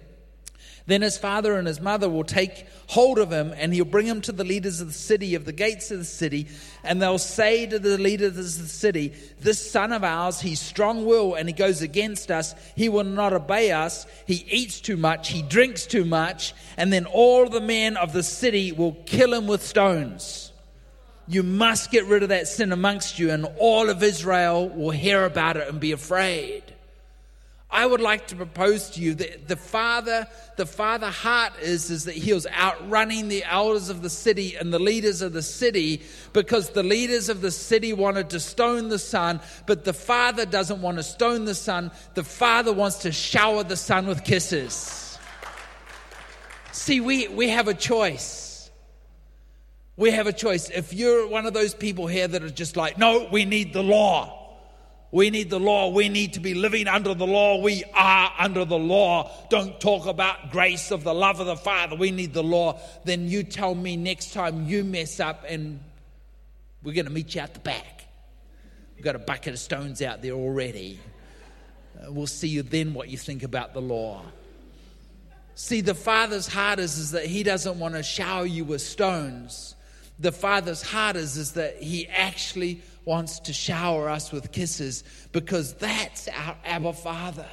then 0.87 1.01
his 1.01 1.17
father 1.17 1.57
and 1.57 1.67
his 1.67 1.81
mother 1.81 2.11
will 2.11 2.25
take 2.25 2.67
hold 2.89 3.19
of 3.19 3.33
him 3.33 3.55
and 3.57 3.73
he'll 3.73 3.87
bring 3.87 4.07
him 4.07 4.21
to 4.21 4.33
the 4.33 4.45
leaders 4.45 4.83
of 4.83 4.89
the 4.89 4.93
city, 4.93 5.35
of 5.35 5.47
the 5.47 5.53
gates 5.53 5.91
of 5.91 5.99
the 5.99 6.05
city, 6.05 6.47
and 6.83 7.01
they'll 7.01 7.17
say 7.17 7.67
to 7.67 7.79
the 7.79 7.97
leaders 7.97 8.37
of 8.37 8.63
the 8.63 8.69
city, 8.69 9.15
This 9.41 9.71
son 9.71 9.93
of 9.93 10.05
ours, 10.05 10.41
he's 10.41 10.61
strong 10.61 11.07
willed 11.07 11.39
and 11.39 11.49
he 11.49 11.55
goes 11.55 11.81
against 11.81 12.31
us. 12.31 12.55
He 12.77 12.91
will 12.91 13.05
not 13.05 13.33
obey 13.33 13.73
us. 13.73 14.07
He 14.27 14.45
eats 14.51 14.81
too 14.83 14.99
much, 14.99 15.31
he 15.31 15.41
drinks 15.41 15.87
too 15.87 16.05
much, 16.05 16.55
and 16.77 16.93
then 16.93 17.07
all 17.07 17.49
the 17.49 17.63
men 17.63 17.97
of 17.97 18.13
the 18.13 18.23
city 18.23 18.71
will 18.73 18.93
kill 19.07 19.33
him 19.33 19.47
with 19.47 19.63
stones. 19.63 20.53
You 21.27 21.43
must 21.43 21.91
get 21.91 22.05
rid 22.05 22.23
of 22.23 22.29
that 22.29 22.49
sin 22.49 22.73
amongst 22.73 23.19
you, 23.19 23.31
and 23.31 23.47
all 23.57 23.89
of 23.89 24.03
Israel 24.03 24.69
will 24.69 24.91
hear 24.91 25.25
about 25.25 25.57
it 25.57 25.67
and 25.67 25.81
be 25.81 25.93
afraid. 25.93 26.74
I 27.75 27.85
would 27.85 28.01
like 28.01 28.29
to 28.29 28.37
propose 28.37 28.91
to 28.91 29.01
you 29.01 29.15
that 29.15 29.49
the 29.49 29.57
father, 29.57 30.29
the 30.55 30.65
father 30.65 31.11
heart 31.11 31.55
is, 31.61 31.91
is 31.91 32.05
that 32.05 32.15
he 32.15 32.33
was 32.33 32.47
outrunning 32.47 33.27
the 33.27 33.43
elders 33.43 33.89
of 33.89 34.01
the 34.01 34.09
city 34.09 34.55
and 34.55 34.73
the 34.73 34.79
leaders 34.79 35.23
of 35.23 35.33
the 35.33 35.43
city 35.43 36.01
because 36.33 36.71
the 36.71 36.85
leaders 36.85 37.29
of 37.29 37.41
the 37.41 37.51
city 37.51 37.93
wanted 37.93 38.31
to 38.31 38.39
stone 38.39 38.91
the 38.91 38.99
son, 39.01 39.41
but 39.67 39.85
the 39.85 39.93
father 39.93 40.47
doesn't 40.47 40.83
want 40.83 40.99
to 40.99 41.03
stone 41.03 41.47
the 41.47 41.55
son. 41.57 41.91
The 42.15 42.23
father 42.23 42.73
wants 42.73 42.99
to 42.99 43.11
shower 43.11 43.65
the 43.65 43.77
son 43.77 44.07
with 44.07 44.23
kisses. 44.23 45.19
See, 46.71 47.01
we, 47.01 47.27
we 47.27 47.49
have 47.49 47.67
a 47.67 47.75
choice. 47.75 48.71
We 49.97 50.13
have 50.13 50.29
a 50.29 50.33
choice. 50.33 50.71
If 50.71 50.93
you're 50.93 51.27
one 51.27 51.45
of 51.45 51.55
those 51.55 51.75
people 51.75 52.07
here 52.07 52.29
that 52.29 52.45
are 52.45 52.51
just 52.51 52.77
like, 52.77 52.99
no, 52.99 53.29
we 53.33 53.45
need 53.45 53.73
the 53.73 53.83
law. 53.83 54.44
We 55.15 55.31
need 55.31 55.49
the 55.49 55.61
law. 55.61 55.91
We 55.91 56.09
need 56.09 56.33
to 56.33 56.41
be 56.41 56.55
living 56.55 56.89
under 56.89 57.15
the 57.15 57.25
law. 57.25 57.63
We 57.63 57.85
are 57.95 58.33
under 58.37 58.65
the 58.65 58.77
law. 58.77 59.31
Don't 59.49 59.81
talk 59.81 60.07
about 60.07 60.51
grace 60.51 60.91
of 60.91 61.05
the 61.05 61.15
love 61.15 61.39
of 61.39 61.47
the 61.47 61.55
Father. 61.55 61.95
We 61.95 62.11
need 62.11 62.35
the 62.35 62.43
law. 62.43 62.81
Then 63.05 63.29
you 63.29 63.45
tell 63.45 63.77
me 63.77 63.97
next 63.97 64.33
time 64.33 64.67
you 64.67 64.83
mess 64.83 65.21
up 65.21 65.45
and 65.49 65.79
we're 66.83 66.95
going 66.95 67.05
to 67.05 67.13
meet 67.13 67.37
you 67.37 67.43
at 67.43 67.55
the 67.55 67.61
back. 67.61 68.07
We've 68.97 69.05
got 69.05 69.15
a 69.15 69.21
bucket 69.21 69.53
of 69.53 69.61
stones 69.61 70.03
out 70.03 70.21
there 70.21 70.33
already. 70.33 70.99
Uh, 71.97 72.11
we'll 72.11 72.27
see 72.27 72.49
you 72.49 72.63
then 72.63 72.93
what 72.93 73.09
you 73.09 73.17
think 73.17 73.45
about 73.45 73.73
the 73.73 73.81
law. 73.81 74.21
See, 75.55 75.81
the 75.81 75.95
Father's 75.95 76.49
heart 76.49 76.81
is, 76.81 76.99
is 76.99 77.13
that 77.13 77.27
He 77.27 77.45
doesn't 77.45 77.79
want 77.79 77.95
to 77.95 78.03
shower 78.03 78.47
you 78.47 78.65
with 78.65 78.83
stones. 78.83 79.77
The 80.19 80.33
Father's 80.33 80.83
heart 80.83 81.15
is, 81.15 81.37
is 81.37 81.53
that 81.53 81.81
He 81.81 82.09
actually 82.09 82.83
wants 83.05 83.41
to 83.41 83.53
shower 83.53 84.09
us 84.09 84.33
with 84.33 84.53
kisses 84.53 85.05
because 85.33 85.75
that's 85.75 86.29
our 86.29 86.57
Abba 86.65 86.93
Father. 86.93 87.47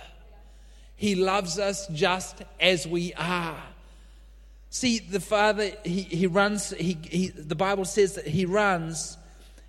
He 0.96 1.16
loves 1.16 1.60
us 1.60 1.88
just 1.88 2.44
as 2.60 2.88
we 2.88 3.14
are. 3.16 3.62
See, 4.70 5.00
the 5.00 5.20
Father, 5.20 5.72
he, 5.84 6.04
he 6.04 6.28
runs, 6.28 6.70
he, 6.72 6.98
he, 7.04 7.28
the 7.28 7.56
Bible 7.56 7.86
says 7.86 8.16
that 8.16 8.28
he 8.28 8.46
runs 8.46 9.18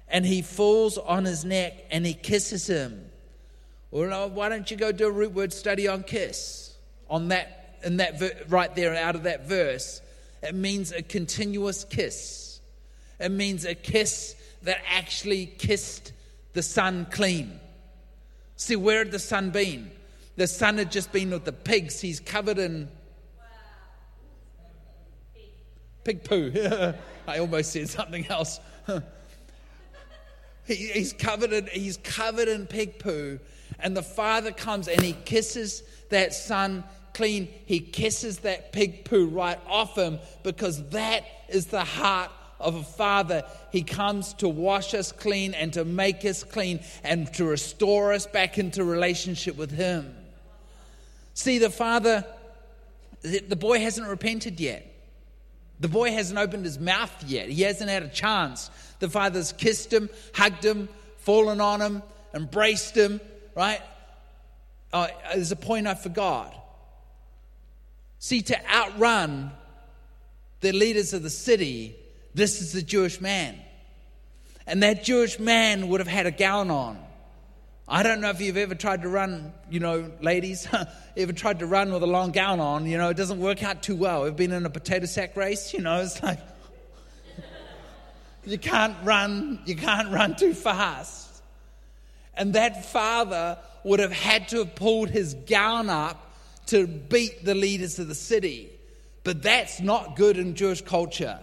and 0.08 0.24
he 0.24 0.42
falls 0.42 0.98
on 0.98 1.24
his 1.24 1.44
neck 1.44 1.86
and 1.90 2.06
he 2.06 2.14
kisses 2.14 2.66
him. 2.66 3.06
Well, 3.90 4.12
uh, 4.12 4.28
why 4.28 4.48
don't 4.48 4.70
you 4.70 4.76
go 4.76 4.92
do 4.92 5.08
a 5.08 5.10
root 5.10 5.32
word 5.32 5.52
study 5.52 5.88
on 5.88 6.02
kiss? 6.02 6.74
On 7.10 7.28
that, 7.28 7.78
in 7.82 7.96
that 7.96 8.18
ver- 8.18 8.38
right 8.48 8.74
there, 8.76 8.94
out 8.94 9.16
of 9.16 9.24
that 9.24 9.48
verse, 9.48 10.00
it 10.42 10.54
means 10.54 10.92
a 10.92 11.02
continuous 11.02 11.84
kiss. 11.84 12.60
It 13.18 13.30
means 13.30 13.64
a 13.64 13.74
kiss 13.74 14.36
that 14.62 14.78
actually 14.88 15.46
kissed 15.46 16.12
the 16.52 16.62
son 16.62 17.06
clean. 17.10 17.60
See, 18.56 18.76
where 18.76 18.98
had 18.98 19.10
the 19.10 19.18
son 19.18 19.50
been? 19.50 19.90
The 20.36 20.46
son 20.46 20.78
had 20.78 20.90
just 20.90 21.12
been 21.12 21.30
with 21.30 21.44
the 21.44 21.52
pigs. 21.52 22.00
He's 22.00 22.20
covered 22.20 22.58
in 22.58 22.88
pig 26.04 26.24
poo. 26.24 26.52
I 27.26 27.38
almost 27.38 27.72
said 27.72 27.88
something 27.88 28.26
else. 28.28 28.60
he, 30.64 30.74
he's 30.74 31.12
covered 31.12 31.52
in 31.52 31.66
he's 31.66 31.98
covered 31.98 32.48
in 32.48 32.66
pig 32.66 32.98
poo, 32.98 33.38
and 33.78 33.96
the 33.96 34.02
father 34.02 34.52
comes 34.52 34.88
and 34.88 35.00
he 35.02 35.12
kisses 35.12 35.82
that 36.10 36.34
son 36.34 36.84
clean. 37.14 37.48
He 37.66 37.80
kisses 37.80 38.40
that 38.40 38.72
pig 38.72 39.04
poo 39.04 39.26
right 39.26 39.58
off 39.66 39.96
him 39.96 40.18
because 40.42 40.88
that 40.90 41.24
is 41.48 41.66
the 41.66 41.84
heart 41.84 42.30
of 42.62 42.74
a 42.74 42.82
father. 42.82 43.44
He 43.70 43.82
comes 43.82 44.34
to 44.34 44.48
wash 44.48 44.94
us 44.94 45.12
clean 45.12 45.54
and 45.54 45.72
to 45.74 45.84
make 45.84 46.24
us 46.24 46.44
clean 46.44 46.80
and 47.04 47.32
to 47.34 47.44
restore 47.44 48.12
us 48.12 48.26
back 48.26 48.58
into 48.58 48.84
relationship 48.84 49.56
with 49.56 49.70
Him. 49.70 50.14
See, 51.34 51.58
the 51.58 51.70
father, 51.70 52.24
the 53.22 53.56
boy 53.56 53.80
hasn't 53.80 54.08
repented 54.08 54.60
yet. 54.60 54.88
The 55.80 55.88
boy 55.88 56.12
hasn't 56.12 56.38
opened 56.38 56.64
his 56.64 56.78
mouth 56.78 57.12
yet. 57.26 57.48
He 57.48 57.62
hasn't 57.62 57.90
had 57.90 58.04
a 58.04 58.08
chance. 58.08 58.70
The 59.00 59.08
father's 59.08 59.52
kissed 59.52 59.92
him, 59.92 60.10
hugged 60.32 60.64
him, 60.64 60.88
fallen 61.18 61.60
on 61.60 61.80
him, 61.80 62.02
embraced 62.34 62.96
him, 62.96 63.20
right? 63.56 63.80
Oh, 64.92 65.08
there's 65.34 65.50
a 65.50 65.56
point 65.56 65.88
I 65.88 65.94
forgot. 65.94 66.54
See, 68.20 68.42
to 68.42 68.70
outrun 68.70 69.50
the 70.60 70.70
leaders 70.70 71.12
of 71.12 71.24
the 71.24 71.30
city, 71.30 71.96
this 72.34 72.60
is 72.60 72.72
the 72.72 72.82
Jewish 72.82 73.20
man. 73.20 73.58
And 74.66 74.82
that 74.82 75.04
Jewish 75.04 75.38
man 75.38 75.88
would 75.88 76.00
have 76.00 76.08
had 76.08 76.26
a 76.26 76.30
gown 76.30 76.70
on. 76.70 76.98
I 77.88 78.02
don't 78.02 78.20
know 78.20 78.30
if 78.30 78.40
you've 78.40 78.56
ever 78.56 78.74
tried 78.74 79.02
to 79.02 79.08
run, 79.08 79.52
you 79.68 79.80
know, 79.80 80.10
ladies, 80.20 80.66
ever 81.16 81.32
tried 81.32 81.58
to 81.58 81.66
run 81.66 81.92
with 81.92 82.02
a 82.02 82.06
long 82.06 82.30
gown 82.30 82.60
on. 82.60 82.86
You 82.86 82.96
know, 82.96 83.10
it 83.10 83.16
doesn't 83.16 83.40
work 83.40 83.62
out 83.62 83.82
too 83.82 83.96
well. 83.96 84.24
We've 84.24 84.36
been 84.36 84.52
in 84.52 84.64
a 84.64 84.70
potato 84.70 85.06
sack 85.06 85.36
race, 85.36 85.74
you 85.74 85.80
know, 85.80 86.00
it's 86.00 86.22
like 86.22 86.38
you 88.44 88.58
can't 88.58 88.96
run, 89.04 89.60
you 89.66 89.76
can't 89.76 90.10
run 90.10 90.36
too 90.36 90.54
fast. 90.54 91.42
And 92.34 92.54
that 92.54 92.86
father 92.86 93.58
would 93.84 94.00
have 94.00 94.12
had 94.12 94.48
to 94.48 94.58
have 94.58 94.74
pulled 94.74 95.10
his 95.10 95.34
gown 95.34 95.90
up 95.90 96.32
to 96.66 96.86
beat 96.86 97.44
the 97.44 97.54
leaders 97.54 97.98
of 97.98 98.08
the 98.08 98.14
city. 98.14 98.70
But 99.24 99.42
that's 99.42 99.80
not 99.80 100.16
good 100.16 100.38
in 100.38 100.54
Jewish 100.54 100.80
culture. 100.80 101.40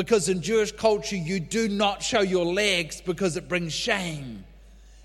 Because 0.00 0.30
in 0.30 0.40
Jewish 0.40 0.72
culture, 0.72 1.14
you 1.14 1.38
do 1.40 1.68
not 1.68 2.02
show 2.02 2.22
your 2.22 2.46
legs 2.46 3.02
because 3.02 3.36
it 3.36 3.50
brings 3.50 3.74
shame. 3.74 4.44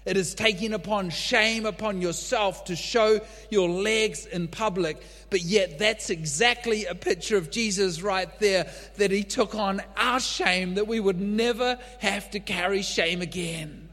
It 0.05 0.15
is 0.15 0.33
taking 0.33 0.71
upon 0.71 1.09
shame 1.09 1.65
upon 1.65 1.99
yourself 1.99 2.63
to 2.65 2.77
show 2.77 3.19
your 3.49 3.67
legs 3.67 4.25
in 4.25 4.47
public. 4.47 5.05
But 5.29 5.41
yet, 5.41 5.79
that's 5.79 6.09
exactly 6.09 6.85
a 6.85 6.95
picture 6.95 7.35
of 7.35 7.51
Jesus 7.51 8.01
right 8.01 8.29
there 8.39 8.71
that 8.95 9.11
he 9.11 9.25
took 9.25 9.53
on 9.53 9.81
our 9.97 10.21
shame, 10.21 10.75
that 10.75 10.87
we 10.87 11.01
would 11.01 11.19
never 11.19 11.77
have 11.99 12.31
to 12.31 12.39
carry 12.39 12.81
shame 12.81 13.21
again. 13.21 13.89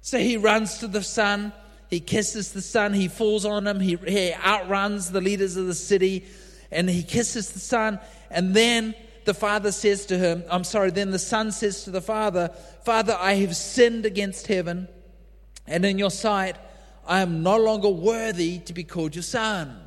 So 0.00 0.18
he 0.18 0.38
runs 0.38 0.78
to 0.78 0.88
the 0.88 1.02
son, 1.02 1.52
he 1.90 2.00
kisses 2.00 2.52
the 2.52 2.62
son, 2.62 2.94
he 2.94 3.08
falls 3.08 3.44
on 3.44 3.66
him, 3.66 3.80
he, 3.80 3.96
he 3.96 4.32
outruns 4.32 5.10
the 5.10 5.20
leaders 5.20 5.58
of 5.58 5.66
the 5.66 5.74
city, 5.74 6.24
and 6.70 6.88
he 6.88 7.02
kisses 7.02 7.50
the 7.50 7.60
son, 7.60 8.00
and 8.30 8.56
then 8.56 8.94
the 9.24 9.34
father 9.34 9.72
says 9.72 10.06
to 10.06 10.18
him, 10.18 10.44
I'm 10.50 10.64
sorry, 10.64 10.90
then 10.90 11.10
the 11.10 11.18
son 11.18 11.52
says 11.52 11.84
to 11.84 11.90
the 11.90 12.00
father, 12.00 12.50
Father, 12.84 13.16
I 13.18 13.34
have 13.34 13.56
sinned 13.56 14.06
against 14.06 14.46
heaven, 14.46 14.88
and 15.66 15.84
in 15.84 15.98
your 15.98 16.10
sight, 16.10 16.56
I 17.06 17.20
am 17.20 17.42
no 17.42 17.56
longer 17.56 17.88
worthy 17.88 18.58
to 18.60 18.72
be 18.72 18.84
called 18.84 19.14
your 19.14 19.22
son. 19.22 19.80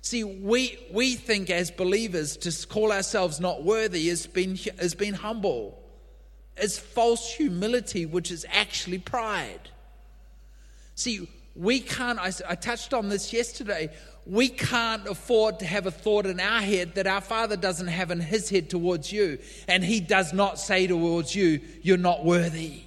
See, 0.00 0.24
we, 0.24 0.78
we 0.92 1.14
think 1.14 1.48
as 1.48 1.70
believers 1.70 2.36
to 2.38 2.66
call 2.66 2.90
ourselves 2.90 3.38
not 3.38 3.62
worthy 3.62 4.08
is 4.08 4.26
being, 4.26 4.58
is 4.80 4.94
being 4.94 5.14
humble. 5.14 5.78
It's 6.56 6.76
false 6.78 7.32
humility, 7.32 8.04
which 8.04 8.30
is 8.30 8.44
actually 8.50 8.98
pride. 8.98 9.70
See, 10.96 11.28
we 11.54 11.80
can't, 11.80 12.18
I, 12.18 12.32
I 12.48 12.54
touched 12.56 12.92
on 12.92 13.08
this 13.08 13.32
yesterday 13.32 13.90
we 14.24 14.48
can't 14.48 15.06
afford 15.08 15.58
to 15.58 15.66
have 15.66 15.86
a 15.86 15.90
thought 15.90 16.26
in 16.26 16.38
our 16.38 16.60
head 16.60 16.94
that 16.94 17.06
our 17.06 17.20
Father 17.20 17.56
doesn't 17.56 17.88
have 17.88 18.10
in 18.10 18.20
His 18.20 18.48
head 18.48 18.70
towards 18.70 19.12
you. 19.12 19.38
And 19.66 19.82
He 19.82 20.00
does 20.00 20.32
not 20.32 20.58
say 20.58 20.86
towards 20.86 21.34
you, 21.34 21.60
You're 21.82 21.96
not 21.96 22.24
worthy. 22.24 22.82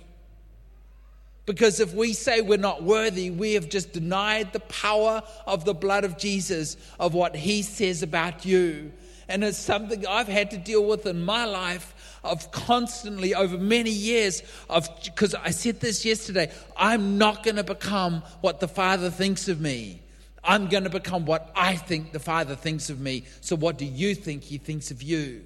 Because 1.45 1.79
if 1.79 1.93
we 1.93 2.13
say 2.13 2.41
we're 2.41 2.57
not 2.57 2.83
worthy, 2.83 3.29
we 3.29 3.53
have 3.53 3.69
just 3.69 3.93
denied 3.93 4.51
the 4.51 4.61
power 4.61 5.21
of 5.45 5.63
the 5.63 5.75
blood 5.75 6.03
of 6.03 6.17
Jesus, 6.17 6.77
of 6.99 7.13
what 7.13 7.35
He 7.35 7.61
says 7.61 8.01
about 8.01 8.45
you. 8.45 8.91
And 9.27 9.43
it's 9.43 9.57
something 9.57 10.05
I've 10.07 10.27
had 10.27 10.51
to 10.51 10.57
deal 10.57 10.85
with 10.85 11.05
in 11.05 11.23
my 11.23 11.45
life 11.45 12.19
of 12.23 12.51
constantly 12.51 13.35
over 13.35 13.57
many 13.57 13.89
years 13.89 14.41
of 14.69 14.87
because 15.03 15.35
I 15.35 15.51
said 15.51 15.79
this 15.79 16.05
yesterday, 16.05 16.51
I'm 16.77 17.17
not 17.17 17.43
going 17.43 17.55
to 17.57 17.63
become 17.63 18.23
what 18.41 18.59
the 18.59 18.67
Father 18.67 19.09
thinks 19.09 19.47
of 19.47 19.59
me. 19.59 20.01
I'm 20.45 20.67
going 20.67 20.83
to 20.83 20.89
become 20.89 21.25
what 21.25 21.51
I 21.55 21.75
think 21.75 22.11
the 22.11 22.19
Father 22.19 22.55
thinks 22.55 22.89
of 22.89 22.99
me. 22.99 23.25
So, 23.41 23.55
what 23.55 23.77
do 23.77 23.85
you 23.85 24.13
think 24.13 24.43
He 24.43 24.57
thinks 24.57 24.91
of 24.91 25.01
you? 25.01 25.43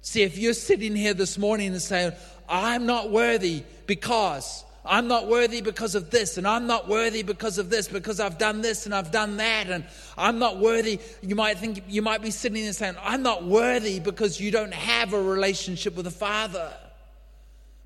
See, 0.00 0.22
if 0.22 0.36
you're 0.36 0.52
sitting 0.52 0.96
here 0.96 1.14
this 1.14 1.38
morning 1.38 1.68
and 1.68 1.80
saying, 1.80 2.12
I'm 2.48 2.86
not 2.86 3.10
worthy 3.10 3.62
because, 3.86 4.64
I'm 4.84 5.06
not 5.06 5.28
worthy 5.28 5.60
because 5.60 5.94
of 5.94 6.10
this, 6.10 6.38
and 6.38 6.46
I'm 6.46 6.66
not 6.66 6.88
worthy 6.88 7.22
because 7.22 7.58
of 7.58 7.70
this, 7.70 7.86
because 7.86 8.18
I've 8.18 8.36
done 8.36 8.62
this 8.62 8.84
and 8.84 8.92
I've 8.92 9.12
done 9.12 9.36
that, 9.36 9.70
and 9.70 9.84
I'm 10.18 10.40
not 10.40 10.58
worthy. 10.58 10.98
You 11.22 11.36
might 11.36 11.58
think, 11.58 11.84
you 11.86 12.02
might 12.02 12.20
be 12.20 12.32
sitting 12.32 12.64
there 12.64 12.72
saying, 12.72 12.96
I'm 13.00 13.22
not 13.22 13.44
worthy 13.44 14.00
because 14.00 14.40
you 14.40 14.50
don't 14.50 14.74
have 14.74 15.12
a 15.12 15.22
relationship 15.22 15.94
with 15.94 16.06
the 16.06 16.10
Father. 16.10 16.72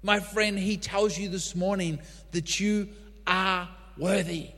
My 0.03 0.20
friend, 0.20 0.59
he 0.59 0.79
tells 0.79 1.18
you 1.18 1.29
this 1.29 1.55
morning 1.55 1.99
that 2.33 2.59
you 2.59 2.89
are 3.27 3.68
worthy. 3.99 4.51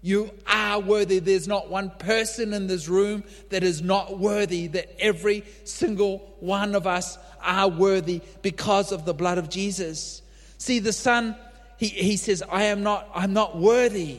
You 0.00 0.30
are 0.46 0.80
worthy. 0.80 1.20
There's 1.20 1.46
not 1.46 1.70
one 1.70 1.90
person 1.90 2.52
in 2.52 2.66
this 2.66 2.88
room 2.88 3.22
that 3.50 3.62
is 3.62 3.82
not 3.82 4.18
worthy, 4.18 4.66
that 4.68 5.00
every 5.00 5.44
single 5.64 6.18
one 6.40 6.74
of 6.74 6.86
us 6.86 7.18
are 7.40 7.68
worthy 7.68 8.20
because 8.42 8.90
of 8.90 9.04
the 9.04 9.14
blood 9.14 9.38
of 9.38 9.48
Jesus. 9.48 10.22
See, 10.58 10.80
the 10.80 10.92
Son, 10.92 11.36
he, 11.76 11.86
he 11.86 12.16
says, 12.16 12.42
I 12.50 12.64
am 12.64 12.82
not, 12.82 13.08
I'm 13.14 13.32
not 13.32 13.56
worthy. 13.56 14.18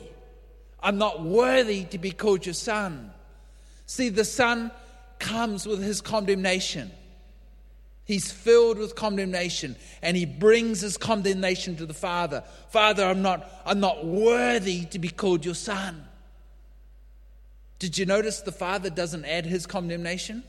I'm 0.82 0.98
not 0.98 1.22
worthy 1.22 1.84
to 1.86 1.98
be 1.98 2.12
called 2.12 2.44
your 2.44 2.54
son. 2.54 3.10
See, 3.86 4.10
the 4.10 4.24
Son 4.24 4.70
comes 5.18 5.66
with 5.66 5.82
his 5.82 6.02
condemnation. 6.02 6.90
He's 8.04 8.30
filled 8.30 8.78
with 8.78 8.94
condemnation 8.94 9.76
and 10.02 10.16
he 10.16 10.26
brings 10.26 10.82
his 10.82 10.96
condemnation 10.96 11.76
to 11.76 11.86
the 11.86 11.94
Father. 11.94 12.44
Father, 12.68 13.04
I'm 13.04 13.22
not, 13.22 13.50
I'm 13.64 13.80
not 13.80 14.04
worthy 14.04 14.84
to 14.86 14.98
be 14.98 15.08
called 15.08 15.44
your 15.44 15.54
son. 15.54 16.06
Did 17.78 17.96
you 17.96 18.06
notice 18.06 18.40
the 18.40 18.52
Father 18.52 18.90
doesn't 18.90 19.24
add 19.24 19.46
his 19.46 19.66
condemnation? 19.66 20.44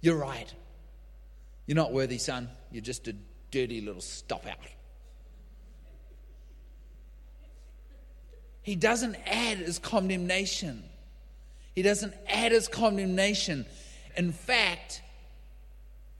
You're 0.00 0.16
right. 0.16 0.52
You're 1.66 1.76
not 1.76 1.92
worthy, 1.92 2.18
son. 2.18 2.48
You're 2.70 2.82
just 2.82 3.08
a 3.08 3.14
dirty 3.50 3.80
little 3.80 4.00
stop 4.00 4.46
out. 4.46 4.56
He 8.62 8.76
doesn't 8.76 9.16
add 9.26 9.58
his 9.58 9.78
condemnation. 9.78 10.84
He 11.74 11.82
doesn't 11.82 12.14
add 12.28 12.52
his 12.52 12.68
condemnation. 12.68 13.66
In 14.16 14.32
fact, 14.32 15.02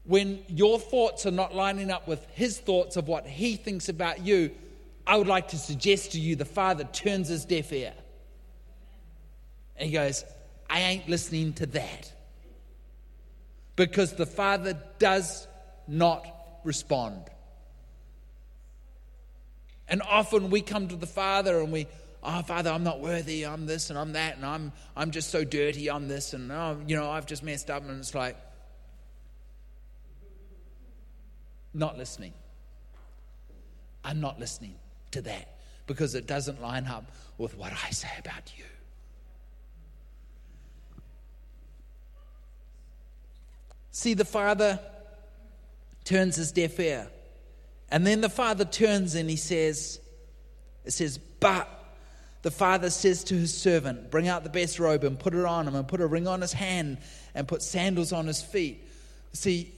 when 0.04 0.40
your 0.48 0.78
thoughts 0.78 1.26
are 1.26 1.32
not 1.32 1.54
lining 1.54 1.90
up 1.90 2.08
with 2.08 2.24
his 2.32 2.58
thoughts 2.58 2.96
of 2.96 3.08
what 3.08 3.26
he 3.26 3.56
thinks 3.56 3.88
about 3.88 4.20
you, 4.20 4.50
I 5.06 5.16
would 5.16 5.28
like 5.28 5.48
to 5.48 5.58
suggest 5.58 6.12
to 6.12 6.20
you 6.20 6.36
the 6.36 6.44
father 6.44 6.84
turns 6.84 7.28
his 7.28 7.44
deaf 7.44 7.72
ear. 7.72 7.94
And 9.76 9.86
he 9.88 9.92
goes, 9.92 10.24
I 10.68 10.80
ain't 10.80 11.08
listening 11.08 11.52
to 11.54 11.66
that. 11.66 12.12
Because 13.76 14.14
the 14.14 14.26
father 14.26 14.78
does 14.98 15.46
not 15.88 16.26
respond. 16.64 17.22
And 19.88 20.02
often 20.02 20.50
we 20.50 20.62
come 20.62 20.88
to 20.88 20.96
the 20.96 21.06
father 21.06 21.60
and 21.60 21.72
we, 21.72 21.86
oh, 22.22 22.42
Father, 22.42 22.70
I'm 22.70 22.84
not 22.84 23.00
worthy, 23.00 23.44
I'm 23.44 23.66
this 23.66 23.90
and 23.90 23.98
I'm 23.98 24.12
that, 24.12 24.36
and 24.36 24.46
I'm, 24.46 24.72
I'm 24.96 25.10
just 25.10 25.30
so 25.30 25.44
dirty, 25.44 25.90
I'm 25.90 26.08
this, 26.08 26.32
and 26.32 26.50
oh, 26.50 26.78
you 26.86 26.96
know, 26.96 27.10
I've 27.10 27.26
just 27.26 27.42
messed 27.42 27.70
up. 27.70 27.82
And 27.82 27.98
it's 27.98 28.14
like, 28.14 28.36
not 31.74 31.96
listening. 31.96 32.32
I'm 34.04 34.20
not 34.20 34.38
listening 34.38 34.74
to 35.12 35.22
that 35.22 35.56
because 35.86 36.14
it 36.14 36.26
doesn't 36.26 36.60
line 36.60 36.86
up 36.86 37.10
with 37.38 37.56
what 37.56 37.72
I 37.72 37.90
say 37.90 38.10
about 38.18 38.52
you. 38.56 38.64
See, 43.90 44.14
the 44.14 44.24
father 44.24 44.80
turns 46.04 46.36
his 46.36 46.50
deaf 46.50 46.80
ear. 46.80 47.08
And 47.90 48.06
then 48.06 48.22
the 48.22 48.30
father 48.30 48.64
turns 48.64 49.14
and 49.14 49.28
he 49.28 49.36
says, 49.36 50.00
It 50.84 50.92
says, 50.92 51.18
but 51.18 51.68
the 52.40 52.50
father 52.50 52.88
says 52.90 53.22
to 53.24 53.34
his 53.34 53.56
servant, 53.56 54.10
Bring 54.10 54.28
out 54.28 54.44
the 54.44 54.50
best 54.50 54.78
robe 54.78 55.04
and 55.04 55.18
put 55.18 55.34
it 55.34 55.44
on 55.44 55.68
him, 55.68 55.74
and 55.74 55.86
put 55.86 56.00
a 56.00 56.06
ring 56.06 56.26
on 56.26 56.40
his 56.40 56.54
hand, 56.54 56.98
and 57.34 57.46
put 57.46 57.62
sandals 57.62 58.12
on 58.12 58.26
his 58.26 58.40
feet. 58.40 58.88
See, 59.34 59.72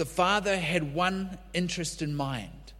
the 0.00 0.06
father 0.06 0.58
had 0.58 0.94
one 0.94 1.36
interest 1.52 2.00
in 2.00 2.16
mind 2.16 2.72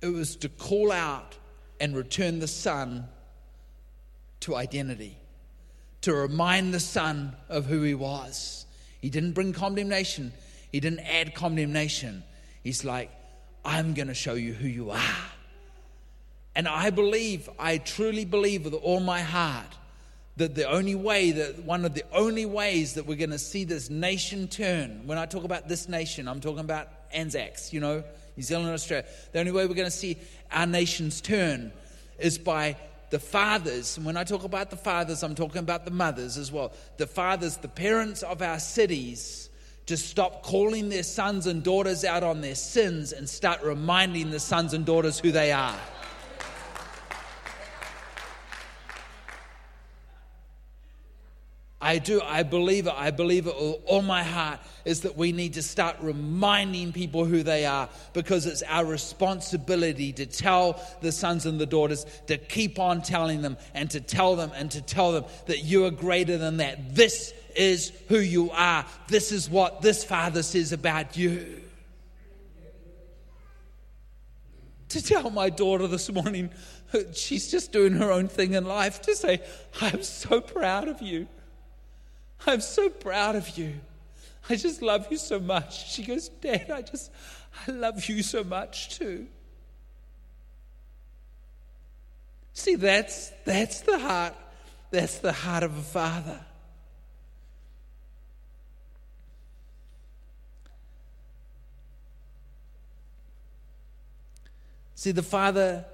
it 0.00 0.06
was 0.06 0.34
to 0.36 0.48
call 0.48 0.90
out 0.90 1.36
and 1.78 1.94
return 1.94 2.38
the 2.38 2.48
son 2.48 3.06
to 4.40 4.56
identity, 4.56 5.18
to 6.00 6.14
remind 6.14 6.72
the 6.72 6.80
son 6.80 7.36
of 7.50 7.66
who 7.66 7.82
he 7.82 7.94
was. 7.94 8.64
He 9.02 9.10
didn't 9.10 9.32
bring 9.32 9.52
condemnation, 9.52 10.32
he 10.72 10.80
didn't 10.80 11.00
add 11.00 11.34
condemnation. 11.34 12.24
He's 12.64 12.82
like, 12.82 13.10
I'm 13.62 13.92
going 13.92 14.08
to 14.08 14.14
show 14.14 14.34
you 14.34 14.54
who 14.54 14.68
you 14.68 14.92
are. 14.92 15.24
And 16.54 16.66
I 16.66 16.88
believe, 16.88 17.50
I 17.58 17.76
truly 17.76 18.24
believe 18.24 18.64
with 18.64 18.72
all 18.72 19.00
my 19.00 19.20
heart 19.20 19.76
that 20.36 20.54
the 20.54 20.68
only 20.70 20.94
way 20.94 21.32
that 21.32 21.64
one 21.64 21.84
of 21.84 21.94
the 21.94 22.04
only 22.12 22.44
ways 22.44 22.94
that 22.94 23.06
we're 23.06 23.16
going 23.16 23.30
to 23.30 23.38
see 23.38 23.64
this 23.64 23.88
nation 23.88 24.48
turn, 24.48 25.06
when 25.06 25.18
I 25.18 25.26
talk 25.26 25.44
about 25.44 25.68
this 25.68 25.88
nation, 25.88 26.28
I'm 26.28 26.40
talking 26.40 26.60
about 26.60 26.88
Anzacs, 27.12 27.72
you 27.72 27.80
know, 27.80 28.04
New 28.36 28.42
Zealand 28.42 28.66
and 28.66 28.74
Australia. 28.74 29.06
The 29.32 29.40
only 29.40 29.52
way 29.52 29.66
we're 29.66 29.74
going 29.74 29.86
to 29.86 29.90
see 29.90 30.18
our 30.52 30.66
nations 30.66 31.20
turn 31.20 31.72
is 32.18 32.36
by 32.36 32.76
the 33.10 33.18
fathers. 33.18 33.96
And 33.96 34.04
when 34.04 34.16
I 34.16 34.24
talk 34.24 34.44
about 34.44 34.70
the 34.70 34.76
fathers, 34.76 35.22
I'm 35.22 35.34
talking 35.34 35.60
about 35.60 35.84
the 35.84 35.90
mothers 35.90 36.36
as 36.36 36.52
well. 36.52 36.72
The 36.98 37.06
fathers, 37.06 37.56
the 37.56 37.68
parents 37.68 38.22
of 38.22 38.42
our 38.42 38.58
cities, 38.58 39.48
to 39.86 39.96
stop 39.96 40.42
calling 40.42 40.88
their 40.88 41.04
sons 41.04 41.46
and 41.46 41.62
daughters 41.62 42.04
out 42.04 42.24
on 42.24 42.40
their 42.40 42.56
sins 42.56 43.12
and 43.12 43.28
start 43.28 43.62
reminding 43.62 44.30
the 44.30 44.40
sons 44.40 44.74
and 44.74 44.84
daughters 44.84 45.18
who 45.18 45.30
they 45.30 45.52
are. 45.52 45.78
I 51.80 51.98
do. 51.98 52.22
I 52.22 52.42
believe 52.42 52.86
it. 52.86 52.94
I 52.96 53.10
believe 53.10 53.46
it 53.46 53.54
with 53.54 53.76
all 53.84 54.00
my 54.00 54.22
heart 54.22 54.60
is 54.86 55.02
that 55.02 55.16
we 55.16 55.32
need 55.32 55.54
to 55.54 55.62
start 55.62 55.96
reminding 56.00 56.92
people 56.92 57.26
who 57.26 57.42
they 57.42 57.66
are 57.66 57.90
because 58.14 58.46
it's 58.46 58.62
our 58.62 58.84
responsibility 58.86 60.12
to 60.14 60.24
tell 60.24 60.82
the 61.02 61.12
sons 61.12 61.44
and 61.44 61.60
the 61.60 61.66
daughters 61.66 62.06
to 62.28 62.38
keep 62.38 62.78
on 62.78 63.02
telling 63.02 63.42
them 63.42 63.58
and 63.74 63.90
to 63.90 64.00
tell 64.00 64.36
them 64.36 64.52
and 64.54 64.70
to 64.70 64.80
tell 64.80 65.12
them 65.12 65.24
that 65.46 65.64
you 65.64 65.84
are 65.84 65.90
greater 65.90 66.38
than 66.38 66.56
that. 66.58 66.94
This 66.94 67.34
is 67.54 67.92
who 68.08 68.18
you 68.18 68.50
are. 68.52 68.86
This 69.08 69.30
is 69.30 69.50
what 69.50 69.82
this 69.82 70.02
Father 70.02 70.42
says 70.42 70.72
about 70.72 71.14
you. 71.14 71.60
To 74.90 75.02
tell 75.02 75.28
my 75.28 75.50
daughter 75.50 75.86
this 75.88 76.10
morning, 76.10 76.50
she's 77.12 77.50
just 77.50 77.70
doing 77.70 77.92
her 77.94 78.10
own 78.10 78.28
thing 78.28 78.54
in 78.54 78.64
life, 78.64 79.02
to 79.02 79.14
say, 79.14 79.42
I'm 79.82 80.02
so 80.02 80.40
proud 80.40 80.88
of 80.88 81.02
you. 81.02 81.26
I'm 82.44 82.60
so 82.60 82.88
proud 82.88 83.36
of 83.36 83.56
you. 83.56 83.74
I 84.48 84.56
just 84.56 84.82
love 84.82 85.06
you 85.10 85.16
so 85.16 85.40
much. 85.40 85.92
She 85.92 86.04
goes, 86.04 86.28
Dad, 86.28 86.70
I 86.70 86.82
just, 86.82 87.10
I 87.66 87.70
love 87.72 88.04
you 88.06 88.22
so 88.22 88.44
much 88.44 88.98
too. 88.98 89.26
See, 92.52 92.74
that's, 92.74 93.30
that's 93.44 93.80
the 93.82 93.98
heart. 93.98 94.34
That's 94.90 95.18
the 95.18 95.32
heart 95.32 95.62
of 95.62 95.76
a 95.76 95.82
father. 95.82 96.40
See, 104.96 105.12
the 105.12 105.22
Father 105.22 105.84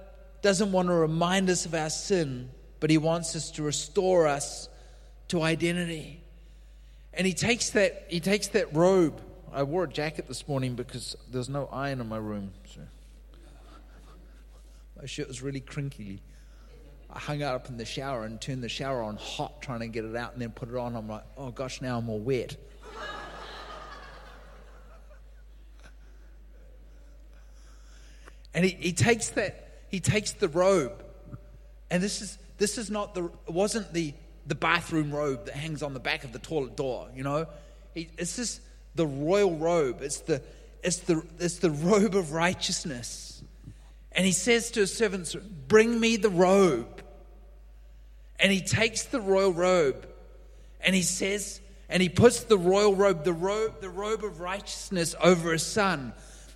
doesn't 0.40 0.70
want 0.72 0.88
to 0.88 0.94
remind 0.94 1.50
us 1.50 1.66
of 1.66 1.74
our 1.74 1.90
sin, 1.90 2.48
but 2.78 2.88
He 2.88 2.98
wants 2.98 3.34
us 3.34 3.50
to 3.52 3.62
restore 3.62 4.28
us 4.28 4.68
to 5.28 5.42
identity. 5.42 6.21
And 7.14 7.26
he 7.26 7.34
takes 7.34 7.70
that, 7.70 8.06
he 8.08 8.20
takes 8.20 8.48
that 8.48 8.74
robe. 8.74 9.20
I 9.52 9.64
wore 9.64 9.84
a 9.84 9.88
jacket 9.88 10.28
this 10.28 10.48
morning 10.48 10.74
because 10.74 11.14
there's 11.30 11.50
no 11.50 11.68
iron 11.70 12.00
in 12.00 12.08
my 12.08 12.16
room. 12.16 12.52
So 12.64 12.80
my 14.98 15.06
shirt 15.06 15.28
was 15.28 15.42
really 15.42 15.60
crinkly. 15.60 16.22
I 17.10 17.18
hung 17.18 17.40
it 17.42 17.44
up 17.44 17.68
in 17.68 17.76
the 17.76 17.84
shower 17.84 18.24
and 18.24 18.40
turned 18.40 18.62
the 18.62 18.68
shower 18.70 19.02
on 19.02 19.16
hot, 19.16 19.60
trying 19.60 19.80
to 19.80 19.88
get 19.88 20.06
it 20.06 20.16
out, 20.16 20.32
and 20.32 20.40
then 20.40 20.52
put 20.52 20.70
it 20.70 20.76
on. 20.76 20.96
I'm 20.96 21.08
like, 21.08 21.24
oh 21.36 21.50
gosh, 21.50 21.82
now 21.82 21.98
I'm 21.98 22.08
all 22.08 22.18
wet. 22.18 22.56
and 28.54 28.64
he, 28.64 28.70
he 28.70 28.92
takes 28.94 29.28
that, 29.30 29.82
he 29.90 30.00
takes 30.00 30.32
the 30.32 30.48
robe, 30.48 31.04
and 31.90 32.02
this 32.02 32.22
is 32.22 32.38
this 32.56 32.78
is 32.78 32.90
not 32.90 33.14
the 33.14 33.24
it 33.24 33.52
wasn't 33.52 33.92
the 33.92 34.14
the 34.46 34.54
bathroom 34.54 35.12
robe 35.12 35.46
that 35.46 35.54
hangs 35.54 35.82
on 35.82 35.94
the 35.94 36.00
back 36.00 36.24
of 36.24 36.32
the 36.32 36.38
toilet 36.38 36.76
door, 36.76 37.08
you 37.14 37.22
know? 37.22 37.46
It's 37.94 38.36
just 38.36 38.60
the 38.94 39.06
royal 39.06 39.56
robe. 39.56 40.02
It's 40.02 40.20
the, 40.20 40.42
it's 40.82 40.98
the, 40.98 41.22
it's 41.38 41.58
the 41.58 41.70
robe 41.70 42.14
of 42.14 42.32
righteousness. 42.32 43.42
And 44.12 44.26
he 44.26 44.32
says 44.32 44.70
to 44.72 44.80
his 44.80 44.94
servants, 44.94 45.34
Bring 45.34 45.98
me 45.98 46.16
the 46.16 46.30
robe. 46.30 47.02
And 48.38 48.50
he 48.50 48.60
takes 48.60 49.04
the 49.04 49.20
royal 49.20 49.52
robe 49.52 50.08
and 50.80 50.94
he 50.94 51.02
says, 51.02 51.60
and 51.88 52.02
he 52.02 52.08
puts 52.08 52.44
the 52.44 52.58
royal 52.58 52.94
robe, 52.94 53.24
the 53.24 53.32
robe, 53.32 53.80
the 53.80 53.90
robe 53.90 54.24
of 54.24 54.40
righteousness 54.40 55.14
over 55.22 55.52
his 55.52 55.62
son. 55.62 56.12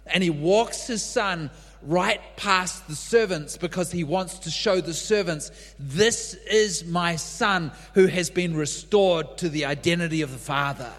And 0.06 0.22
he 0.22 0.30
walks 0.30 0.86
his 0.86 1.04
son 1.04 1.50
right 1.86 2.20
past 2.36 2.88
the 2.88 2.96
servants 2.96 3.56
because 3.56 3.92
he 3.92 4.04
wants 4.04 4.40
to 4.40 4.50
show 4.50 4.80
the 4.80 4.94
servants, 4.94 5.50
This 5.78 6.34
is 6.34 6.84
my 6.84 7.16
son 7.16 7.72
who 7.94 8.06
has 8.06 8.28
been 8.30 8.56
restored 8.56 9.38
to 9.38 9.48
the 9.48 9.64
identity 9.64 10.22
of 10.22 10.32
the 10.32 10.38
Father. 10.38 10.92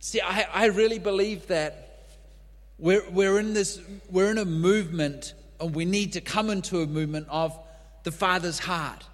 See, 0.00 0.20
I, 0.20 0.46
I 0.52 0.66
really 0.66 0.98
believe 0.98 1.48
that 1.48 2.06
we're, 2.78 3.08
we're 3.10 3.38
in 3.38 3.54
this, 3.54 3.80
we're 4.08 4.30
in 4.30 4.38
a 4.38 4.44
movement, 4.44 5.34
and 5.60 5.74
we 5.74 5.84
need 5.84 6.14
to 6.14 6.20
come 6.20 6.48
into 6.48 6.80
a 6.80 6.86
movement 6.86 7.26
of 7.28 7.58
the 8.04 8.12
Father's 8.12 8.58
heart. 8.58 9.06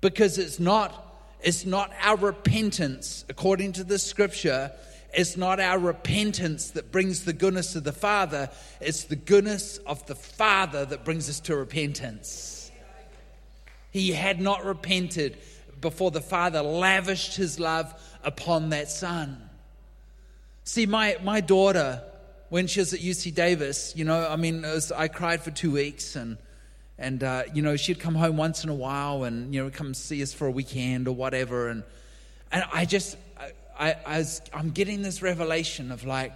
Because 0.00 0.36
it's 0.36 0.60
not 0.60 1.03
it's 1.44 1.66
not 1.66 1.92
our 2.00 2.16
repentance, 2.16 3.26
according 3.28 3.72
to 3.72 3.84
the 3.84 3.98
scripture, 3.98 4.72
it's 5.12 5.36
not 5.36 5.60
our 5.60 5.78
repentance 5.78 6.70
that 6.70 6.90
brings 6.90 7.24
the 7.24 7.34
goodness 7.34 7.76
of 7.76 7.84
the 7.84 7.92
Father, 7.92 8.48
it's 8.80 9.04
the 9.04 9.16
goodness 9.16 9.76
of 9.86 10.04
the 10.06 10.14
Father 10.14 10.86
that 10.86 11.04
brings 11.04 11.28
us 11.28 11.40
to 11.40 11.54
repentance. 11.54 12.72
He 13.90 14.10
had 14.12 14.40
not 14.40 14.64
repented 14.64 15.36
before 15.82 16.10
the 16.10 16.22
Father 16.22 16.62
lavished 16.62 17.36
his 17.36 17.60
love 17.60 17.94
upon 18.24 18.70
that 18.70 18.90
Son. 18.90 19.50
See, 20.64 20.86
my, 20.86 21.18
my 21.22 21.42
daughter, 21.42 22.02
when 22.48 22.66
she 22.68 22.80
was 22.80 22.94
at 22.94 23.00
UC 23.00 23.34
Davis, 23.34 23.92
you 23.94 24.06
know, 24.06 24.26
I 24.26 24.36
mean, 24.36 24.62
was, 24.62 24.90
I 24.90 25.08
cried 25.08 25.42
for 25.42 25.50
two 25.50 25.72
weeks 25.72 26.16
and 26.16 26.38
and, 26.98 27.22
uh, 27.22 27.44
you 27.52 27.62
know, 27.62 27.76
she'd 27.76 27.98
come 27.98 28.14
home 28.14 28.36
once 28.36 28.62
in 28.62 28.70
a 28.70 28.74
while 28.74 29.24
and, 29.24 29.52
you 29.54 29.62
know, 29.62 29.70
come 29.70 29.94
see 29.94 30.22
us 30.22 30.32
for 30.32 30.46
a 30.46 30.50
weekend 30.50 31.08
or 31.08 31.14
whatever. 31.14 31.68
And, 31.68 31.82
and 32.52 32.64
I 32.72 32.84
just, 32.84 33.16
I, 33.78 33.96
I 34.06 34.18
was, 34.18 34.40
I'm 34.52 34.70
getting 34.70 35.02
this 35.02 35.20
revelation 35.20 35.90
of 35.90 36.04
like, 36.04 36.32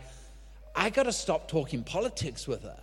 I 0.74 0.90
got 0.90 1.04
to 1.04 1.12
stop 1.12 1.48
talking 1.48 1.84
politics 1.84 2.48
with 2.48 2.62
her. 2.62 2.80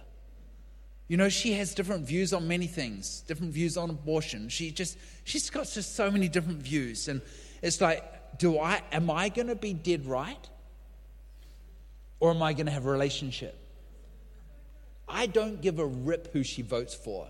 You 1.08 1.18
know, 1.18 1.30
she 1.30 1.54
has 1.54 1.76
different 1.76 2.08
views 2.08 2.34
on 2.34 2.48
many 2.48 2.66
things, 2.66 3.22
different 3.28 3.54
views 3.54 3.78
on 3.78 3.90
abortion. 3.90 4.50
She 4.50 4.72
just, 4.72 4.98
she's 5.24 5.50
got 5.50 5.70
just 5.70 5.96
so 5.96 6.10
many 6.10 6.28
different 6.28 6.60
views. 6.60 7.08
And 7.08 7.22
it's 7.62 7.80
like, 7.80 8.38
do 8.40 8.58
I, 8.58 8.82
am 8.92 9.12
I 9.12 9.30
going 9.30 9.48
to 9.48 9.56
be 9.56 9.74
dead 9.74 10.06
right? 10.06 10.50
Or 12.20 12.32
am 12.32 12.42
I 12.42 12.54
going 12.54 12.66
to 12.66 12.72
have 12.72 12.86
a 12.86 12.92
relationship? 12.92 13.56
I 15.08 15.28
don't 15.28 15.62
give 15.62 15.78
a 15.78 15.86
rip 15.86 16.34
who 16.34 16.44
she 16.44 16.62
votes 16.64 16.96
for. 16.96 17.28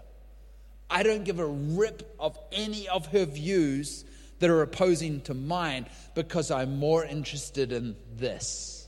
I 0.89 1.03
don't 1.03 1.23
give 1.23 1.39
a 1.39 1.45
rip 1.45 2.15
of 2.19 2.37
any 2.51 2.87
of 2.87 3.07
her 3.07 3.25
views 3.25 4.05
that 4.39 4.49
are 4.49 4.61
opposing 4.61 5.21
to 5.21 5.33
mine 5.33 5.87
because 6.13 6.51
I'm 6.51 6.77
more 6.77 7.03
interested 7.05 7.71
in 7.71 7.95
this. 8.15 8.87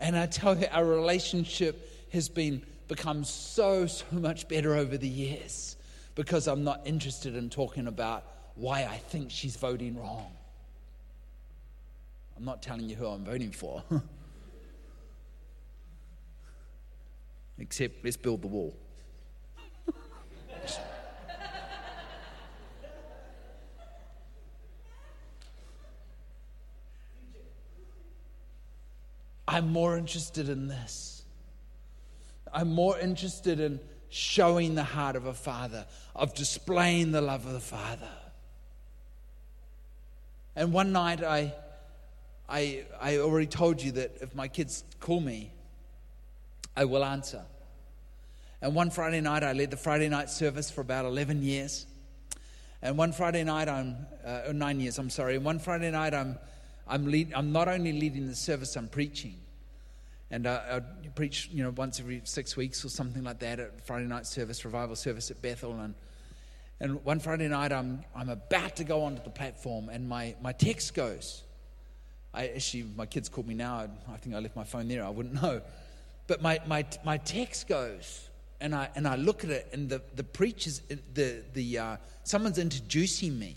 And 0.00 0.16
I 0.16 0.26
tell 0.26 0.56
you, 0.56 0.66
our 0.70 0.84
relationship 0.84 2.08
has 2.12 2.28
been 2.28 2.62
become 2.86 3.24
so, 3.24 3.86
so 3.86 4.06
much 4.12 4.48
better 4.48 4.74
over 4.74 4.96
the 4.96 5.08
years 5.08 5.76
because 6.14 6.48
I'm 6.48 6.64
not 6.64 6.86
interested 6.86 7.36
in 7.36 7.50
talking 7.50 7.86
about 7.86 8.24
why 8.54 8.84
I 8.84 8.96
think 8.96 9.30
she's 9.30 9.56
voting 9.56 9.96
wrong. 10.00 10.32
I'm 12.36 12.44
not 12.44 12.62
telling 12.62 12.88
you 12.88 12.96
who 12.96 13.06
I'm 13.06 13.24
voting 13.24 13.50
for. 13.50 13.82
except 17.58 18.04
let's 18.04 18.16
build 18.16 18.42
the 18.42 18.46
wall. 18.46 18.76
I'm 29.48 29.72
more 29.72 29.96
interested 29.96 30.50
in 30.50 30.68
this. 30.68 31.24
I'm 32.52 32.70
more 32.70 32.98
interested 32.98 33.60
in 33.60 33.80
showing 34.10 34.74
the 34.74 34.84
heart 34.84 35.16
of 35.16 35.24
a 35.26 35.32
father, 35.32 35.86
of 36.14 36.34
displaying 36.34 37.12
the 37.12 37.22
love 37.22 37.46
of 37.46 37.54
the 37.54 37.60
father. 37.60 38.10
And 40.54 40.72
one 40.72 40.92
night 40.92 41.22
I, 41.22 41.54
I, 42.48 42.84
I 43.00 43.18
already 43.18 43.46
told 43.46 43.82
you 43.82 43.92
that 43.92 44.18
if 44.20 44.34
my 44.34 44.48
kids 44.48 44.84
call 45.00 45.20
me, 45.20 45.52
I 46.78 46.84
will 46.84 47.04
answer. 47.04 47.44
And 48.62 48.72
one 48.72 48.90
Friday 48.90 49.20
night, 49.20 49.42
I 49.42 49.52
led 49.52 49.72
the 49.72 49.76
Friday 49.76 50.08
night 50.08 50.30
service 50.30 50.70
for 50.70 50.80
about 50.80 51.06
11 51.06 51.42
years. 51.42 51.86
And 52.82 52.96
one 52.96 53.10
Friday 53.10 53.42
night, 53.42 53.68
I'm 53.68 53.96
uh, 54.24 54.52
nine 54.52 54.78
years. 54.78 54.96
I'm 54.98 55.10
sorry. 55.10 55.34
And 55.34 55.44
one 55.44 55.58
Friday 55.58 55.90
night, 55.90 56.14
I'm 56.14 56.38
I'm 56.86 57.06
lead, 57.06 57.32
I'm 57.34 57.50
not 57.50 57.66
only 57.66 57.92
leading 57.92 58.28
the 58.28 58.34
service, 58.36 58.76
I'm 58.76 58.86
preaching. 58.86 59.34
And 60.30 60.46
uh, 60.46 60.80
I 61.04 61.08
preach, 61.16 61.50
you 61.52 61.64
know, 61.64 61.70
once 61.70 61.98
every 61.98 62.20
six 62.22 62.56
weeks 62.56 62.84
or 62.84 62.90
something 62.90 63.24
like 63.24 63.40
that 63.40 63.58
at 63.58 63.84
Friday 63.84 64.06
night 64.06 64.26
service, 64.26 64.64
revival 64.64 64.94
service 64.94 65.32
at 65.32 65.42
Bethel. 65.42 65.80
And, 65.80 65.94
and 66.78 67.04
one 67.04 67.18
Friday 67.18 67.48
night, 67.48 67.72
I'm, 67.72 68.04
I'm 68.14 68.28
about 68.28 68.76
to 68.76 68.84
go 68.84 69.02
onto 69.02 69.22
the 69.24 69.30
platform, 69.30 69.88
and 69.88 70.08
my, 70.08 70.36
my 70.40 70.52
text 70.52 70.94
goes. 70.94 71.42
I 72.32 72.48
actually, 72.48 72.84
my 72.94 73.06
kids 73.06 73.28
called 73.28 73.48
me 73.48 73.54
now. 73.54 73.88
I 74.12 74.16
think 74.18 74.36
I 74.36 74.38
left 74.38 74.54
my 74.54 74.64
phone 74.64 74.86
there. 74.86 75.04
I 75.04 75.10
wouldn't 75.10 75.34
know. 75.42 75.60
But 76.28 76.42
my, 76.42 76.60
my, 76.66 76.84
my 77.04 77.16
text 77.16 77.66
goes, 77.66 78.28
and 78.60 78.74
I, 78.74 78.90
and 78.94 79.08
I 79.08 79.16
look 79.16 79.42
at 79.42 79.50
it, 79.50 79.68
and 79.72 79.88
the, 79.88 80.02
the 80.14 80.22
preacher's, 80.22 80.82
the, 81.14 81.42
the, 81.54 81.78
uh, 81.78 81.96
someone's 82.22 82.58
introducing 82.58 83.36
me. 83.36 83.56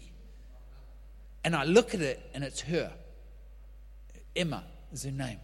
And 1.43 1.55
I 1.55 1.65
look 1.65 1.93
at 1.93 2.01
it, 2.01 2.27
and 2.33 2.43
it's 2.43 2.61
her. 2.61 2.91
Emma 4.35 4.63
is 4.93 5.03
her 5.03 5.11
name. 5.11 5.39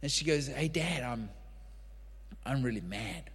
And 0.00 0.10
she 0.10 0.24
goes, 0.24 0.46
Hey, 0.46 0.68
Dad, 0.68 1.02
I'm, 1.02 1.28
I'm 2.46 2.62
really 2.62 2.80
mad. 2.80 3.30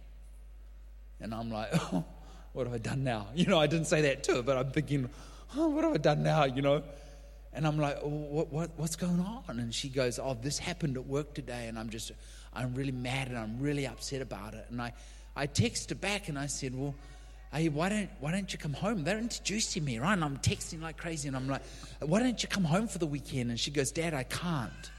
And 1.20 1.32
I'm 1.34 1.50
like, 1.50 1.68
Oh, 1.92 2.04
what 2.52 2.66
have 2.66 2.74
I 2.74 2.78
done 2.78 3.04
now? 3.04 3.28
You 3.34 3.46
know, 3.46 3.60
I 3.60 3.66
didn't 3.66 3.86
say 3.86 4.00
that 4.02 4.24
to 4.24 4.36
her, 4.36 4.42
but 4.42 4.56
I'm 4.56 4.70
thinking, 4.70 5.08
Oh, 5.56 5.68
what 5.68 5.84
have 5.84 5.94
I 5.94 5.98
done 5.98 6.22
now? 6.24 6.44
You 6.44 6.62
know? 6.62 6.82
And 7.52 7.66
I'm 7.66 7.78
like, 7.78 7.98
oh, 8.02 8.08
what, 8.08 8.52
what, 8.52 8.70
What's 8.76 8.96
going 8.96 9.20
on? 9.20 9.60
And 9.60 9.72
she 9.72 9.88
goes, 9.88 10.18
Oh, 10.18 10.36
this 10.40 10.58
happened 10.58 10.96
at 10.96 11.06
work 11.06 11.34
today, 11.34 11.68
and 11.68 11.78
I'm 11.78 11.90
just, 11.90 12.10
I'm 12.54 12.74
really 12.74 12.92
mad 12.92 13.28
and 13.28 13.38
I'm 13.38 13.58
really 13.60 13.86
upset 13.86 14.22
about 14.22 14.54
it. 14.54 14.66
And 14.70 14.80
I, 14.80 14.92
I 15.36 15.46
texted 15.46 16.00
back 16.00 16.28
and 16.28 16.38
I 16.38 16.46
said, 16.46 16.74
Well, 16.74 16.94
hey, 17.52 17.68
why 17.68 17.88
don't, 17.88 18.10
why 18.20 18.32
don't 18.32 18.52
you 18.52 18.58
come 18.58 18.72
home? 18.72 19.04
They're 19.04 19.18
introducing 19.18 19.84
me, 19.84 19.98
right? 19.98 20.12
And 20.12 20.24
I'm 20.24 20.38
texting 20.38 20.82
like 20.82 20.96
crazy. 20.96 21.28
And 21.28 21.36
I'm 21.36 21.48
like, 21.48 21.62
why 22.00 22.20
don't 22.20 22.42
you 22.42 22.48
come 22.48 22.64
home 22.64 22.88
for 22.88 22.98
the 22.98 23.06
weekend? 23.06 23.50
And 23.50 23.58
she 23.58 23.70
goes, 23.70 23.92
Dad, 23.92 24.12
I 24.12 24.24
can't. 24.24 24.90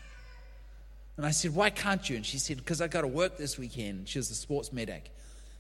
And 1.18 1.26
I 1.26 1.32
said, 1.32 1.54
why 1.56 1.70
can't 1.70 2.10
you? 2.10 2.16
And 2.16 2.26
she 2.26 2.38
said, 2.38 2.58
because 2.58 2.82
I 2.82 2.88
got 2.88 3.02
to 3.02 3.08
work 3.08 3.38
this 3.38 3.58
weekend. 3.58 4.08
She 4.08 4.20
was 4.20 4.30
a 4.32 4.36
sports 4.36 4.74
medic. 4.74 5.12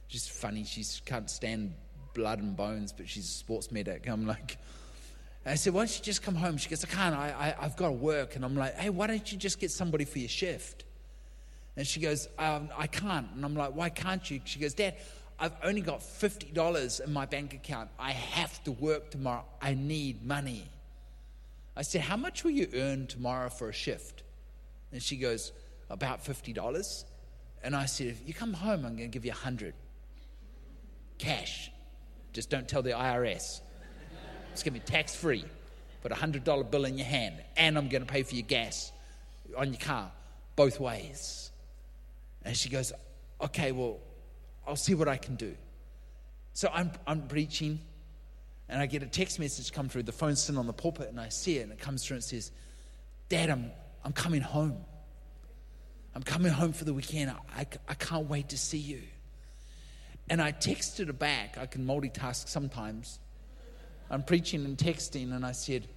Just 0.08 0.32
funny. 0.32 0.64
She 0.64 0.84
can't 1.06 1.30
stand 1.30 1.74
blood 2.14 2.40
and 2.40 2.56
bones, 2.56 2.94
but 2.94 3.08
she's 3.08 3.26
a 3.26 3.32
sports 3.32 3.72
medic. 3.72 4.08
I'm 4.08 4.26
like, 4.26 4.58
I 5.46 5.56
said, 5.56 5.74
why 5.74 5.82
don't 5.82 5.98
you 5.98 6.04
just 6.04 6.24
come 6.24 6.36
home? 6.36 6.58
She 6.58 6.70
goes, 6.70 6.84
I 6.84 6.88
can't. 6.88 7.16
I, 7.16 7.56
I, 7.60 7.64
have 7.64 7.78
got 7.78 7.88
to 7.88 7.94
work. 7.94 8.36
And 8.36 8.44
I'm 8.44 8.56
like, 8.56 8.76
hey, 8.76 8.90
why 8.90 9.08
don't 9.08 9.32
you 9.32 9.38
just 9.38 9.60
get 9.60 9.72
somebody 9.72 10.06
for 10.06 10.20
your 10.20 10.30
shift? 10.30 10.84
And 11.78 11.86
she 11.86 12.00
goes, 12.00 12.28
um, 12.40 12.70
I 12.78 12.88
can't. 12.88 13.28
And 13.36 13.44
I'm 13.44 13.56
like, 13.56 13.76
why 13.76 13.90
can't 13.90 14.30
you? 14.30 14.40
She 14.46 14.60
goes, 14.60 14.74
Dad, 14.74 14.96
I've 15.38 15.56
only 15.64 15.82
got 15.82 16.00
$50 16.00 17.02
in 17.02 17.12
my 17.12 17.26
bank 17.26 17.54
account. 17.54 17.90
I 18.00 18.12
have 18.12 18.64
to 18.64 18.72
work 18.72 19.12
tomorrow. 19.12 19.44
I 19.62 19.74
need 19.74 20.26
money. 20.26 20.70
I 21.76 21.82
said, 21.82 22.02
How 22.02 22.16
much 22.16 22.44
will 22.44 22.52
you 22.52 22.70
earn 22.74 23.08
tomorrow 23.08 23.50
for 23.50 23.70
a 23.70 23.74
shift? 23.74 24.24
And 24.94 25.04
she 25.04 25.18
goes, 25.18 25.52
About 25.90 26.24
$50. 26.24 27.04
And 27.64 27.76
I 27.76 27.86
said, 27.86 28.08
If 28.08 28.26
you 28.26 28.34
come 28.34 28.54
home, 28.54 28.86
I'm 28.86 28.96
going 28.96 29.10
to 29.10 29.14
give 29.14 29.26
you 29.26 29.32
100 29.32 29.74
cash. 31.18 31.70
Just 32.32 32.50
don't 32.50 32.68
tell 32.68 32.82
the 32.82 32.92
IRS. 32.92 33.62
It's 34.54 34.64
going 34.64 34.74
to 34.74 34.80
be 34.80 34.80
tax 34.80 35.16
free. 35.16 35.44
Put 36.02 36.14
a 36.14 36.16
$100 36.16 36.72
bill 36.72 36.86
in 36.86 36.98
your 36.98 37.08
hand, 37.08 37.36
and 37.58 37.78
I'm 37.78 37.90
going 37.90 38.06
to 38.06 38.12
pay 38.12 38.24
for 38.24 38.36
your 38.36 38.46
gas 38.46 38.92
on 39.58 39.74
your 39.74 39.82
car, 39.82 40.12
both 40.56 40.80
ways. 40.80 41.45
And 42.46 42.56
she 42.56 42.70
goes, 42.70 42.94
Okay, 43.42 43.74
well, 43.74 44.00
I'll 44.66 44.78
see 44.78 44.94
what 44.96 45.10
I 45.10 45.18
can 45.18 45.36
do. 45.36 45.56
So 46.54 46.70
I'm, 46.74 46.92
I'm 47.06 47.28
preaching, 47.28 47.82
and 48.70 48.82
I 48.82 48.86
get 48.86 49.04
a 49.04 49.08
text 49.08 49.40
message 49.40 49.74
come 49.74 49.90
through. 49.90 50.04
The 50.04 50.14
phone's 50.14 50.42
sitting 50.42 50.58
on 50.58 50.68
the 50.68 50.74
pulpit, 50.74 51.10
and 51.10 51.20
I 51.20 51.28
see 51.28 51.58
it, 51.58 51.64
and 51.64 51.72
it 51.72 51.80
comes 51.80 52.06
through 52.06 52.16
and 52.16 52.24
says, 52.24 52.52
Dad, 53.28 53.50
I'm, 53.50 53.72
I'm 54.06 54.14
coming 54.14 54.40
home. 54.40 54.78
I'm 56.16 56.24
coming 56.24 56.54
home 56.54 56.72
for 56.72 56.86
the 56.86 56.94
weekend. 56.94 57.32
I, 57.32 57.62
I, 57.62 57.66
I 57.90 57.94
can't 57.96 58.30
wait 58.30 58.50
to 58.50 58.58
see 58.58 58.78
you. 58.78 59.02
And 60.30 60.42
I 60.42 60.54
texted 60.54 61.08
her 61.08 61.14
back. 61.14 61.58
I 61.58 61.66
can 61.66 61.86
multitask 61.86 62.48
sometimes. 62.48 63.20
I'm 64.10 64.24
preaching 64.24 64.64
and 64.64 64.78
texting, 64.78 65.36
and 65.36 65.46
I 65.46 65.52
said, 65.52 65.88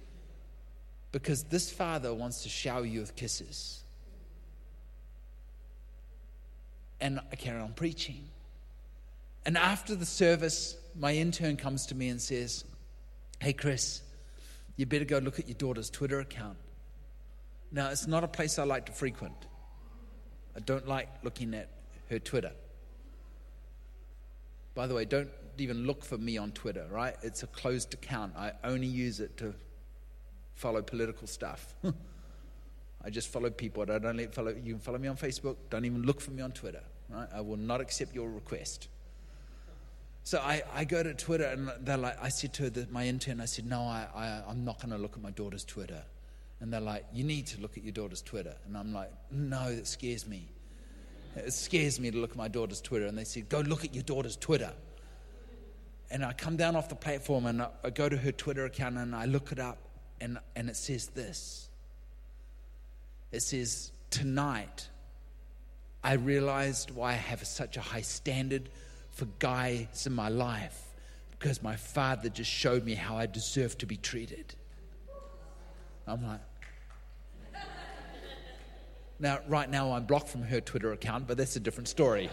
Because 1.13 1.43
this 1.45 1.71
father 1.71 2.13
wants 2.13 2.43
to 2.43 2.49
shower 2.49 2.85
you 2.85 2.99
with 2.99 3.15
kisses. 3.15 3.83
And 7.01 7.19
I 7.31 7.35
carry 7.35 7.59
on 7.59 7.73
preaching. 7.73 8.27
And 9.45 9.57
after 9.57 9.95
the 9.95 10.05
service, 10.05 10.75
my 10.97 11.13
intern 11.13 11.57
comes 11.57 11.85
to 11.87 11.95
me 11.95 12.09
and 12.09 12.21
says, 12.21 12.65
Hey, 13.39 13.53
Chris, 13.53 14.01
you 14.75 14.85
better 14.85 15.05
go 15.05 15.19
look 15.19 15.39
at 15.39 15.47
your 15.47 15.55
daughter's 15.55 15.89
Twitter 15.89 16.19
account. 16.19 16.57
Now, 17.71 17.89
it's 17.89 18.07
not 18.07 18.23
a 18.23 18.27
place 18.27 18.59
I 18.59 18.63
like 18.63 18.85
to 18.87 18.91
frequent. 18.91 19.45
I 20.55 20.59
don't 20.59 20.87
like 20.87 21.07
looking 21.23 21.53
at 21.53 21.69
her 22.09 22.19
Twitter. 22.19 22.51
By 24.75 24.87
the 24.87 24.95
way, 24.95 25.05
don't 25.05 25.29
even 25.57 25.85
look 25.85 26.03
for 26.03 26.17
me 26.17 26.37
on 26.37 26.51
Twitter, 26.51 26.85
right? 26.89 27.15
It's 27.21 27.43
a 27.43 27.47
closed 27.47 27.93
account. 27.93 28.33
I 28.35 28.53
only 28.63 28.87
use 28.87 29.19
it 29.19 29.37
to 29.37 29.53
follow 30.55 30.81
political 30.81 31.27
stuff. 31.27 31.73
I 33.03 33.09
just 33.09 33.29
follow 33.29 33.49
people. 33.49 33.83
I 33.83 33.97
don't 33.99 34.33
follow. 34.33 34.51
You 34.51 34.73
can 34.73 34.79
follow 34.79 34.97
me 34.97 35.07
on 35.07 35.15
Facebook. 35.15 35.55
Don't 35.69 35.85
even 35.85 36.03
look 36.03 36.19
for 36.19 36.31
me 36.31 36.41
on 36.41 36.51
Twitter, 36.51 36.83
right? 37.09 37.27
I 37.33 37.41
will 37.41 37.57
not 37.57 37.81
accept 37.81 38.13
your 38.13 38.29
request. 38.29 38.89
So 40.23 40.37
I, 40.39 40.61
I 40.75 40.83
go 40.83 41.01
to 41.01 41.13
Twitter 41.13 41.45
and 41.45 41.71
they're 41.79 41.97
like, 41.97 42.21
I 42.21 42.29
said 42.29 42.53
to 42.55 42.69
the, 42.69 42.87
my 42.91 43.07
intern, 43.07 43.41
I 43.41 43.45
said, 43.45 43.65
no, 43.65 43.81
I, 43.81 44.05
I, 44.13 44.43
I'm 44.47 44.63
not 44.63 44.77
going 44.77 44.91
to 44.91 44.97
look 44.97 45.13
at 45.13 45.23
my 45.23 45.31
daughter's 45.31 45.63
Twitter. 45.63 46.03
And 46.59 46.73
they're 46.73 46.81
like, 46.81 47.05
you 47.13 47.23
need 47.23 47.47
to 47.47 47.61
look 47.61 47.77
at 47.77 47.83
your 47.83 47.93
daughter's 47.93 48.21
Twitter. 48.21 48.53
And 48.67 48.77
I'm 48.77 48.93
like, 48.93 49.11
no, 49.31 49.73
that 49.73 49.87
scares 49.87 50.27
me. 50.27 50.49
It 51.35 51.53
scares 51.53 51.99
me 51.99 52.11
to 52.11 52.17
look 52.17 52.31
at 52.31 52.37
my 52.37 52.49
daughter's 52.49 52.81
Twitter. 52.81 53.05
And 53.05 53.17
they 53.17 53.23
said, 53.23 53.47
go 53.47 53.61
look 53.61 53.85
at 53.85 53.93
your 53.93 54.03
daughter's 54.03 54.35
Twitter. 54.35 54.73
And 56.11 56.25
I 56.25 56.33
come 56.33 56.57
down 56.57 56.75
off 56.75 56.89
the 56.89 56.95
platform 56.95 57.45
and 57.45 57.61
I, 57.61 57.69
I 57.83 57.89
go 57.91 58.09
to 58.09 58.17
her 58.17 58.31
Twitter 58.31 58.65
account 58.65 58.97
and 58.97 59.15
I 59.15 59.25
look 59.25 59.51
it 59.51 59.59
up 59.59 59.77
and, 60.19 60.37
and 60.55 60.69
it 60.69 60.75
says 60.75 61.07
this. 61.07 61.68
It 63.31 63.41
says, 63.41 63.91
tonight, 64.09 64.87
I 66.03 66.13
realized 66.13 66.91
why 66.91 67.11
I 67.11 67.15
have 67.15 67.45
such 67.45 67.77
a 67.77 67.81
high 67.81 68.01
standard 68.01 68.69
for 69.11 69.25
guys 69.37 70.07
in 70.07 70.13
my 70.13 70.29
life 70.29 70.81
because 71.31 71.61
my 71.61 71.75
father 71.75 72.29
just 72.29 72.49
showed 72.49 72.83
me 72.83 72.95
how 72.95 73.17
I 73.17 73.25
deserve 73.25 73.77
to 73.79 73.85
be 73.85 73.97
treated. 73.97 74.55
I'm 76.07 76.25
like, 76.25 76.39
now, 79.19 79.39
right 79.47 79.69
now, 79.69 79.91
I'm 79.91 80.05
blocked 80.05 80.29
from 80.29 80.43
her 80.43 80.61
Twitter 80.61 80.93
account, 80.93 81.27
but 81.27 81.37
that's 81.37 81.55
a 81.57 81.59
different 81.59 81.89
story. 81.89 82.29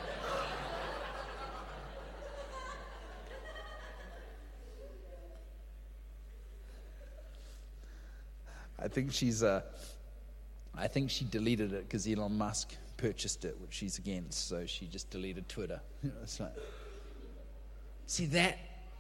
I 8.79 8.89
think 8.89 9.13
she's, 9.13 9.43
uh, 9.43 9.63
I 10.77 10.89
think 10.89 11.11
she 11.11 11.25
deleted 11.25 11.73
it 11.73 11.89
because 11.89 12.07
Elon 12.07 12.37
Musk 12.37 12.75
purchased 12.97 13.45
it, 13.45 13.57
which 13.61 13.73
she's 13.73 13.99
against. 13.99 14.49
So 14.49 14.67
she 14.67 14.87
just 14.87 15.11
deleted 15.11 15.49
Twitter. 15.49 15.81
You 16.03 16.11
know, 16.11 16.17
it's 16.23 16.41
like, 16.41 16.55
see 18.07 18.27
that 18.27 18.59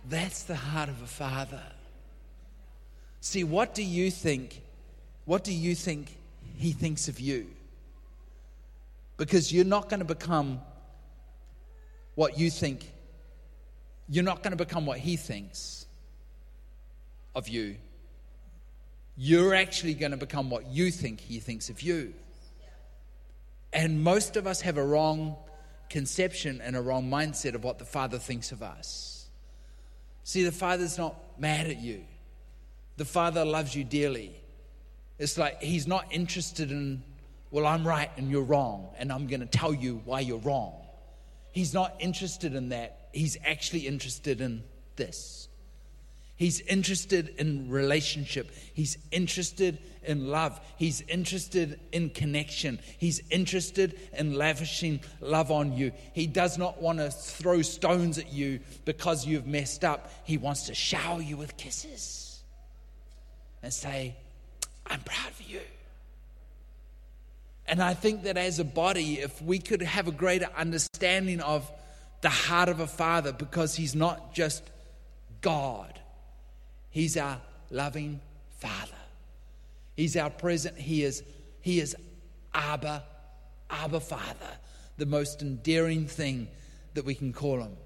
that's 0.09 0.45
the 0.45 0.55
heart 0.55 0.89
of 0.89 1.03
a 1.03 1.07
father. 1.07 1.62
See, 3.20 3.45
what 3.45 3.74
do 3.74 3.83
you 3.83 4.11
think? 4.11 4.62
What 5.24 5.43
do 5.43 5.53
you 5.53 5.74
think 5.74 6.16
he 6.57 6.72
thinks 6.72 7.09
of 7.09 7.18
you? 7.18 7.49
Because 9.16 9.53
you're 9.53 9.64
not 9.64 9.89
going 9.89 10.01
to 10.01 10.07
become 10.07 10.61
what 12.14 12.39
you 12.39 12.51
think. 12.51 12.91
You're 14.09 14.24
not 14.24 14.43
going 14.43 14.57
to 14.57 14.64
become 14.64 14.87
what 14.87 14.99
he 14.99 15.16
thinks 15.16 15.87
of 17.35 17.49
you. 17.49 17.77
You're 19.16 19.54
actually 19.54 19.94
going 19.94 20.10
to 20.10 20.16
become 20.16 20.50
what 20.50 20.66
you 20.66 20.90
think 20.90 21.20
he 21.20 21.40
thinks 21.40 21.70
of 21.70 21.80
you. 21.80 22.12
And 23.72 24.02
most 24.02 24.36
of 24.36 24.46
us 24.46 24.60
have 24.60 24.76
a 24.76 24.84
wrong 24.84 25.36
conception 25.88 26.60
and 26.60 26.76
a 26.76 26.82
wrong 26.82 27.10
mindset 27.10 27.54
of 27.54 27.64
what 27.64 27.78
the 27.78 27.84
Father 27.84 28.18
thinks 28.18 28.52
of 28.52 28.62
us. 28.62 29.28
See, 30.24 30.44
the 30.44 30.52
Father's 30.52 30.98
not 30.98 31.14
mad 31.38 31.66
at 31.66 31.78
you, 31.78 32.04
the 32.96 33.04
Father 33.04 33.44
loves 33.44 33.74
you 33.74 33.84
dearly. 33.84 34.40
It's 35.18 35.38
like 35.38 35.62
He's 35.62 35.86
not 35.86 36.06
interested 36.10 36.70
in, 36.70 37.02
well, 37.50 37.66
I'm 37.66 37.86
right 37.86 38.10
and 38.16 38.30
you're 38.30 38.42
wrong, 38.42 38.88
and 38.98 39.12
I'm 39.12 39.26
going 39.26 39.40
to 39.40 39.46
tell 39.46 39.72
you 39.72 40.02
why 40.04 40.20
you're 40.20 40.38
wrong. 40.38 40.74
He's 41.52 41.72
not 41.72 41.94
interested 42.00 42.54
in 42.54 42.70
that. 42.70 43.08
He's 43.12 43.38
actually 43.46 43.86
interested 43.86 44.42
in 44.42 44.62
this. 44.96 45.45
He's 46.37 46.61
interested 46.61 47.34
in 47.39 47.70
relationship. 47.70 48.51
He's 48.74 48.99
interested 49.11 49.78
in 50.05 50.28
love. 50.28 50.61
He's 50.76 51.01
interested 51.03 51.80
in 51.93 52.11
connection. 52.11 52.78
He's 52.99 53.22
interested 53.30 53.99
in 54.12 54.34
lavishing 54.34 55.01
love 55.20 55.51
on 55.51 55.72
you. 55.72 55.93
He 56.12 56.26
does 56.26 56.59
not 56.59 56.80
want 56.80 56.99
to 56.99 57.11
throw 57.11 57.62
stones 57.62 58.18
at 58.18 58.32
you 58.32 58.61
because 58.84 59.26
you've 59.26 59.47
messed 59.47 59.84
up. 59.84 60.12
He 60.24 60.37
wants 60.37 60.66
to 60.66 60.74
shower 60.74 61.22
you 61.22 61.37
with 61.37 61.57
kisses 61.57 62.43
and 63.62 63.72
say, 63.72 64.14
I'm 64.87 65.01
proud 65.01 65.30
of 65.30 65.43
you. 65.43 65.61
And 67.66 67.82
I 67.82 67.95
think 67.95 68.24
that 68.24 68.37
as 68.37 68.59
a 68.59 68.64
body, 68.64 69.20
if 69.20 69.43
we 69.43 69.59
could 69.59 69.82
have 69.82 70.07
a 70.07 70.12
greater 70.12 70.49
understanding 70.57 71.41
of 71.41 71.68
the 72.20 72.28
heart 72.28 72.68
of 72.68 72.80
a 72.80 72.87
father, 72.87 73.32
because 73.32 73.74
he's 73.74 73.95
not 73.95 74.34
just 74.34 74.62
God, 75.41 75.95
he's 76.97 77.18
our 77.18 77.38
loving 77.70 78.18
father. 78.57 79.03
He's 79.99 80.16
our 80.16 80.30
present. 80.30 80.78
He 80.78 81.03
is, 81.05 81.22
he 81.61 81.78
is 81.78 81.94
Abba, 82.55 83.05
Abba 83.68 84.01
Father, 84.01 84.53
the 84.97 85.05
most 85.05 85.42
endearing 85.42 86.07
thing 86.07 86.49
that 86.94 87.05
we 87.05 87.14
can 87.14 87.34
call 87.34 87.61
him. 87.61 87.76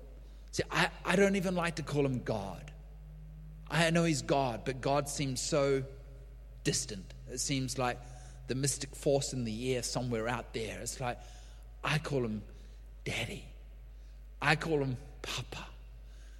See, 0.52 0.62
I, 0.70 0.90
I 1.04 1.16
don't 1.16 1.34
even 1.34 1.56
like 1.56 1.74
to 1.76 1.82
call 1.82 2.06
him 2.06 2.22
God. 2.22 2.70
I 3.68 3.90
know 3.90 4.04
he's 4.04 4.22
God, 4.22 4.60
but 4.64 4.80
God 4.80 5.08
seems 5.08 5.40
so 5.40 5.82
distant. 6.62 7.12
It 7.32 7.40
seems 7.40 7.78
like 7.78 7.98
the 8.46 8.54
mystic 8.54 8.94
force 8.94 9.32
in 9.32 9.42
the 9.42 9.74
air 9.74 9.82
somewhere 9.82 10.28
out 10.28 10.54
there. 10.54 10.78
It's 10.80 11.00
like, 11.00 11.18
I 11.82 11.98
call 11.98 12.24
him 12.24 12.42
Daddy. 13.04 13.44
I 14.40 14.54
call 14.54 14.78
him 14.78 14.96
Papa. 15.20 15.66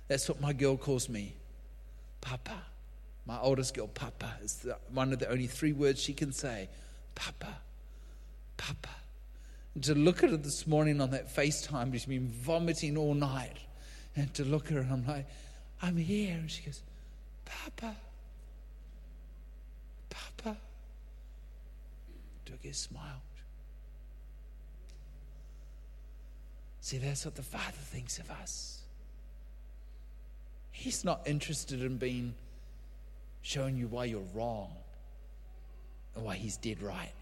That's 0.07 0.29
what 0.29 0.41
my 0.41 0.53
girl 0.53 0.77
calls 0.77 1.09
me 1.09 1.35
Papa. 2.21 2.63
My 3.27 3.39
oldest 3.39 3.75
girl, 3.75 3.87
Papa, 3.87 4.35
is 4.43 4.57
the, 4.57 4.77
one 4.93 5.13
of 5.13 5.19
the 5.19 5.29
only 5.29 5.47
three 5.47 5.73
words 5.73 6.03
she 6.03 6.13
can 6.13 6.33
say 6.33 6.69
Papa, 7.15 7.59
Papa. 8.57 8.89
And 9.75 9.85
to 9.85 9.95
look 9.95 10.23
at 10.23 10.31
her 10.31 10.37
this 10.37 10.67
morning 10.67 11.01
on 11.01 11.11
that 11.11 11.35
FaceTime, 11.35 11.93
she's 11.93 12.07
been 12.07 12.29
vomiting 12.29 12.97
all 12.97 13.15
night. 13.15 13.57
And 14.17 14.33
to 14.35 14.45
look 14.45 14.67
at 14.67 14.73
her, 14.73 14.87
I'm 14.91 15.07
like, 15.07 15.27
I'm 15.81 15.97
here. 15.97 16.35
And 16.35 16.51
she 16.51 16.63
goes, 16.63 16.83
Papa, 17.45 17.95
Papa. 20.09 20.57
Dougie 22.47 22.75
smiled. 22.75 23.21
See, 26.81 26.99
that's 26.99 27.25
what 27.25 27.37
the 27.37 27.43
Father 27.43 27.73
thinks 27.73 28.19
of 28.19 28.31
us. 28.31 28.80
He's 30.73 31.05
not 31.05 31.23
interested 31.27 31.83
in 31.83 31.99
being 31.99 32.35
showing 33.43 33.77
you 33.77 33.89
why 33.89 34.05
you're 34.05 34.23
wrong 34.35 34.73
and 36.15 36.25
why 36.25 36.37
he's 36.37 36.57
dead 36.57 36.83
right. 36.83 37.13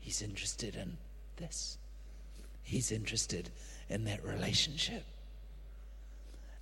He's 0.00 0.22
interested 0.22 0.76
in 0.76 0.96
this. 1.36 1.78
He's 2.62 2.92
interested 2.92 3.50
in 3.88 4.04
that 4.04 4.24
relationship. 4.24 5.04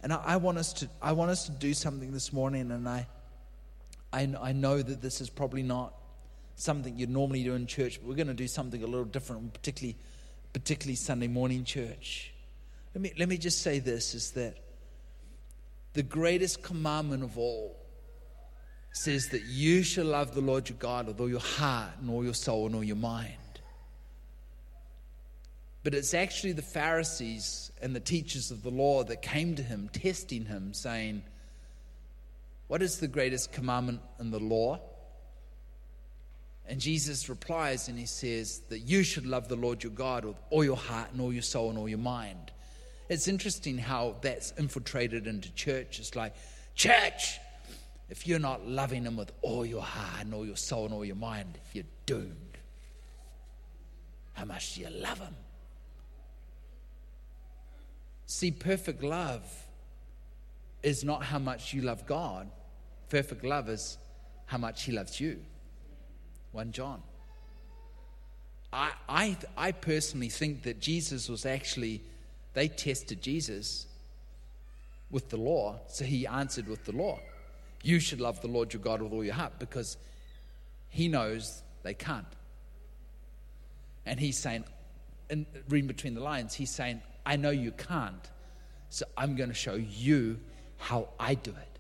And 0.03 0.13
I, 0.13 0.23
I, 0.25 0.37
want 0.37 0.59
us 0.59 0.73
to 0.75 0.89
I 1.01 1.13
want 1.13 1.31
us 1.31 1.47
to 1.47 1.53
do 1.53 1.73
something 1.73 2.13
this 2.13 2.33
morning, 2.33 2.71
and 2.71 2.89
I, 2.89 3.07
I 4.13 4.35
I 4.41 4.53
know 4.53 4.83
that 4.83 5.01
this 5.01 5.21
is 5.21 5.31
probably 5.31 5.63
not 5.63 5.95
something 6.57 6.97
you'd 6.97 7.11
normally 7.11 7.43
do 7.43 7.55
in 7.55 7.67
church, 7.67 8.01
but 8.01 8.09
we're 8.09 8.17
going 8.17 8.27
to 8.27 8.35
do 8.35 8.49
something 8.49 8.83
a 8.83 8.87
little 8.87 9.05
different, 9.05 9.53
particularly 9.55 9.97
particularly 10.53 10.97
Sunday 10.97 11.27
morning 11.27 11.65
church. 11.65 12.33
Let 12.95 13.03
me 13.03 13.13
let 13.19 13.29
me 13.29 13.39
just 13.39 13.63
say 13.63 13.79
this 13.79 14.15
is 14.15 14.33
that 14.33 14.57
the 15.95 16.03
greatest 16.03 16.63
commandment 16.63 17.23
of 17.23 17.39
all 17.39 17.77
says 18.93 19.29
that 19.29 19.45
you 19.45 19.83
shall 19.83 20.05
love 20.05 20.35
the 20.35 20.41
Lord 20.41 20.69
your 20.69 20.79
God 20.79 21.07
with 21.07 21.21
all 21.21 21.29
your 21.29 21.41
heart 21.41 21.91
and 22.01 22.11
all 22.11 22.23
your 22.23 22.35
soul 22.35 22.67
and 22.67 22.75
all 22.77 22.85
your 22.85 22.97
mind. 22.97 23.33
But 25.83 25.95
it's 25.95 26.15
actually 26.15 26.53
the 26.53 26.63
Pharisees 26.63 27.71
and 27.83 27.95
the 27.95 28.01
teachers 28.01 28.51
of 28.51 28.63
the 28.63 28.71
law 28.71 29.05
that 29.05 29.21
came 29.21 29.55
to 29.57 29.63
him, 29.63 29.91
testing 29.93 30.47
him, 30.47 30.73
saying, 30.73 31.23
What 32.69 32.83
is 32.83 32.99
the 32.99 33.09
greatest 33.09 33.53
commandment 33.53 34.01
in 34.19 34.31
the 34.31 34.41
law? 34.41 34.81
And 36.67 36.81
Jesus 36.81 37.29
replies 37.29 37.89
and 37.89 37.99
he 37.99 38.07
says 38.07 38.61
that 38.71 38.81
you 38.81 39.03
should 39.03 39.27
love 39.27 39.49
the 39.49 39.57
Lord 39.57 39.83
your 39.83 39.93
God 39.93 40.25
with 40.25 40.37
all 40.51 40.65
your 40.65 40.77
heart 40.77 41.13
and 41.13 41.21
all 41.21 41.33
your 41.33 41.43
soul 41.43 41.69
and 41.69 41.79
all 41.79 41.89
your 41.89 41.99
mind. 41.99 42.53
It's 43.09 43.29
interesting 43.29 43.79
how 43.79 44.17
that's 44.23 44.53
infiltrated 44.59 45.27
into 45.27 45.53
church. 45.55 45.99
It's 45.99 46.17
like, 46.17 46.35
church, 46.75 47.39
if 48.09 48.27
you're 48.27 48.39
not 48.39 48.67
loving 48.67 49.05
Him 49.05 49.17
with 49.17 49.33
all 49.43 49.65
your 49.67 49.83
heart 49.83 50.25
and 50.25 50.35
all 50.35 50.47
your 50.47 50.57
soul 50.57 50.87
and 50.87 50.95
all 50.95 51.05
your 51.05 51.17
mind, 51.17 51.59
you're 51.73 51.85
doomed. 52.07 52.59
How 54.35 54.45
much 54.45 54.75
do 54.75 54.83
you 54.83 54.91
love 54.91 55.19
Him? 55.19 55.35
See, 58.27 58.51
perfect 58.51 59.03
love 59.03 59.45
is 60.83 61.05
not 61.05 61.23
how 61.23 61.39
much 61.39 61.73
you 61.73 61.83
love 61.83 62.07
God, 62.07 62.49
perfect 63.09 63.45
love 63.45 63.69
is 63.69 63.99
how 64.47 64.59
much 64.59 64.83
He 64.85 64.93
loves 64.93 65.21
you. 65.21 65.41
1 66.53 66.73
John. 66.73 67.03
I, 68.73 68.93
I, 69.09 69.37
I 69.57 69.73
personally 69.73 70.29
think 70.29 70.65
that 70.65 70.81
Jesus 70.81 71.29
was 71.29 71.47
actually, 71.47 72.03
they 72.55 72.69
tested 72.69 73.21
Jesus 73.21 73.87
with 75.11 75.29
the 75.29 75.37
law, 75.37 75.81
so 75.89 76.05
he 76.05 76.27
answered 76.27 76.69
with 76.69 76.85
the 76.85 76.93
law. 76.93 77.21
You 77.83 78.01
should 78.01 78.21
love 78.21 78.41
the 78.41 78.49
Lord 78.49 78.73
your 78.73 78.83
God 78.83 79.03
with 79.03 79.13
all 79.13 79.25
your 79.25 79.35
heart 79.35 79.59
because 79.59 79.97
he 80.89 81.09
knows 81.09 81.63
they 81.83 81.95
can't. 81.95 82.27
And 84.07 84.19
he's 84.19 84.39
saying, 84.39 84.65
and 85.31 85.47
reading 85.69 85.89
between 85.89 86.15
the 86.15 86.21
lines, 86.21 86.55
he's 86.55 86.71
saying, 86.71 87.03
I 87.27 87.37
know 87.37 87.51
you 87.51 87.73
can't, 87.73 88.31
so 88.89 89.05
I'm 89.17 89.37
going 89.37 89.49
to 89.49 89.55
show 89.55 89.75
you 89.75 90.39
how 90.79 91.09
I 91.19 91.35
do 91.35 91.51
it. 91.51 91.74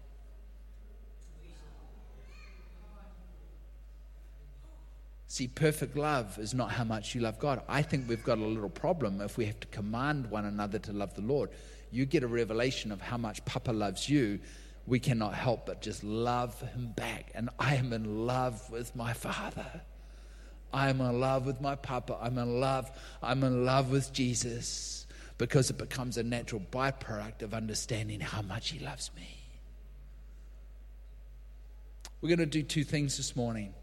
See, 5.34 5.48
perfect 5.48 5.96
love 5.96 6.38
is 6.38 6.54
not 6.54 6.70
how 6.70 6.84
much 6.84 7.12
you 7.12 7.20
love 7.20 7.40
God. 7.40 7.60
I 7.66 7.82
think 7.82 8.08
we've 8.08 8.22
got 8.22 8.38
a 8.38 8.44
little 8.44 8.70
problem 8.70 9.20
if 9.20 9.36
we 9.36 9.46
have 9.46 9.58
to 9.58 9.66
command 9.66 10.30
one 10.30 10.44
another 10.44 10.78
to 10.78 10.92
love 10.92 11.12
the 11.14 11.22
Lord. 11.22 11.50
You 11.90 12.06
get 12.06 12.22
a 12.22 12.28
revelation 12.28 12.92
of 12.92 13.00
how 13.00 13.16
much 13.16 13.44
Papa 13.44 13.72
loves 13.72 14.08
you, 14.08 14.38
we 14.86 15.00
cannot 15.00 15.34
help 15.34 15.66
but 15.66 15.82
just 15.82 16.04
love 16.04 16.60
him 16.60 16.92
back. 16.94 17.32
And 17.34 17.50
I 17.58 17.74
am 17.74 17.92
in 17.92 18.28
love 18.28 18.70
with 18.70 18.94
my 18.94 19.12
father. 19.12 19.82
I 20.72 20.88
am 20.88 21.00
in 21.00 21.18
love 21.18 21.46
with 21.46 21.60
my 21.60 21.74
papa. 21.74 22.16
I'm 22.22 22.38
in 22.38 22.60
love. 22.60 22.92
I'm 23.20 23.42
in 23.42 23.64
love 23.64 23.90
with 23.90 24.12
Jesus 24.12 25.04
because 25.36 25.68
it 25.68 25.78
becomes 25.78 26.16
a 26.16 26.22
natural 26.22 26.62
byproduct 26.70 27.42
of 27.42 27.54
understanding 27.54 28.20
how 28.20 28.42
much 28.42 28.70
he 28.70 28.78
loves 28.78 29.10
me. 29.16 29.36
We're 32.20 32.28
going 32.28 32.38
to 32.38 32.46
do 32.46 32.62
two 32.62 32.84
things 32.84 33.16
this 33.16 33.34
morning. 33.34 33.74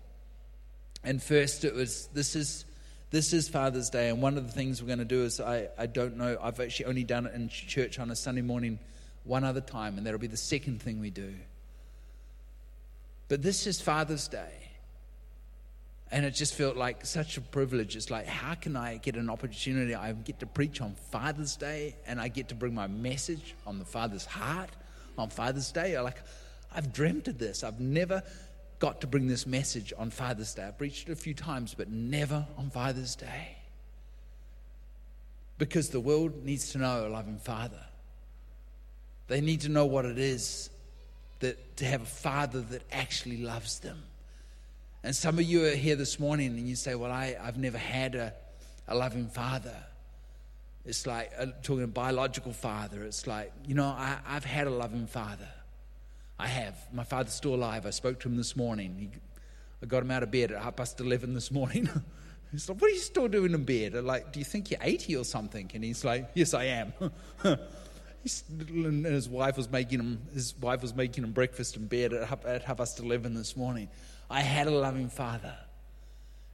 And 1.03 1.21
first, 1.21 1.65
it 1.65 1.73
was 1.73 2.07
this 2.13 2.35
is 2.35 2.65
this 3.09 3.33
is 3.33 3.49
Father's 3.49 3.89
Day, 3.89 4.09
and 4.09 4.21
one 4.21 4.37
of 4.37 4.45
the 4.45 4.53
things 4.53 4.81
we're 4.81 4.87
going 4.87 4.99
to 4.99 5.05
do 5.05 5.23
is 5.23 5.39
I, 5.39 5.67
I 5.77 5.85
don't 5.85 6.15
know, 6.15 6.37
I've 6.41 6.59
actually 6.59 6.85
only 6.85 7.03
done 7.03 7.25
it 7.25 7.33
in 7.33 7.49
church 7.49 7.99
on 7.99 8.09
a 8.09 8.15
Sunday 8.15 8.41
morning 8.41 8.79
one 9.25 9.43
other 9.43 9.61
time, 9.61 9.97
and 9.97 10.05
that'll 10.05 10.19
be 10.19 10.27
the 10.27 10.37
second 10.37 10.81
thing 10.81 10.99
we 10.99 11.09
do. 11.09 11.33
But 13.27 13.41
this 13.41 13.67
is 13.67 13.81
Father's 13.81 14.27
Day. 14.27 14.51
And 16.13 16.25
it 16.25 16.31
just 16.31 16.55
felt 16.55 16.75
like 16.75 17.05
such 17.05 17.37
a 17.37 17.41
privilege. 17.41 17.95
It's 17.95 18.11
like, 18.11 18.27
how 18.27 18.55
can 18.55 18.75
I 18.75 18.97
get 18.97 19.15
an 19.15 19.29
opportunity? 19.29 19.95
I 19.95 20.11
get 20.11 20.41
to 20.41 20.45
preach 20.45 20.81
on 20.81 20.95
Father's 21.09 21.55
Day, 21.55 21.95
and 22.05 22.19
I 22.19 22.27
get 22.27 22.49
to 22.49 22.55
bring 22.55 22.75
my 22.75 22.87
message 22.87 23.55
on 23.65 23.79
the 23.79 23.85
Father's 23.85 24.25
heart 24.25 24.69
on 25.17 25.29
Father's 25.29 25.71
Day. 25.71 25.95
I 25.95 26.01
Like, 26.01 26.21
I've 26.75 26.91
dreamt 26.91 27.29
of 27.29 27.37
this. 27.37 27.63
I've 27.63 27.79
never 27.79 28.23
got 28.81 28.99
to 28.99 29.07
bring 29.07 29.27
this 29.27 29.45
message 29.45 29.93
on 29.95 30.09
Father's 30.09 30.55
Day. 30.55 30.63
I've 30.63 30.77
preached 30.77 31.07
it 31.07 31.11
a 31.11 31.15
few 31.15 31.35
times, 31.35 31.75
but 31.77 31.87
never 31.87 32.45
on 32.57 32.71
Father's 32.71 33.15
Day. 33.15 33.55
Because 35.59 35.89
the 35.89 35.99
world 35.99 36.43
needs 36.43 36.71
to 36.71 36.79
know 36.79 37.05
a 37.05 37.09
loving 37.09 37.37
Father. 37.37 37.79
They 39.27 39.39
need 39.39 39.61
to 39.61 39.69
know 39.69 39.85
what 39.85 40.05
it 40.05 40.17
is 40.17 40.71
that 41.41 41.77
to 41.77 41.85
have 41.85 42.01
a 42.01 42.05
father 42.05 42.61
that 42.61 42.81
actually 42.91 43.37
loves 43.37 43.79
them. 43.79 44.01
And 45.03 45.15
some 45.15 45.37
of 45.37 45.43
you 45.43 45.65
are 45.67 45.75
here 45.75 45.95
this 45.95 46.19
morning 46.19 46.47
and 46.47 46.67
you 46.67 46.75
say, 46.75 46.95
Well, 46.95 47.11
I, 47.11 47.37
I've 47.39 47.57
never 47.57 47.77
had 47.77 48.15
a, 48.15 48.33
a 48.87 48.95
loving 48.95 49.27
father. 49.27 49.77
It's 50.85 51.05
like 51.05 51.31
uh, 51.37 51.45
talking 51.61 51.83
a 51.83 51.87
biological 51.87 52.51
father. 52.51 53.03
It's 53.03 53.27
like, 53.27 53.53
you 53.67 53.75
know, 53.75 53.85
I, 53.85 54.17
I've 54.27 54.45
had 54.45 54.65
a 54.65 54.71
loving 54.71 55.05
father. 55.05 55.47
I 56.41 56.47
have. 56.47 56.75
My 56.91 57.03
father's 57.03 57.33
still 57.33 57.53
alive. 57.53 57.85
I 57.85 57.91
spoke 57.91 58.19
to 58.21 58.27
him 58.27 58.35
this 58.35 58.55
morning. 58.55 58.95
He, 58.97 59.09
I 59.83 59.85
got 59.85 60.01
him 60.01 60.09
out 60.09 60.23
of 60.23 60.31
bed 60.31 60.51
at 60.51 60.61
half 60.61 60.75
past 60.75 60.99
11 60.99 61.35
this 61.35 61.51
morning. 61.51 61.87
he's 62.51 62.67
like, 62.67 62.81
What 62.81 62.89
are 62.89 62.93
you 62.93 62.99
still 62.99 63.27
doing 63.27 63.53
in 63.53 63.63
bed? 63.63 63.93
I'm 63.93 64.07
like, 64.07 64.33
Do 64.33 64.39
you 64.39 64.45
think 64.45 64.71
you're 64.71 64.79
80 64.81 65.17
or 65.17 65.23
something? 65.23 65.69
And 65.71 65.83
he's 65.83 66.03
like, 66.03 66.31
Yes, 66.33 66.55
I 66.55 66.63
am. 66.63 66.93
and 67.43 69.05
his 69.05 69.29
wife 69.29 69.55
was 69.55 69.69
making 69.69 69.99
him 69.99 70.21
his 70.33 70.55
wife 70.57 70.81
was 70.81 70.95
making 70.95 71.23
him 71.23 71.31
breakfast 71.31 71.75
in 71.75 71.87
bed 71.87 72.13
at, 72.13 72.27
half- 72.27 72.45
at 72.45 72.63
half 72.63 72.77
past 72.77 72.99
eleven 72.99 73.33
this 73.33 73.55
morning. 73.57 73.89
I 74.29 74.41
had 74.41 74.67
a 74.67 74.71
loving 74.71 75.09
father, 75.09 75.55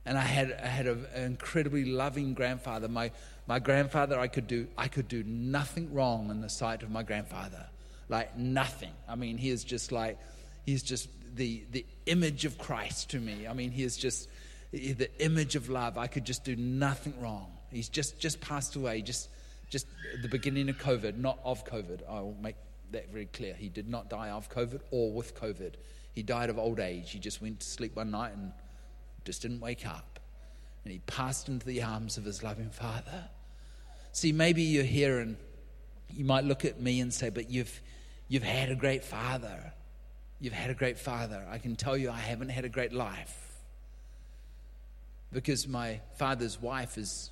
and 0.05 0.17
I 0.17 0.21
had 0.21 0.51
I 0.51 0.67
had 0.67 0.87
a, 0.87 0.97
an 1.13 1.23
incredibly 1.25 1.83
loving 1.85 2.33
grandfather. 2.33 2.87
My 2.87 3.11
my 3.47 3.59
grandfather, 3.59 4.17
I 4.17 4.27
could 4.27 4.47
do 4.47 4.67
I 4.77 4.87
could 4.87 5.09
do 5.09 5.23
nothing 5.23 5.93
wrong 5.93 6.29
in 6.29 6.39
the 6.39 6.49
sight 6.49 6.83
of 6.83 6.89
my 6.89 7.03
grandfather, 7.03 7.67
like 8.09 8.37
nothing. 8.37 8.93
I 9.07 9.15
mean, 9.15 9.37
he 9.37 9.49
is 9.49 9.63
just 9.63 9.91
like 9.91 10.17
he's 10.65 10.83
just 10.83 11.09
the 11.35 11.63
the 11.71 11.85
image 12.05 12.45
of 12.45 12.57
Christ 12.57 13.11
to 13.11 13.19
me. 13.19 13.47
I 13.47 13.53
mean, 13.53 13.71
he 13.71 13.83
is 13.83 13.97
just 13.97 14.29
the 14.71 15.09
image 15.19 15.55
of 15.55 15.69
love. 15.69 15.97
I 15.97 16.07
could 16.07 16.25
just 16.25 16.43
do 16.43 16.55
nothing 16.55 17.19
wrong. 17.21 17.51
He's 17.71 17.89
just 17.89 18.19
just 18.19 18.41
passed 18.41 18.75
away. 18.75 19.01
Just 19.01 19.29
just 19.69 19.87
the 20.21 20.29
beginning 20.29 20.69
of 20.69 20.77
COVID, 20.77 21.17
not 21.17 21.39
of 21.43 21.65
COVID. 21.65 22.01
I 22.09 22.21
will 22.21 22.37
make 22.41 22.55
that 22.91 23.11
very 23.11 23.25
clear. 23.25 23.53
He 23.53 23.69
did 23.69 23.89
not 23.89 24.09
die 24.09 24.29
of 24.29 24.49
COVID 24.49 24.81
or 24.91 25.11
with 25.11 25.35
COVID. 25.35 25.73
He 26.13 26.23
died 26.23 26.49
of 26.49 26.57
old 26.57 26.79
age. 26.79 27.11
He 27.11 27.19
just 27.19 27.41
went 27.41 27.59
to 27.59 27.67
sleep 27.67 27.95
one 27.95 28.11
night 28.11 28.33
and 28.33 28.51
just 29.25 29.41
didn't 29.41 29.59
wake 29.59 29.85
up. 29.85 30.19
And 30.83 30.91
he 30.91 30.99
passed 30.99 31.49
into 31.49 31.65
the 31.65 31.83
arms 31.83 32.17
of 32.17 32.23
his 32.23 32.43
loving 32.43 32.69
Father. 32.69 33.29
See, 34.13 34.31
maybe 34.31 34.63
you're 34.63 34.83
here 34.83 35.19
and 35.19 35.35
you 36.09 36.23
might 36.23 36.45
look 36.45 36.63
at 36.63 36.79
me 36.79 37.01
and 37.01 37.13
say, 37.13 37.29
but 37.29 37.51
you've, 37.51 37.81
you've 38.27 38.43
had 38.43 38.69
a 38.69 38.75
great 38.75 39.03
father. 39.03 39.73
You've 40.39 40.53
had 40.53 40.69
a 40.69 40.75
great 40.75 40.99
father. 40.99 41.45
I 41.49 41.57
can 41.57 41.75
tell 41.75 41.97
you 41.97 42.11
I 42.11 42.19
haven't 42.19 42.49
had 42.49 42.65
a 42.65 42.69
great 42.69 42.93
life. 42.93 43.35
Because 45.31 45.67
my 45.67 45.99
father's 46.17 46.61
wife 46.61 46.97
is 46.97 47.31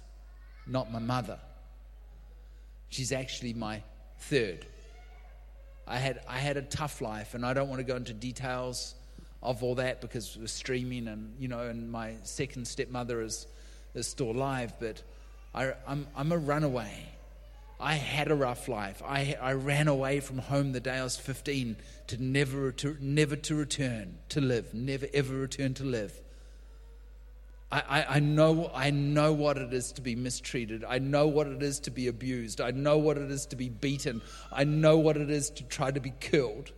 not 0.68 0.92
my 0.92 1.00
mother. 1.00 1.40
She's 2.90 3.12
actually 3.12 3.54
my 3.54 3.84
third. 4.20 4.66
I 5.88 5.98
had, 5.98 6.22
I 6.28 6.40
had 6.40 6.58
a 6.58 6.62
tough 6.64 7.02
life, 7.02 7.36
and 7.36 7.46
I 7.46 7.54
don't 7.54 7.70
want 7.70 7.80
to 7.80 7.84
go 7.84 7.96
into 7.96 8.14
details 8.14 8.96
of 9.44 9.64
all 9.64 9.76
that 9.76 10.02
because 10.02 10.36
we're 10.38 10.48
streaming, 10.48 11.08
and 11.08 11.36
you 11.40 11.48
know, 11.48 11.60
and 11.60 11.92
my 11.92 12.16
second 12.24 12.68
stepmother 12.68 13.22
is, 13.22 13.46
is 13.94 14.08
still 14.08 14.32
alive, 14.32 14.74
but 14.80 15.04
I, 15.54 15.74
I'm, 15.88 16.08
I'm 16.16 16.32
a 16.32 16.38
runaway. 16.38 17.06
I 17.80 17.96
had 17.96 18.32
a 18.32 18.36
rough 18.36 18.68
life. 18.68 19.02
I, 19.06 19.36
I 19.42 19.54
ran 19.54 19.88
away 19.88 20.20
from 20.22 20.38
home 20.38 20.72
the 20.72 20.80
day 20.80 20.98
I 20.98 21.04
was 21.04 21.18
15 21.18 21.76
to 22.08 22.24
never 22.24 22.72
to, 22.72 22.98
never 23.02 23.36
to 23.36 23.56
return 23.56 24.18
to 24.30 24.42
live, 24.42 24.74
never 24.74 25.08
ever 25.14 25.34
return 25.34 25.74
to 25.76 25.84
live. 25.84 26.14
I, 27.72 27.84
I, 27.88 28.16
I, 28.16 28.20
know, 28.20 28.72
I 28.74 28.92
know 28.92 29.34
what 29.34 29.58
it 29.58 29.74
is 29.74 29.92
to 29.94 30.02
be 30.02 30.16
mistreated. 30.16 30.86
I 30.86 31.00
know 31.00 31.28
what 31.28 31.48
it 31.48 31.62
is 31.62 31.80
to 31.82 31.92
be 31.92 32.08
abused. 32.08 32.62
I 32.62 32.72
know 32.72 32.98
what 32.98 33.18
it 33.18 33.30
is 33.30 33.46
to 33.48 33.56
be 33.56 33.70
beaten. 33.70 34.22
I 34.52 34.64
know 34.64 34.98
what 34.98 35.18
it 35.18 35.30
is 35.30 35.50
to 35.52 35.64
try 35.64 35.92
to 35.92 36.00
be 36.00 36.14
killed. 36.20 36.72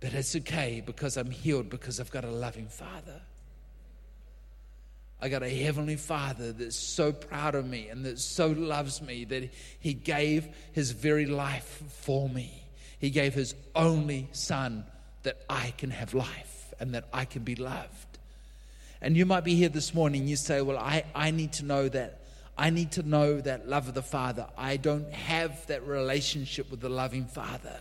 But 0.00 0.12
it's 0.12 0.36
okay 0.36 0.82
because 0.84 1.16
I'm 1.16 1.30
healed 1.30 1.70
because 1.70 1.98
I've 1.98 2.10
got 2.10 2.24
a 2.24 2.30
loving 2.30 2.68
Father. 2.68 3.22
I 5.24 5.30
got 5.30 5.42
a 5.42 5.48
heavenly 5.48 5.96
Father 5.96 6.52
that's 6.52 6.76
so 6.76 7.10
proud 7.10 7.54
of 7.54 7.66
me 7.66 7.88
and 7.88 8.04
that 8.04 8.18
so 8.18 8.48
loves 8.48 9.00
me 9.00 9.24
that 9.24 9.48
He 9.80 9.94
gave 9.94 10.46
His 10.72 10.90
very 10.90 11.24
life 11.24 11.82
for 12.02 12.28
me. 12.28 12.62
He 12.98 13.08
gave 13.08 13.32
His 13.32 13.54
only 13.74 14.28
Son 14.32 14.84
that 15.22 15.38
I 15.48 15.72
can 15.78 15.90
have 15.92 16.12
life 16.12 16.74
and 16.78 16.94
that 16.94 17.08
I 17.10 17.24
can 17.24 17.42
be 17.42 17.54
loved. 17.54 18.18
And 19.00 19.16
you 19.16 19.24
might 19.24 19.44
be 19.44 19.54
here 19.54 19.70
this 19.70 19.94
morning, 19.94 20.28
you 20.28 20.36
say, 20.36 20.60
Well, 20.60 20.76
I, 20.76 21.04
I 21.14 21.30
need 21.30 21.54
to 21.54 21.64
know 21.64 21.88
that. 21.88 22.20
I 22.58 22.68
need 22.68 22.92
to 22.92 23.02
know 23.02 23.40
that 23.40 23.66
love 23.66 23.88
of 23.88 23.94
the 23.94 24.02
Father. 24.02 24.46
I 24.58 24.76
don't 24.76 25.10
have 25.10 25.66
that 25.68 25.86
relationship 25.86 26.70
with 26.70 26.80
the 26.80 26.90
loving 26.90 27.24
Father. 27.24 27.80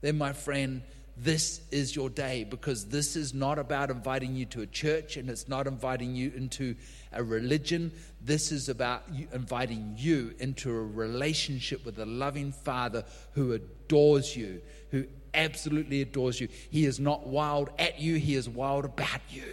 Then, 0.00 0.16
my 0.16 0.32
friend, 0.32 0.80
this 1.20 1.60
is 1.70 1.96
your 1.96 2.10
day 2.10 2.44
because 2.44 2.86
this 2.86 3.16
is 3.16 3.34
not 3.34 3.58
about 3.58 3.90
inviting 3.90 4.34
you 4.34 4.46
to 4.46 4.62
a 4.62 4.66
church 4.66 5.16
and 5.16 5.28
it's 5.28 5.48
not 5.48 5.66
inviting 5.66 6.14
you 6.14 6.32
into 6.36 6.76
a 7.12 7.22
religion. 7.22 7.92
This 8.20 8.52
is 8.52 8.68
about 8.68 9.02
inviting 9.32 9.94
you 9.96 10.34
into 10.38 10.70
a 10.70 10.80
relationship 10.80 11.84
with 11.84 11.98
a 11.98 12.06
loving 12.06 12.52
Father 12.52 13.04
who 13.32 13.52
adores 13.52 14.36
you, 14.36 14.60
who 14.90 15.06
absolutely 15.34 16.02
adores 16.02 16.40
you. 16.40 16.48
He 16.70 16.84
is 16.84 17.00
not 17.00 17.26
wild 17.26 17.70
at 17.78 18.00
you, 18.00 18.16
He 18.16 18.34
is 18.34 18.48
wild 18.48 18.84
about 18.84 19.20
you. 19.28 19.44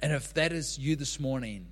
And 0.00 0.12
if 0.12 0.34
that 0.34 0.52
is 0.52 0.78
you 0.78 0.96
this 0.96 1.18
morning, 1.18 1.68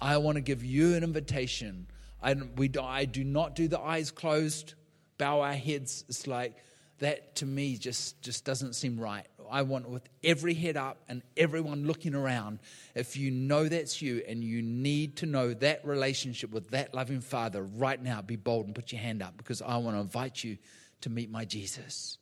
I 0.00 0.16
want 0.18 0.34
to 0.34 0.42
give 0.42 0.64
you 0.64 0.94
an 0.94 1.04
invitation. 1.04 1.86
I, 2.20 2.34
we, 2.34 2.70
I 2.80 3.04
do 3.04 3.24
not 3.24 3.54
do 3.54 3.68
the 3.68 3.80
eyes 3.80 4.10
closed, 4.10 4.74
bow 5.16 5.40
our 5.40 5.54
heads. 5.54 6.04
It's 6.08 6.26
like, 6.26 6.56
that 7.02 7.36
to 7.36 7.46
me 7.46 7.76
just, 7.76 8.20
just 8.22 8.44
doesn't 8.44 8.74
seem 8.74 8.98
right. 8.98 9.26
I 9.50 9.62
want 9.62 9.88
with 9.88 10.08
every 10.24 10.54
head 10.54 10.76
up 10.76 11.02
and 11.08 11.20
everyone 11.36 11.86
looking 11.86 12.14
around, 12.14 12.60
if 12.94 13.16
you 13.16 13.30
know 13.30 13.68
that's 13.68 14.00
you 14.00 14.22
and 14.26 14.42
you 14.42 14.62
need 14.62 15.16
to 15.16 15.26
know 15.26 15.52
that 15.52 15.84
relationship 15.84 16.50
with 16.50 16.70
that 16.70 16.94
loving 16.94 17.20
Father 17.20 17.62
right 17.62 18.02
now, 18.02 18.22
be 18.22 18.36
bold 18.36 18.66
and 18.66 18.74
put 18.74 18.92
your 18.92 19.00
hand 19.00 19.22
up 19.22 19.36
because 19.36 19.60
I 19.60 19.76
want 19.76 19.96
to 19.96 20.00
invite 20.00 20.42
you 20.42 20.56
to 21.02 21.10
meet 21.10 21.30
my 21.30 21.44
Jesus. 21.44 22.18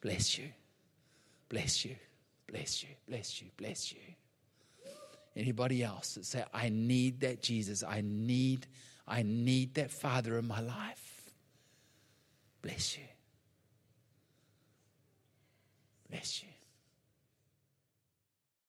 Bless 0.00 0.38
you. 0.38 0.48
Bless 1.48 1.84
you. 1.84 1.94
Bless 2.48 2.82
you. 2.82 2.88
Bless 3.06 3.40
you. 3.42 3.48
Bless 3.56 3.92
you. 3.92 4.00
Anybody 5.36 5.84
else 5.84 6.14
that 6.14 6.24
say, 6.24 6.44
I 6.52 6.70
need 6.70 7.20
that 7.20 7.42
Jesus. 7.42 7.84
I 7.86 8.02
need, 8.04 8.66
I 9.06 9.22
need 9.22 9.74
that 9.74 9.90
Father 9.90 10.38
in 10.38 10.48
my 10.48 10.60
life. 10.60 11.30
Bless 12.62 12.96
you. 12.96 13.04
Bless 16.10 16.42
you. 16.42 16.49